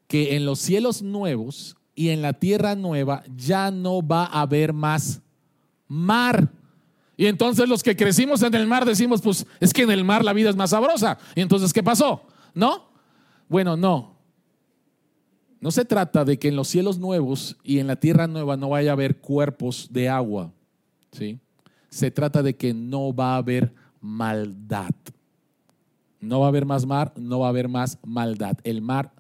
que 0.06 0.36
en 0.36 0.44
los 0.44 0.58
cielos 0.58 1.02
nuevos 1.02 1.76
y 1.94 2.08
en 2.10 2.22
la 2.22 2.32
tierra 2.32 2.74
nueva 2.74 3.22
ya 3.36 3.70
no 3.70 4.06
va 4.06 4.24
a 4.24 4.42
haber 4.42 4.72
más 4.72 5.20
mar. 5.86 6.50
Y 7.16 7.26
entonces 7.26 7.68
los 7.68 7.82
que 7.82 7.96
crecimos 7.96 8.42
en 8.42 8.54
el 8.54 8.66
mar 8.66 8.84
decimos, 8.84 9.20
pues 9.20 9.46
es 9.60 9.72
que 9.72 9.82
en 9.82 9.90
el 9.90 10.04
mar 10.04 10.24
la 10.24 10.32
vida 10.32 10.50
es 10.50 10.56
más 10.56 10.70
sabrosa. 10.70 11.18
Y 11.34 11.42
entonces, 11.42 11.72
¿qué 11.72 11.82
pasó? 11.82 12.22
¿No? 12.54 12.88
Bueno, 13.48 13.76
no. 13.76 14.16
No 15.60 15.70
se 15.70 15.84
trata 15.84 16.24
de 16.24 16.38
que 16.38 16.48
en 16.48 16.56
los 16.56 16.68
cielos 16.68 16.98
nuevos 16.98 17.58
y 17.62 17.78
en 17.78 17.86
la 17.86 17.96
tierra 17.96 18.26
nueva 18.26 18.56
no 18.56 18.70
vaya 18.70 18.90
a 18.90 18.92
haber 18.94 19.18
cuerpos 19.18 19.88
de 19.90 20.08
agua. 20.08 20.52
¿Sí? 21.12 21.38
Se 21.88 22.10
trata 22.10 22.42
de 22.42 22.56
que 22.56 22.72
no 22.72 23.14
va 23.14 23.34
a 23.34 23.38
haber 23.38 23.72
maldad. 24.00 24.94
No 26.20 26.40
va 26.40 26.46
a 26.46 26.48
haber 26.48 26.66
más 26.66 26.86
mar, 26.86 27.12
no 27.16 27.40
va 27.40 27.46
a 27.46 27.50
haber 27.50 27.68
más 27.68 27.98
maldad. 28.04 28.58
El 28.62 28.82
mar 28.82 29.12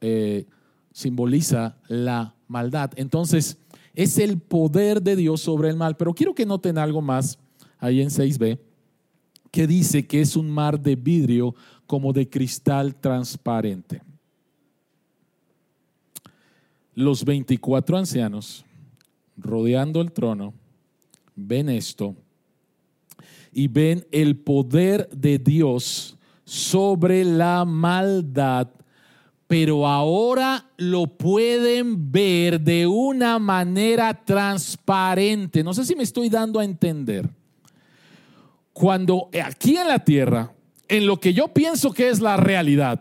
eh, 0.00 0.46
simboliza 0.92 1.76
la 1.88 2.34
maldad. 2.48 2.90
Entonces, 2.96 3.58
es 3.94 4.18
el 4.18 4.38
poder 4.38 5.02
de 5.02 5.16
Dios 5.16 5.40
sobre 5.40 5.70
el 5.70 5.76
mal. 5.76 5.96
Pero 5.96 6.14
quiero 6.14 6.34
que 6.34 6.46
noten 6.46 6.78
algo 6.78 7.00
más 7.00 7.38
ahí 7.78 8.00
en 8.00 8.08
6b, 8.08 8.58
que 9.50 9.66
dice 9.66 10.06
que 10.06 10.20
es 10.20 10.36
un 10.36 10.50
mar 10.50 10.80
de 10.80 10.96
vidrio 10.96 11.54
como 11.86 12.12
de 12.12 12.28
cristal 12.28 12.94
transparente. 12.94 14.02
Los 16.94 17.24
24 17.24 17.98
ancianos 17.98 18.64
rodeando 19.36 20.00
el 20.00 20.12
trono 20.12 20.54
ven 21.36 21.68
esto 21.68 22.16
y 23.52 23.68
ven 23.68 24.06
el 24.10 24.36
poder 24.36 25.08
de 25.10 25.38
Dios 25.38 26.16
sobre 26.44 27.24
la 27.24 27.64
maldad, 27.64 28.68
pero 29.46 29.86
ahora 29.86 30.70
lo 30.76 31.06
pueden 31.06 32.10
ver 32.10 32.60
de 32.60 32.86
una 32.86 33.38
manera 33.38 34.24
transparente. 34.24 35.62
No 35.62 35.72
sé 35.72 35.84
si 35.84 35.94
me 35.94 36.02
estoy 36.02 36.28
dando 36.28 36.58
a 36.58 36.64
entender. 36.64 37.28
Cuando 38.72 39.30
aquí 39.42 39.76
en 39.76 39.88
la 39.88 40.04
tierra 40.04 40.52
en 40.88 41.06
lo 41.06 41.18
que 41.18 41.32
yo 41.32 41.48
pienso 41.48 41.92
que 41.92 42.08
es 42.08 42.20
la 42.20 42.36
realidad 42.36 43.00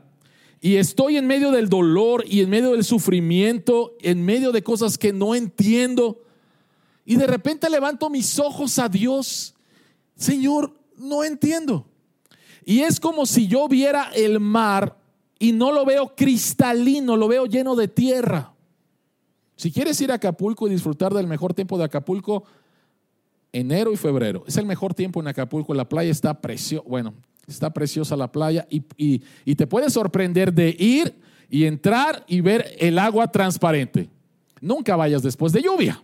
y 0.61 0.77
estoy 0.77 1.17
en 1.17 1.27
medio 1.27 1.51
del 1.51 1.69
dolor 1.69 2.23
y 2.27 2.41
en 2.41 2.49
medio 2.49 2.71
del 2.71 2.83
sufrimiento, 2.83 3.95
en 4.01 4.23
medio 4.23 4.51
de 4.51 4.63
cosas 4.63 4.97
que 4.97 5.13
no 5.13 5.35
entiendo, 5.35 6.21
y 7.05 7.15
de 7.15 7.27
repente 7.27 7.69
levanto 7.69 8.09
mis 8.09 8.39
ojos 8.39 8.79
a 8.79 8.89
Dios, 8.89 9.53
Señor, 10.15 10.73
no 10.97 11.23
entiendo. 11.23 11.85
Y 12.65 12.81
es 12.81 12.99
como 12.99 13.25
si 13.25 13.47
yo 13.47 13.67
viera 13.67 14.09
el 14.15 14.39
mar 14.39 14.97
y 15.37 15.51
no 15.51 15.71
lo 15.71 15.85
veo 15.85 16.15
cristalino, 16.15 17.15
lo 17.15 17.27
veo 17.27 17.45
lleno 17.45 17.75
de 17.75 17.87
tierra. 17.87 18.53
Si 19.55 19.71
quieres 19.71 20.01
ir 20.01 20.11
a 20.11 20.15
Acapulco 20.15 20.67
y 20.67 20.71
disfrutar 20.71 21.13
del 21.13 21.27
mejor 21.27 21.53
tiempo 21.53 21.77
de 21.77 21.85
Acapulco, 21.85 22.43
enero 23.53 23.93
y 23.93 23.97
febrero. 23.97 24.43
Es 24.47 24.57
el 24.57 24.65
mejor 24.65 24.93
tiempo 24.93 25.21
en 25.21 25.27
Acapulco. 25.27 25.73
La 25.73 25.87
playa 25.87 26.11
está 26.11 26.41
preciosa. 26.41 26.83
Bueno, 26.87 27.13
está 27.47 27.71
preciosa 27.71 28.17
la 28.17 28.31
playa 28.31 28.67
y, 28.69 28.83
y, 28.97 29.55
te 29.55 29.67
puede 29.67 29.89
sorprender 29.89 30.53
de 30.53 30.75
ir 30.77 31.15
y 31.49 31.65
entrar 31.65 32.25
y 32.27 32.41
ver 32.41 32.75
el 32.79 32.99
agua 32.99 33.31
transparente. 33.31 34.09
Nunca 34.59 34.95
vayas 34.95 35.21
después 35.21 35.53
de 35.53 35.61
lluvia. 35.61 36.03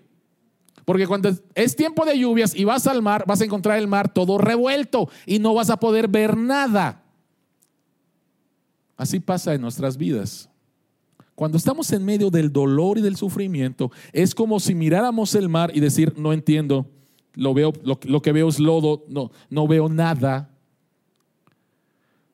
Porque 0.92 1.08
cuando 1.08 1.32
es 1.56 1.74
tiempo 1.78 2.04
de 2.04 2.20
lluvias 2.20 2.54
y 2.54 2.66
vas 2.66 2.86
al 2.86 3.02
mar, 3.02 3.24
vas 3.26 3.40
a 3.40 3.46
encontrar 3.46 3.80
el 3.80 3.88
mar 3.88 4.12
todo 4.14 4.38
revuelto 4.38 5.08
y 5.26 5.40
no 5.40 5.54
vas 5.54 5.70
a 5.70 5.78
poder 5.78 6.10
ver 6.10 6.36
nada. 6.36 7.02
Así 8.98 9.22
pasa 9.22 9.54
en 9.54 9.62
nuestras 9.62 9.96
vidas. 9.96 10.50
Cuando 11.34 11.58
estamos 11.58 11.90
en 11.94 12.04
medio 12.04 12.30
del 12.30 12.52
dolor 12.52 12.98
y 12.98 13.02
del 13.02 13.16
sufrimiento, 13.16 13.90
es 14.12 14.36
como 14.36 14.60
si 14.60 14.76
miráramos 14.76 15.34
el 15.34 15.48
mar 15.48 15.72
y 15.74 15.80
decir, 15.80 16.14
no 16.18 16.34
entiendo, 16.34 16.86
lo, 17.36 17.54
veo, 17.54 17.72
lo, 17.86 18.22
que 18.22 18.34
veo 18.34 18.50
es 18.50 18.60
lodo, 18.60 19.06
no, 19.08 19.32
no 19.50 19.70
veo 19.70 19.88
nada. 19.88 20.50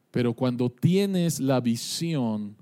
Pero 0.10 0.34
cuando 0.34 0.72
tienes 0.72 1.40
la 1.40 1.60
visión 1.60 2.56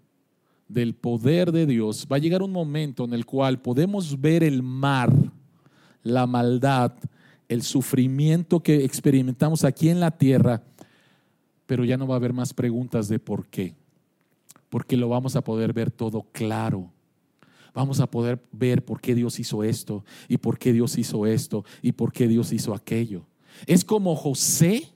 del 0.68 0.94
poder 0.94 1.54
de 1.54 1.66
Dios, 1.66 2.06
va 2.12 2.18
a 2.18 2.20
llegar 2.20 2.44
un 2.44 2.52
momento 2.52 3.06
en 3.06 3.14
el 3.14 3.26
cual 3.26 3.62
podemos 3.62 4.20
ver 4.20 4.44
el 4.44 4.62
mar, 4.62 5.14
la 6.06 6.26
maldad, 6.28 6.94
el 7.50 7.64
sufrimiento 7.64 8.62
que 8.62 8.86
experimentamos 8.86 9.66
aquí 9.66 9.90
en 9.90 10.00
la 10.00 10.12
tierra, 10.12 10.64
pero 11.66 11.84
ya 11.84 11.98
no 11.98 12.08
va 12.08 12.16
a 12.16 12.18
haber 12.18 12.32
más 12.32 12.54
preguntas 12.54 13.10
de 13.10 13.20
por 13.20 13.48
qué, 13.48 13.76
porque 14.70 14.96
lo 14.96 15.10
vamos 15.10 15.36
a 15.36 15.44
poder 15.44 15.74
ver 15.74 15.92
todo 15.92 16.26
claro 16.32 16.92
vamos 17.74 18.00
a 18.00 18.08
poder 18.08 18.42
ver 18.54 18.86
por 18.86 19.02
qué 19.02 19.14
Dios 19.14 19.38
hizo 19.38 19.62
esto 19.62 20.06
y 20.30 20.38
por 20.38 20.58
qué 20.58 20.72
Dios 20.72 20.98
hizo 20.98 21.26
esto 21.26 21.66
y 21.82 21.92
por 21.92 22.14
qué 22.14 22.26
Dios 22.26 22.54
hizo 22.54 22.74
aquello. 22.74 23.28
Es 23.68 23.84
como 23.84 24.16
José 24.16 24.88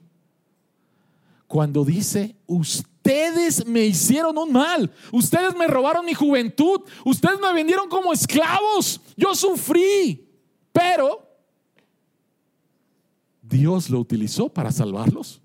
cuando 1.46 1.84
dice, 1.84 2.36
ustedes 2.46 3.66
me 3.66 3.84
hicieron 3.84 4.38
un 4.38 4.52
mal, 4.52 4.90
ustedes 5.12 5.54
me 5.56 5.66
robaron 5.66 6.06
mi 6.06 6.14
juventud, 6.14 6.80
ustedes 7.04 7.38
me 7.38 7.52
vendieron 7.52 7.88
como 7.88 8.12
esclavos, 8.12 9.00
yo 9.16 9.34
sufrí, 9.34 10.29
pero 10.72 11.28
Dios 13.42 13.90
lo 13.90 13.98
utilizó 13.98 14.48
para 14.48 14.70
salvarlos. 14.70 15.40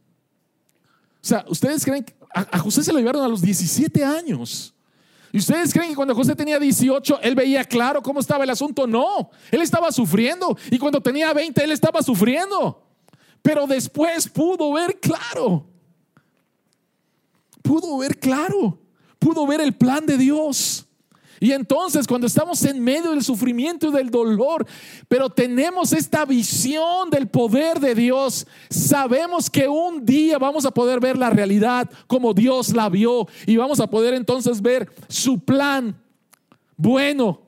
O 1.22 1.28
sea, 1.28 1.44
ustedes 1.50 1.84
creen 1.84 2.04
que 2.04 2.16
a, 2.32 2.60
José 2.60 2.84
se 2.84 2.94
lo 2.94 3.00
llevaron 3.00 3.24
a 3.24 3.28
los 3.28 3.42
17 3.42 4.04
años. 4.04 4.74
¿Y 5.32 5.40
ustedes 5.40 5.74
creen 5.74 5.90
que 5.90 5.96
cuando 5.96 6.14
José 6.14 6.36
tenía 6.36 6.60
18, 6.60 7.20
él 7.22 7.36
veía 7.36 7.64
claro 7.64 8.02
cómo 8.02 8.20
estaba 8.20 8.44
el 8.44 8.50
asunto? 8.50 8.86
No, 8.86 9.32
él 9.52 9.62
estaba 9.62 9.92
sufriendo. 9.92 10.58
Y 10.70 10.78
cuando 10.78 11.02
tenía 11.02 11.34
20, 11.34 11.64
él 11.64 11.72
estaba 11.72 12.04
sufriendo. 12.04 12.84
Pero 13.42 13.66
después 13.68 14.30
pudo 14.30 14.74
ver 14.74 15.00
claro. 15.00 15.68
Pudo 17.62 17.98
ver 17.98 18.20
claro. 18.20 18.80
Pudo 19.18 19.48
ver 19.48 19.62
el 19.62 19.74
plan 19.74 20.06
de 20.06 20.18
Dios. 20.18 20.85
Y 21.40 21.52
entonces 21.52 22.08
cuando 22.08 22.28
estamos 22.28 22.64
en 22.64 22.84
medio 22.84 23.12
del 23.12 23.24
sufrimiento 23.24 23.88
y 23.88 23.92
del 23.92 24.10
dolor, 24.10 24.66
pero 25.08 25.30
tenemos 25.30 25.94
esta 25.94 26.26
visión 26.26 27.10
del 27.10 27.28
poder 27.28 27.80
de 27.80 27.96
Dios, 27.96 28.48
sabemos 28.70 29.50
que 29.50 29.68
un 29.68 30.06
día 30.06 30.38
vamos 30.38 30.66
a 30.66 30.72
poder 30.72 31.00
ver 31.00 31.18
la 31.18 31.30
realidad 31.30 31.90
como 32.08 32.34
Dios 32.34 32.74
la 32.74 32.90
vio 32.90 33.28
y 33.46 33.58
vamos 33.58 33.80
a 33.80 33.88
poder 33.88 34.14
entonces 34.14 34.62
ver 34.62 34.90
su 35.08 35.40
plan 35.40 35.96
bueno. 36.78 37.42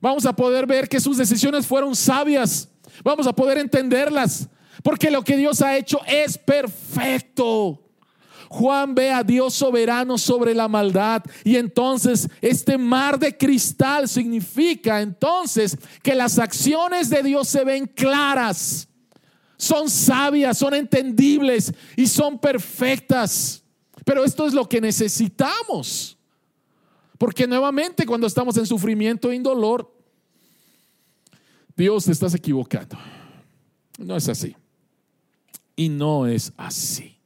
Vamos 0.00 0.26
a 0.26 0.32
poder 0.32 0.66
ver 0.66 0.88
que 0.88 1.00
sus 1.00 1.16
decisiones 1.16 1.66
fueron 1.66 1.96
sabias. 1.96 2.68
Vamos 3.02 3.26
a 3.26 3.32
poder 3.32 3.58
entenderlas. 3.58 4.48
Porque 4.82 5.10
lo 5.10 5.22
que 5.22 5.36
Dios 5.36 5.60
ha 5.60 5.76
hecho 5.76 6.00
es 6.06 6.38
perfecto. 6.38 7.80
Juan 8.48 8.94
ve 8.94 9.10
a 9.10 9.22
Dios 9.22 9.54
soberano 9.54 10.16
sobre 10.16 10.54
la 10.54 10.68
maldad 10.68 11.22
y 11.44 11.56
entonces 11.56 12.28
este 12.40 12.78
mar 12.78 13.18
de 13.18 13.36
cristal 13.36 14.08
significa 14.08 15.02
entonces 15.02 15.76
que 16.02 16.14
las 16.14 16.38
acciones 16.38 17.10
de 17.10 17.22
Dios 17.22 17.48
se 17.48 17.64
ven 17.64 17.86
claras, 17.86 18.88
son 19.56 19.90
sabias, 19.90 20.56
son 20.56 20.74
entendibles 20.74 21.72
y 21.96 22.06
son 22.06 22.38
perfectas. 22.38 23.62
Pero 24.04 24.24
esto 24.24 24.46
es 24.46 24.54
lo 24.54 24.66
que 24.66 24.80
necesitamos. 24.80 26.16
Porque 27.18 27.46
nuevamente 27.46 28.06
cuando 28.06 28.26
estamos 28.26 28.56
en 28.56 28.64
sufrimiento 28.64 29.32
y 29.32 29.38
dolor, 29.40 29.92
Dios 31.76 32.06
te 32.06 32.12
estás 32.12 32.34
equivocando. 32.34 32.96
No 33.98 34.16
es 34.16 34.28
así. 34.28 34.56
Y 35.76 35.88
no 35.88 36.26
es 36.26 36.52
así. 36.56 37.17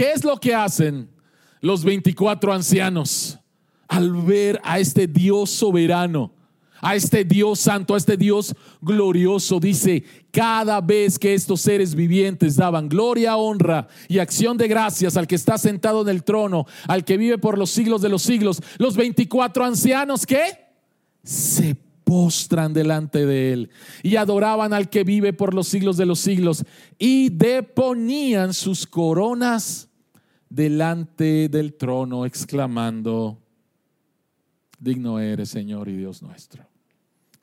¿Qué 0.00 0.12
es 0.12 0.24
lo 0.24 0.38
que 0.38 0.54
hacen 0.54 1.10
los 1.60 1.84
24 1.84 2.54
ancianos 2.54 3.38
al 3.86 4.10
ver 4.10 4.58
a 4.64 4.78
este 4.78 5.06
Dios 5.06 5.50
soberano? 5.50 6.32
a 6.80 6.94
este 6.94 7.22
Dios 7.24 7.60
santo, 7.60 7.92
a 7.92 7.98
este 7.98 8.16
Dios 8.16 8.54
glorioso. 8.80 9.60
Dice, 9.60 10.02
cada 10.30 10.80
vez 10.80 11.18
que 11.18 11.34
estos 11.34 11.60
seres 11.60 11.94
vivientes 11.94 12.56
daban 12.56 12.88
gloria, 12.88 13.36
honra 13.36 13.88
y 14.08 14.18
acción 14.18 14.56
de 14.56 14.68
gracias 14.68 15.18
al 15.18 15.26
que 15.26 15.34
está 15.34 15.58
sentado 15.58 16.00
en 16.00 16.08
el 16.08 16.24
trono, 16.24 16.64
al 16.88 17.04
que 17.04 17.18
vive 17.18 17.36
por 17.36 17.58
los 17.58 17.68
siglos 17.68 18.00
de 18.00 18.08
los 18.08 18.22
siglos, 18.22 18.62
los 18.78 18.96
24 18.96 19.66
ancianos 19.66 20.24
que 20.24 20.40
se 21.22 21.76
postran 22.02 22.72
delante 22.72 23.26
de 23.26 23.52
él 23.52 23.70
y 24.02 24.16
adoraban 24.16 24.72
al 24.72 24.88
que 24.88 25.04
vive 25.04 25.34
por 25.34 25.52
los 25.52 25.68
siglos 25.68 25.98
de 25.98 26.06
los 26.06 26.20
siglos 26.20 26.64
y 26.98 27.28
deponían 27.28 28.54
sus 28.54 28.86
coronas 28.86 29.89
delante 30.50 31.48
del 31.48 31.74
trono 31.74 32.26
exclamando, 32.26 33.38
digno 34.78 35.18
eres 35.20 35.48
Señor 35.48 35.88
y 35.88 35.96
Dios 35.96 36.22
nuestro, 36.22 36.66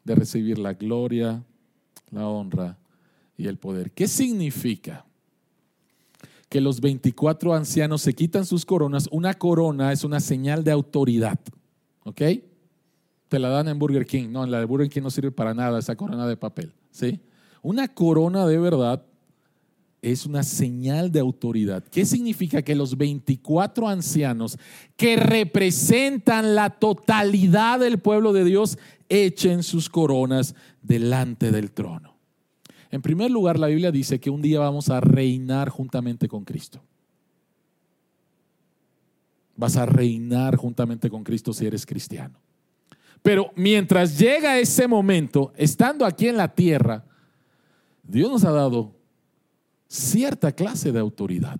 de 0.04 0.14
recibir 0.14 0.60
la 0.60 0.74
gloria, 0.74 1.44
la 2.12 2.28
honra 2.28 2.78
y 3.38 3.48
el 3.48 3.58
poder. 3.58 3.92
¿Qué 3.92 4.08
significa? 4.08 5.06
Que 6.50 6.62
los 6.62 6.80
24 6.80 7.54
ancianos 7.54 8.02
se 8.02 8.14
quitan 8.14 8.46
sus 8.46 8.66
coronas. 8.66 9.08
Una 9.12 9.34
corona 9.34 9.92
es 9.92 10.04
una 10.04 10.20
señal 10.20 10.64
de 10.64 10.72
autoridad. 10.72 11.40
¿Ok? 12.04 12.22
Te 13.28 13.40
la 13.40 13.50
dan 13.50 13.68
en 13.68 13.78
Burger 13.78 14.06
King. 14.06 14.30
No, 14.32 14.46
en 14.46 14.52
la 14.52 14.60
de 14.60 14.66
Burger 14.66 14.90
King 14.90 15.02
no 15.02 15.10
sirve 15.10 15.32
para 15.32 15.54
nada 15.54 15.80
esa 15.80 15.98
corona 15.98 16.26
de 16.26 16.38
papel. 16.38 16.74
¿Sí? 16.90 17.20
Una 17.62 17.90
corona 17.90 18.46
de 18.46 18.58
verdad 18.58 19.06
es 20.12 20.26
una 20.26 20.44
señal 20.44 21.12
de 21.12 21.20
autoridad. 21.20 21.84
¿Qué 21.84 22.06
significa 22.06 22.62
que 22.62 22.76
los 22.76 22.98
24 22.98 23.88
ancianos 23.88 24.58
que 24.96 25.16
representan 25.16 26.56
la 26.56 26.70
totalidad 26.72 27.80
del 27.80 28.00
pueblo 28.00 28.34
de 28.34 28.44
Dios 28.44 28.78
echen 29.10 29.64
sus 29.64 29.90
coronas 29.90 30.56
delante 30.82 31.52
del 31.52 31.72
trono? 31.72 32.16
En 32.90 33.02
primer 33.02 33.32
lugar, 33.32 33.60
la 33.60 33.68
Biblia 33.68 33.92
dice 33.92 34.20
que 34.20 34.30
un 34.30 34.42
día 34.42 34.60
vamos 34.60 34.90
a 34.90 35.02
reinar 35.02 35.70
juntamente 35.70 36.28
con 36.28 36.46
Cristo. 36.46 36.82
Vas 39.56 39.76
a 39.76 39.86
reinar 39.86 40.56
juntamente 40.56 41.10
con 41.10 41.24
Cristo 41.24 41.52
si 41.52 41.66
eres 41.66 41.86
cristiano. 41.86 42.40
Pero 43.22 43.52
mientras 43.56 44.18
llega 44.18 44.60
ese 44.60 44.88
momento, 44.88 45.52
estando 45.58 46.06
aquí 46.06 46.28
en 46.28 46.38
la 46.38 46.54
tierra, 46.54 47.04
Dios 48.04 48.32
nos 48.32 48.46
ha 48.46 48.52
dado 48.52 48.97
cierta 49.88 50.52
clase 50.52 50.92
de 50.92 51.00
autoridad. 51.00 51.60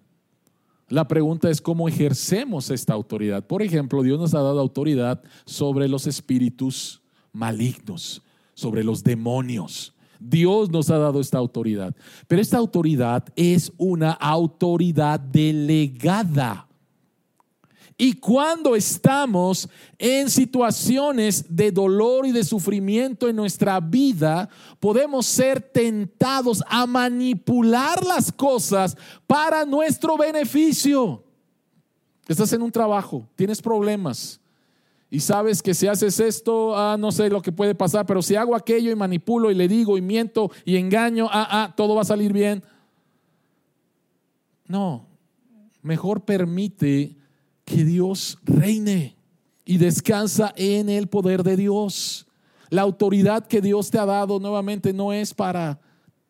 La 0.90 1.08
pregunta 1.08 1.50
es 1.50 1.62
cómo 1.62 1.90
ejercemos 1.90 2.70
esta 2.70 2.94
autoridad. 2.94 3.46
Por 3.46 3.62
ejemplo, 3.62 4.04
Dios 4.04 4.20
nos 4.20 4.34
ha 4.34 4.42
dado 4.42 4.60
autoridad 4.60 5.22
sobre 5.46 5.88
los 5.88 6.08
espíritus 6.08 7.02
malignos, 7.34 8.22
sobre 8.54 8.84
los 8.84 9.04
demonios. 9.04 9.94
Dios 10.20 10.70
nos 10.70 10.90
ha 10.90 10.98
dado 10.98 11.20
esta 11.20 11.38
autoridad. 11.38 11.94
Pero 12.28 12.42
esta 12.42 12.58
autoridad 12.58 13.26
es 13.36 13.72
una 13.78 14.12
autoridad 14.12 15.20
delegada. 15.20 16.67
Y 17.98 18.14
cuando 18.14 18.76
estamos 18.76 19.68
en 19.98 20.30
situaciones 20.30 21.46
de 21.50 21.72
dolor 21.72 22.28
y 22.28 22.32
de 22.32 22.44
sufrimiento 22.44 23.28
en 23.28 23.36
nuestra 23.36 23.80
vida, 23.80 24.48
podemos 24.80 25.26
ser 25.26 25.60
tentados 25.60 26.64
a 26.68 26.86
manipular 26.86 28.06
las 28.06 28.32
cosas 28.32 28.96
para 29.26 29.66
nuestro 29.66 30.16
beneficio. 30.16 31.24
Estás 32.28 32.54
en 32.54 32.62
un 32.62 32.72
trabajo, 32.72 33.28
tienes 33.36 33.62
problemas 33.62 34.40
y 35.10 35.22
sabes 35.22 35.64
que 35.64 35.74
si 35.74 35.88
haces 35.88 36.20
esto, 36.20 36.78
ah, 36.78 36.98
no 37.00 37.12
sé 37.12 37.30
lo 37.30 37.42
que 37.42 37.52
puede 37.52 37.74
pasar, 37.74 38.06
pero 38.06 38.22
si 38.22 38.36
hago 38.36 38.56
aquello 38.56 38.92
y 38.92 38.96
manipulo 38.96 39.50
y 39.50 39.56
le 39.56 39.68
digo 39.68 39.98
y 39.98 40.02
miento 40.02 40.52
y 40.66 40.76
engaño, 40.76 41.28
ah, 41.32 41.48
ah, 41.50 41.74
todo 41.76 41.96
va 41.96 42.02
a 42.02 42.06
salir 42.06 42.32
bien. 42.32 42.64
No, 44.68 45.08
mejor 45.82 46.26
permite 46.26 47.17
que 47.68 47.84
Dios 47.84 48.40
reine 48.46 49.18
y 49.66 49.78
descansa 49.78 50.54
en 50.56 50.88
el 50.88 51.08
poder 51.08 51.44
de 51.44 51.58
Dios. 51.58 52.26
La 52.70 52.82
autoridad 52.84 53.46
que 53.46 53.60
Dios 53.60 53.92
te 53.92 54.00
ha 54.00 54.06
dado 54.06 54.40
nuevamente 54.40 54.94
no 54.94 55.12
es 55.12 55.34
para 55.34 55.78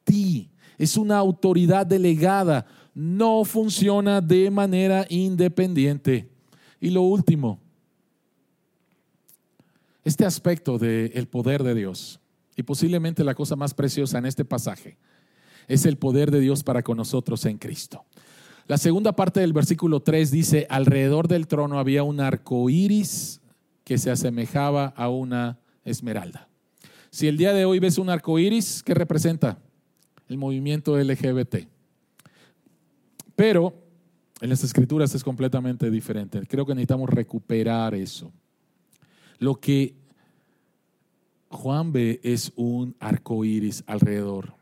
ti, 0.04 0.50
es 0.80 0.98
una 0.98 1.20
autoridad 1.20 1.86
delegada, 1.86 2.66
no 2.96 3.46
funciona 3.46 4.20
de 4.20 4.50
manera 4.50 5.06
independiente. 5.10 6.28
Y 6.82 6.90
lo 6.90 7.04
último, 7.04 7.60
este 10.04 10.26
aspecto 10.26 10.80
del 10.80 11.28
poder 11.28 11.62
de 11.62 11.76
Dios, 11.76 12.20
y 12.56 12.64
posiblemente 12.64 13.24
la 13.24 13.36
cosa 13.36 13.56
más 13.56 13.76
preciosa 13.76 14.18
en 14.18 14.26
este 14.26 14.44
pasaje, 14.44 14.98
es 15.68 15.86
el 15.86 15.98
poder 15.98 16.32
de 16.32 16.40
Dios 16.40 16.64
para 16.64 16.82
con 16.82 16.98
nosotros 16.98 17.46
en 17.46 17.60
Cristo. 17.60 18.07
La 18.68 18.78
segunda 18.78 19.13
parte 19.13 19.39
del 19.39 19.53
versículo 19.53 20.01
3 20.01 20.30
dice, 20.30 20.68
alrededor 20.70 21.30
del 21.30 21.47
trono 21.47 21.80
había 21.80 22.03
un 22.03 22.20
arco 22.20 22.70
iris 22.70 23.39
que 23.86 23.97
se 23.97 24.11
asemejaba 24.11 24.88
a 24.88 25.07
una 25.07 25.59
esmeralda. 25.86 26.49
Si 27.09 27.30
el 27.30 27.38
día 27.38 27.53
de 27.53 27.63
hoy 27.63 27.80
ves 27.80 27.97
un 27.97 28.09
arco 28.09 28.38
iris, 28.38 28.84
¿qué 28.84 28.93
representa? 28.93 29.57
El 30.28 30.38
movimiento 30.38 30.97
LGBT. 30.97 31.65
Pero 33.38 33.74
en 34.41 34.49
las 34.49 34.65
escrituras 34.65 35.15
es 35.15 35.24
completamente 35.24 35.89
diferente. 35.89 36.41
Creo 36.45 36.65
que 36.65 36.76
necesitamos 36.76 37.09
recuperar 37.09 37.95
eso. 37.95 38.34
Lo 39.39 39.55
que 39.55 39.95
Juan 41.47 41.93
ve 41.93 42.20
es 42.22 42.51
un 42.57 42.97
arco 42.99 43.45
iris 43.45 43.82
alrededor. 43.88 44.57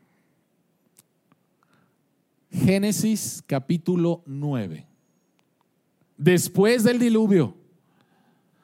Génesis 2.56 3.42
capítulo 3.46 4.22
9. 4.26 4.86
Después 6.16 6.82
del 6.84 6.98
diluvio, 6.98 7.54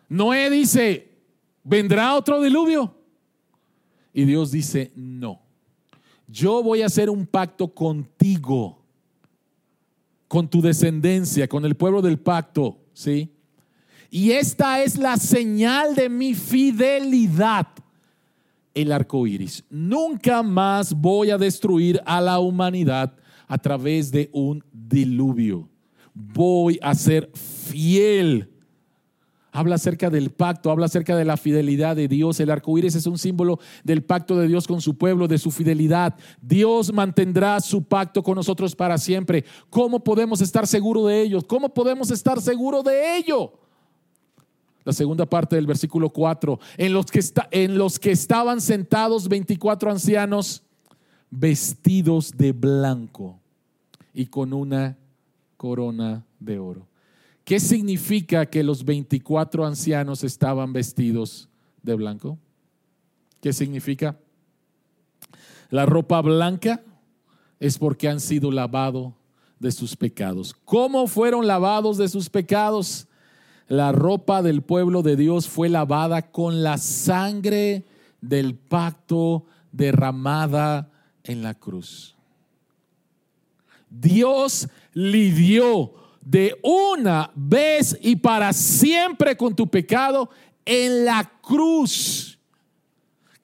Noé 0.08 0.48
dice, 0.50 1.10
¿vendrá 1.62 2.14
otro 2.14 2.40
diluvio? 2.40 2.94
Y 4.14 4.24
Dios 4.24 4.50
dice, 4.50 4.92
no, 4.94 5.42
yo 6.26 6.62
voy 6.62 6.82
a 6.82 6.86
hacer 6.86 7.10
un 7.10 7.26
pacto 7.26 7.68
contigo, 7.68 8.82
con 10.26 10.48
tu 10.48 10.62
descendencia, 10.62 11.46
con 11.46 11.64
el 11.66 11.74
pueblo 11.74 12.00
del 12.00 12.18
pacto, 12.18 12.78
¿sí? 12.94 13.30
Y 14.10 14.32
esta 14.32 14.82
es 14.82 14.96
la 14.96 15.18
señal 15.18 15.94
de 15.94 16.08
mi 16.08 16.34
fidelidad, 16.34 17.66
el 18.74 18.92
arco 18.92 19.26
iris. 19.26 19.64
Nunca 19.68 20.42
más 20.42 20.94
voy 20.94 21.30
a 21.30 21.38
destruir 21.38 22.00
a 22.06 22.20
la 22.20 22.38
humanidad 22.38 23.14
a 23.52 23.58
través 23.58 24.10
de 24.10 24.30
un 24.32 24.64
diluvio. 24.72 25.68
Voy 26.14 26.78
a 26.80 26.94
ser 26.94 27.30
fiel. 27.34 28.50
Habla 29.50 29.74
acerca 29.74 30.08
del 30.08 30.30
pacto, 30.30 30.70
habla 30.70 30.86
acerca 30.86 31.14
de 31.14 31.26
la 31.26 31.36
fidelidad 31.36 31.94
de 31.94 32.08
Dios. 32.08 32.40
El 32.40 32.48
arco 32.48 32.78
iris 32.78 32.94
es 32.94 33.06
un 33.06 33.18
símbolo 33.18 33.60
del 33.84 34.02
pacto 34.04 34.38
de 34.38 34.48
Dios 34.48 34.66
con 34.66 34.80
su 34.80 34.96
pueblo, 34.96 35.28
de 35.28 35.36
su 35.36 35.50
fidelidad. 35.50 36.14
Dios 36.40 36.94
mantendrá 36.94 37.60
su 37.60 37.82
pacto 37.82 38.22
con 38.22 38.36
nosotros 38.36 38.74
para 38.74 38.96
siempre. 38.96 39.44
¿Cómo 39.68 40.02
podemos 40.02 40.40
estar 40.40 40.66
seguros 40.66 41.08
de 41.08 41.20
ello? 41.20 41.42
¿Cómo 41.42 41.68
podemos 41.74 42.10
estar 42.10 42.40
seguros 42.40 42.82
de 42.84 43.18
ello? 43.18 43.52
La 44.82 44.94
segunda 44.94 45.26
parte 45.26 45.56
del 45.56 45.66
versículo 45.66 46.08
4. 46.08 46.58
En 46.78 46.94
los 46.94 47.04
que, 47.04 47.20
en 47.50 47.76
los 47.76 47.98
que 47.98 48.12
estaban 48.12 48.62
sentados 48.62 49.28
24 49.28 49.90
ancianos 49.90 50.62
vestidos 51.28 52.32
de 52.34 52.52
blanco 52.52 53.41
y 54.12 54.26
con 54.26 54.52
una 54.52 54.98
corona 55.56 56.24
de 56.38 56.58
oro. 56.58 56.88
¿Qué 57.44 57.58
significa 57.58 58.46
que 58.46 58.62
los 58.62 58.84
24 58.84 59.66
ancianos 59.66 60.22
estaban 60.22 60.72
vestidos 60.72 61.48
de 61.82 61.94
blanco? 61.94 62.38
¿Qué 63.40 63.52
significa? 63.52 64.16
La 65.70 65.86
ropa 65.86 66.20
blanca 66.20 66.82
es 67.58 67.78
porque 67.78 68.08
han 68.08 68.20
sido 68.20 68.50
lavados 68.52 69.14
de 69.58 69.72
sus 69.72 69.96
pecados. 69.96 70.54
¿Cómo 70.64 71.06
fueron 71.06 71.46
lavados 71.46 71.96
de 71.96 72.08
sus 72.08 72.28
pecados? 72.28 73.08
La 73.68 73.90
ropa 73.90 74.42
del 74.42 74.62
pueblo 74.62 75.02
de 75.02 75.16
Dios 75.16 75.48
fue 75.48 75.68
lavada 75.68 76.30
con 76.30 76.62
la 76.62 76.78
sangre 76.78 77.84
del 78.20 78.54
pacto 78.54 79.46
derramada 79.72 80.90
en 81.24 81.42
la 81.42 81.54
cruz. 81.54 82.16
Dios 84.00 84.68
lidió 84.94 85.92
de 86.20 86.58
una 86.62 87.30
vez 87.34 87.96
y 88.00 88.16
para 88.16 88.52
siempre 88.52 89.36
con 89.36 89.54
tu 89.54 89.68
pecado 89.68 90.30
en 90.64 91.04
la 91.04 91.30
cruz. 91.42 92.38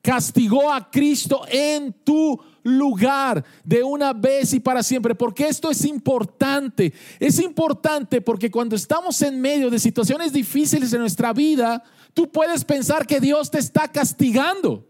Castigó 0.01 0.73
a 0.73 0.91
Cristo 0.91 1.43
en 1.51 1.93
tu 1.93 2.41
lugar 2.63 3.45
de 3.65 3.83
una 3.83 4.13
vez 4.13 4.55
y 4.55 4.61
para 4.61 4.83
siempre. 4.83 5.15
Porque 5.15 5.49
esto 5.49 5.71
es 5.71 5.85
importante. 5.85 6.95
Es 7.19 7.39
importante 7.41 8.21
porque 8.21 8.51
cuando 8.51 8.77
estamos 8.77 9.21
en 9.23 9.41
medio 9.41 9.69
de 9.69 9.79
situaciones 9.79 10.33
difíciles 10.33 10.93
en 10.93 11.01
nuestra 11.01 11.33
vida, 11.33 11.83
tú 12.15 12.31
puedes 12.31 12.65
pensar 12.65 13.07
que 13.07 13.21
Dios 13.21 13.51
te 13.51 13.59
está 13.59 13.89
castigando. 13.89 14.87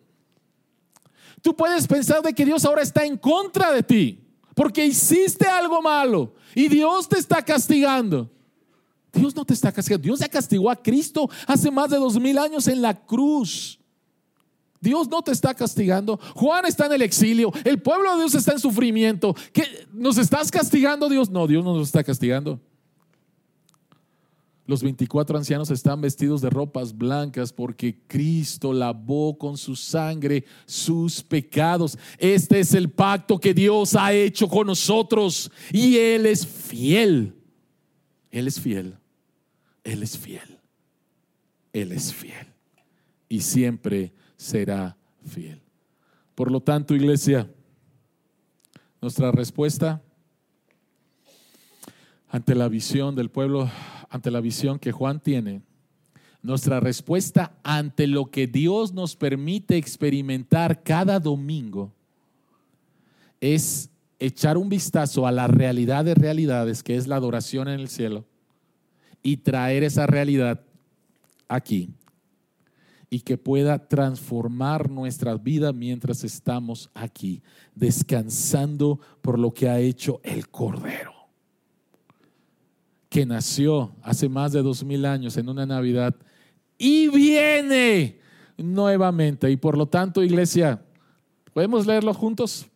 Tú 1.43 1.57
puedes 1.57 1.87
pensar 1.87 2.23
de 2.23 2.33
que 2.33 2.45
Dios 2.45 2.65
ahora 2.65 2.83
está 2.83 3.05
en 3.05 3.17
contra 3.17 3.73
de 3.73 3.83
ti 3.83 4.28
porque 4.59 4.85
hiciste 4.85 5.47
algo 5.47 5.81
malo 5.81 6.35
y 6.53 6.67
Dios 6.67 7.09
te 7.09 7.17
está 7.17 7.41
castigando. 7.41 8.29
Dios 9.13 9.33
no 9.37 9.45
te 9.45 9.55
está 9.55 9.71
castigando. 9.71 10.03
Dios 10.03 10.19
ya 10.19 10.29
castigó 10.29 10.69
a 10.69 10.75
Cristo 10.75 11.31
hace 11.47 11.71
más 11.71 11.91
de 11.91 11.97
dos 11.97 12.19
mil 12.19 12.37
años 12.37 12.67
en 12.67 12.83
la 12.83 12.93
cruz. 12.93 13.79
Dios 14.81 15.09
no 15.09 15.23
te 15.23 15.31
está 15.31 15.55
castigando. 15.55 16.19
Juan 16.35 16.67
está 16.67 16.87
en 16.87 16.95
el 16.95 17.03
exilio. 17.03 17.53
El 17.63 17.81
pueblo 17.81 18.11
de 18.11 18.23
Dios 18.23 18.35
está 18.35 18.51
en 18.51 18.59
sufrimiento. 18.59 19.33
¿Qué? 19.53 19.87
¿Nos 19.93 20.19
estás 20.19 20.51
castigando 20.51 21.09
Dios? 21.09 21.31
No, 21.31 21.47
Dios 21.47 21.65
no 21.65 21.77
nos 21.77 21.87
está 21.87 22.03
castigando. 22.03 22.59
Los 24.69 24.83
24 24.83 25.39
ancianos 25.39 25.71
están 25.71 26.03
vestidos 26.03 26.43
de 26.43 26.51
ropas 26.51 26.95
blancas 26.95 27.55
porque 27.55 28.03
Cristo 28.07 28.75
lavó 28.75 29.39
con 29.39 29.57
su 29.57 29.75
sangre 29.75 30.45
sus 30.67 31.23
pecados. 31.23 31.97
Este 32.19 32.61
es 32.61 32.75
el 32.75 32.91
pacto 32.91 33.41
que 33.41 33.55
Dios 33.55 33.95
ha 33.95 34.13
hecho 34.13 34.47
con 34.47 34.67
nosotros 34.67 35.51
y 35.73 35.97
Él 35.97 36.27
es 36.27 36.47
fiel. 36.47 37.35
Él 38.31 38.47
es 38.47 38.61
fiel. 38.61 38.99
Él 39.85 40.03
es 40.03 40.19
fiel. 40.19 40.59
Él 41.73 41.91
es 41.91 42.13
fiel. 42.13 42.49
Y 43.27 43.41
siempre 43.41 44.13
será 44.37 44.99
fiel. 45.25 45.63
Por 46.35 46.51
lo 46.51 46.61
tanto, 46.61 46.95
iglesia, 46.95 47.51
nuestra 49.01 49.33
respuesta 49.33 50.03
ante 52.29 52.55
la 52.55 52.69
visión 52.69 53.15
del 53.15 53.31
pueblo 53.31 53.71
ante 54.09 54.31
la 54.31 54.41
visión 54.41 54.79
que 54.79 54.93
Juan 54.93 55.21
tiene, 55.21 55.63
nuestra 56.43 56.81
respuesta 56.81 57.59
ante 57.63 58.07
lo 58.07 58.27
que 58.27 58.47
Dios 58.47 58.93
nos 58.93 59.17
permite 59.17 59.77
experimentar 59.77 60.83
cada 60.83 61.19
domingo 61.19 61.93
es 63.41 63.91
echar 64.19 64.57
un 64.57 64.69
vistazo 64.69 65.27
a 65.27 65.33
la 65.33 65.47
realidad 65.47 66.05
de 66.05 66.15
realidades, 66.15 66.83
que 66.83 66.97
es 66.97 67.07
la 67.07 67.17
adoración 67.17 67.69
en 67.69 67.81
el 67.81 67.89
cielo, 67.89 68.25
y 69.23 69.39
traer 69.39 69.83
esa 69.83 70.07
realidad 70.07 70.61
aquí 71.49 71.91
y 73.11 73.21
que 73.21 73.39
pueda 73.39 73.89
transformar 73.89 74.91
nuestra 74.91 75.35
vida 75.37 75.73
mientras 75.73 76.25
estamos 76.25 76.91
aquí, 76.95 77.43
descansando 77.75 79.01
por 79.23 79.39
lo 79.39 79.53
que 79.53 79.69
ha 79.69 79.81
hecho 79.81 80.21
el 80.23 80.49
Cordero 80.49 81.18
que 83.09 83.25
nació 83.25 83.95
hace 84.03 84.29
más 84.29 84.53
de 84.53 84.63
dos 84.63 84.85
mil 84.85 85.05
años 85.05 85.37
en 85.37 85.49
una 85.49 85.65
Navidad 85.65 86.15
y 86.77 87.09
viene 87.09 88.21
nuevamente. 88.57 89.51
Y 89.51 89.57
por 89.57 89.77
lo 89.77 89.87
tanto, 89.87 90.23
iglesia, 90.23 90.83
¿podemos 91.53 91.87
leerlo 91.87 92.13
juntos? 92.15 92.67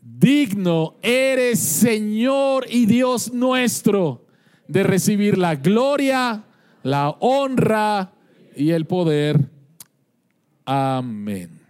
Digno 0.00 0.96
eres 1.02 1.60
Señor 1.60 2.66
y 2.68 2.86
Dios 2.86 3.32
nuestro 3.32 4.26
de 4.68 4.82
recibir 4.82 5.38
la 5.38 5.56
gloria, 5.56 6.44
la 6.82 7.10
honra 7.20 8.12
y 8.54 8.70
el 8.70 8.86
poder. 8.86 9.50
Amén. 10.64 11.60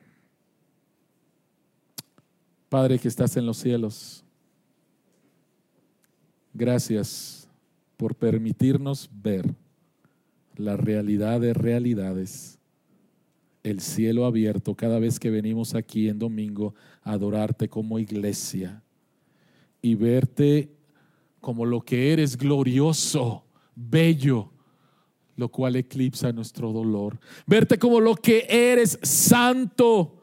Padre 2.69 2.99
que 2.99 3.09
estás 3.09 3.37
en 3.37 3.47
los 3.47 3.59
cielos, 3.59 4.24
gracias 6.55 7.49
por 7.97 8.15
permitirnos 8.15 9.11
ver 9.13 9.55
la 10.57 10.77
realidad 10.77 11.41
de 11.41 11.53
realidades, 11.53 12.59
el 13.65 13.81
cielo 13.81 14.25
abierto 14.25 14.75
cada 14.75 14.99
vez 14.99 15.19
que 15.19 15.31
venimos 15.31 15.75
aquí 15.75 16.09
en 16.09 16.19
domingo 16.19 16.75
a 17.03 17.13
adorarte 17.13 17.69
como 17.69 17.99
iglesia 17.99 18.83
y 19.83 19.97
verte 19.97 20.71
como 21.41 21.67
lo 21.67 21.81
que 21.81 22.13
eres 22.13 22.37
glorioso, 22.37 23.45
bello, 23.75 24.51
lo 25.37 25.49
cual 25.51 25.77
eclipsa 25.77 26.33
nuestro 26.33 26.73
dolor. 26.73 27.19
Verte 27.47 27.79
como 27.79 28.01
lo 28.01 28.15
que 28.15 28.47
eres 28.49 28.99
santo, 29.03 30.23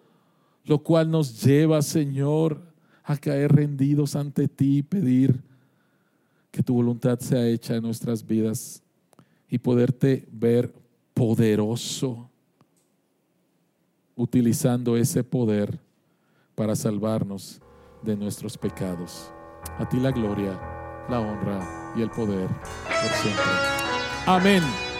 lo 0.63 0.81
cual 0.81 1.11
nos 1.11 1.43
lleva, 1.43 1.81
Señor, 1.81 2.61
a 3.03 3.17
caer 3.17 3.51
rendidos 3.51 4.15
ante 4.15 4.47
ti 4.47 4.77
y 4.77 4.83
pedir 4.83 5.50
que 6.51 6.61
tu 6.61 6.73
voluntad 6.73 7.19
sea 7.19 7.47
hecha 7.47 7.75
en 7.75 7.83
nuestras 7.83 8.25
vidas 8.25 8.83
y 9.49 9.57
poderte 9.57 10.27
ver 10.31 10.73
poderoso, 11.13 12.29
utilizando 14.15 14.97
ese 14.97 15.23
poder 15.23 15.79
para 16.55 16.75
salvarnos 16.75 17.61
de 18.01 18.15
nuestros 18.15 18.57
pecados. 18.57 19.31
A 19.77 19.87
ti 19.87 19.97
la 19.97 20.11
gloria, 20.11 20.59
la 21.09 21.19
honra 21.19 21.93
y 21.95 22.01
el 22.01 22.09
poder 22.09 22.47
por 22.47 23.11
siempre. 23.21 23.43
Amén. 24.25 24.90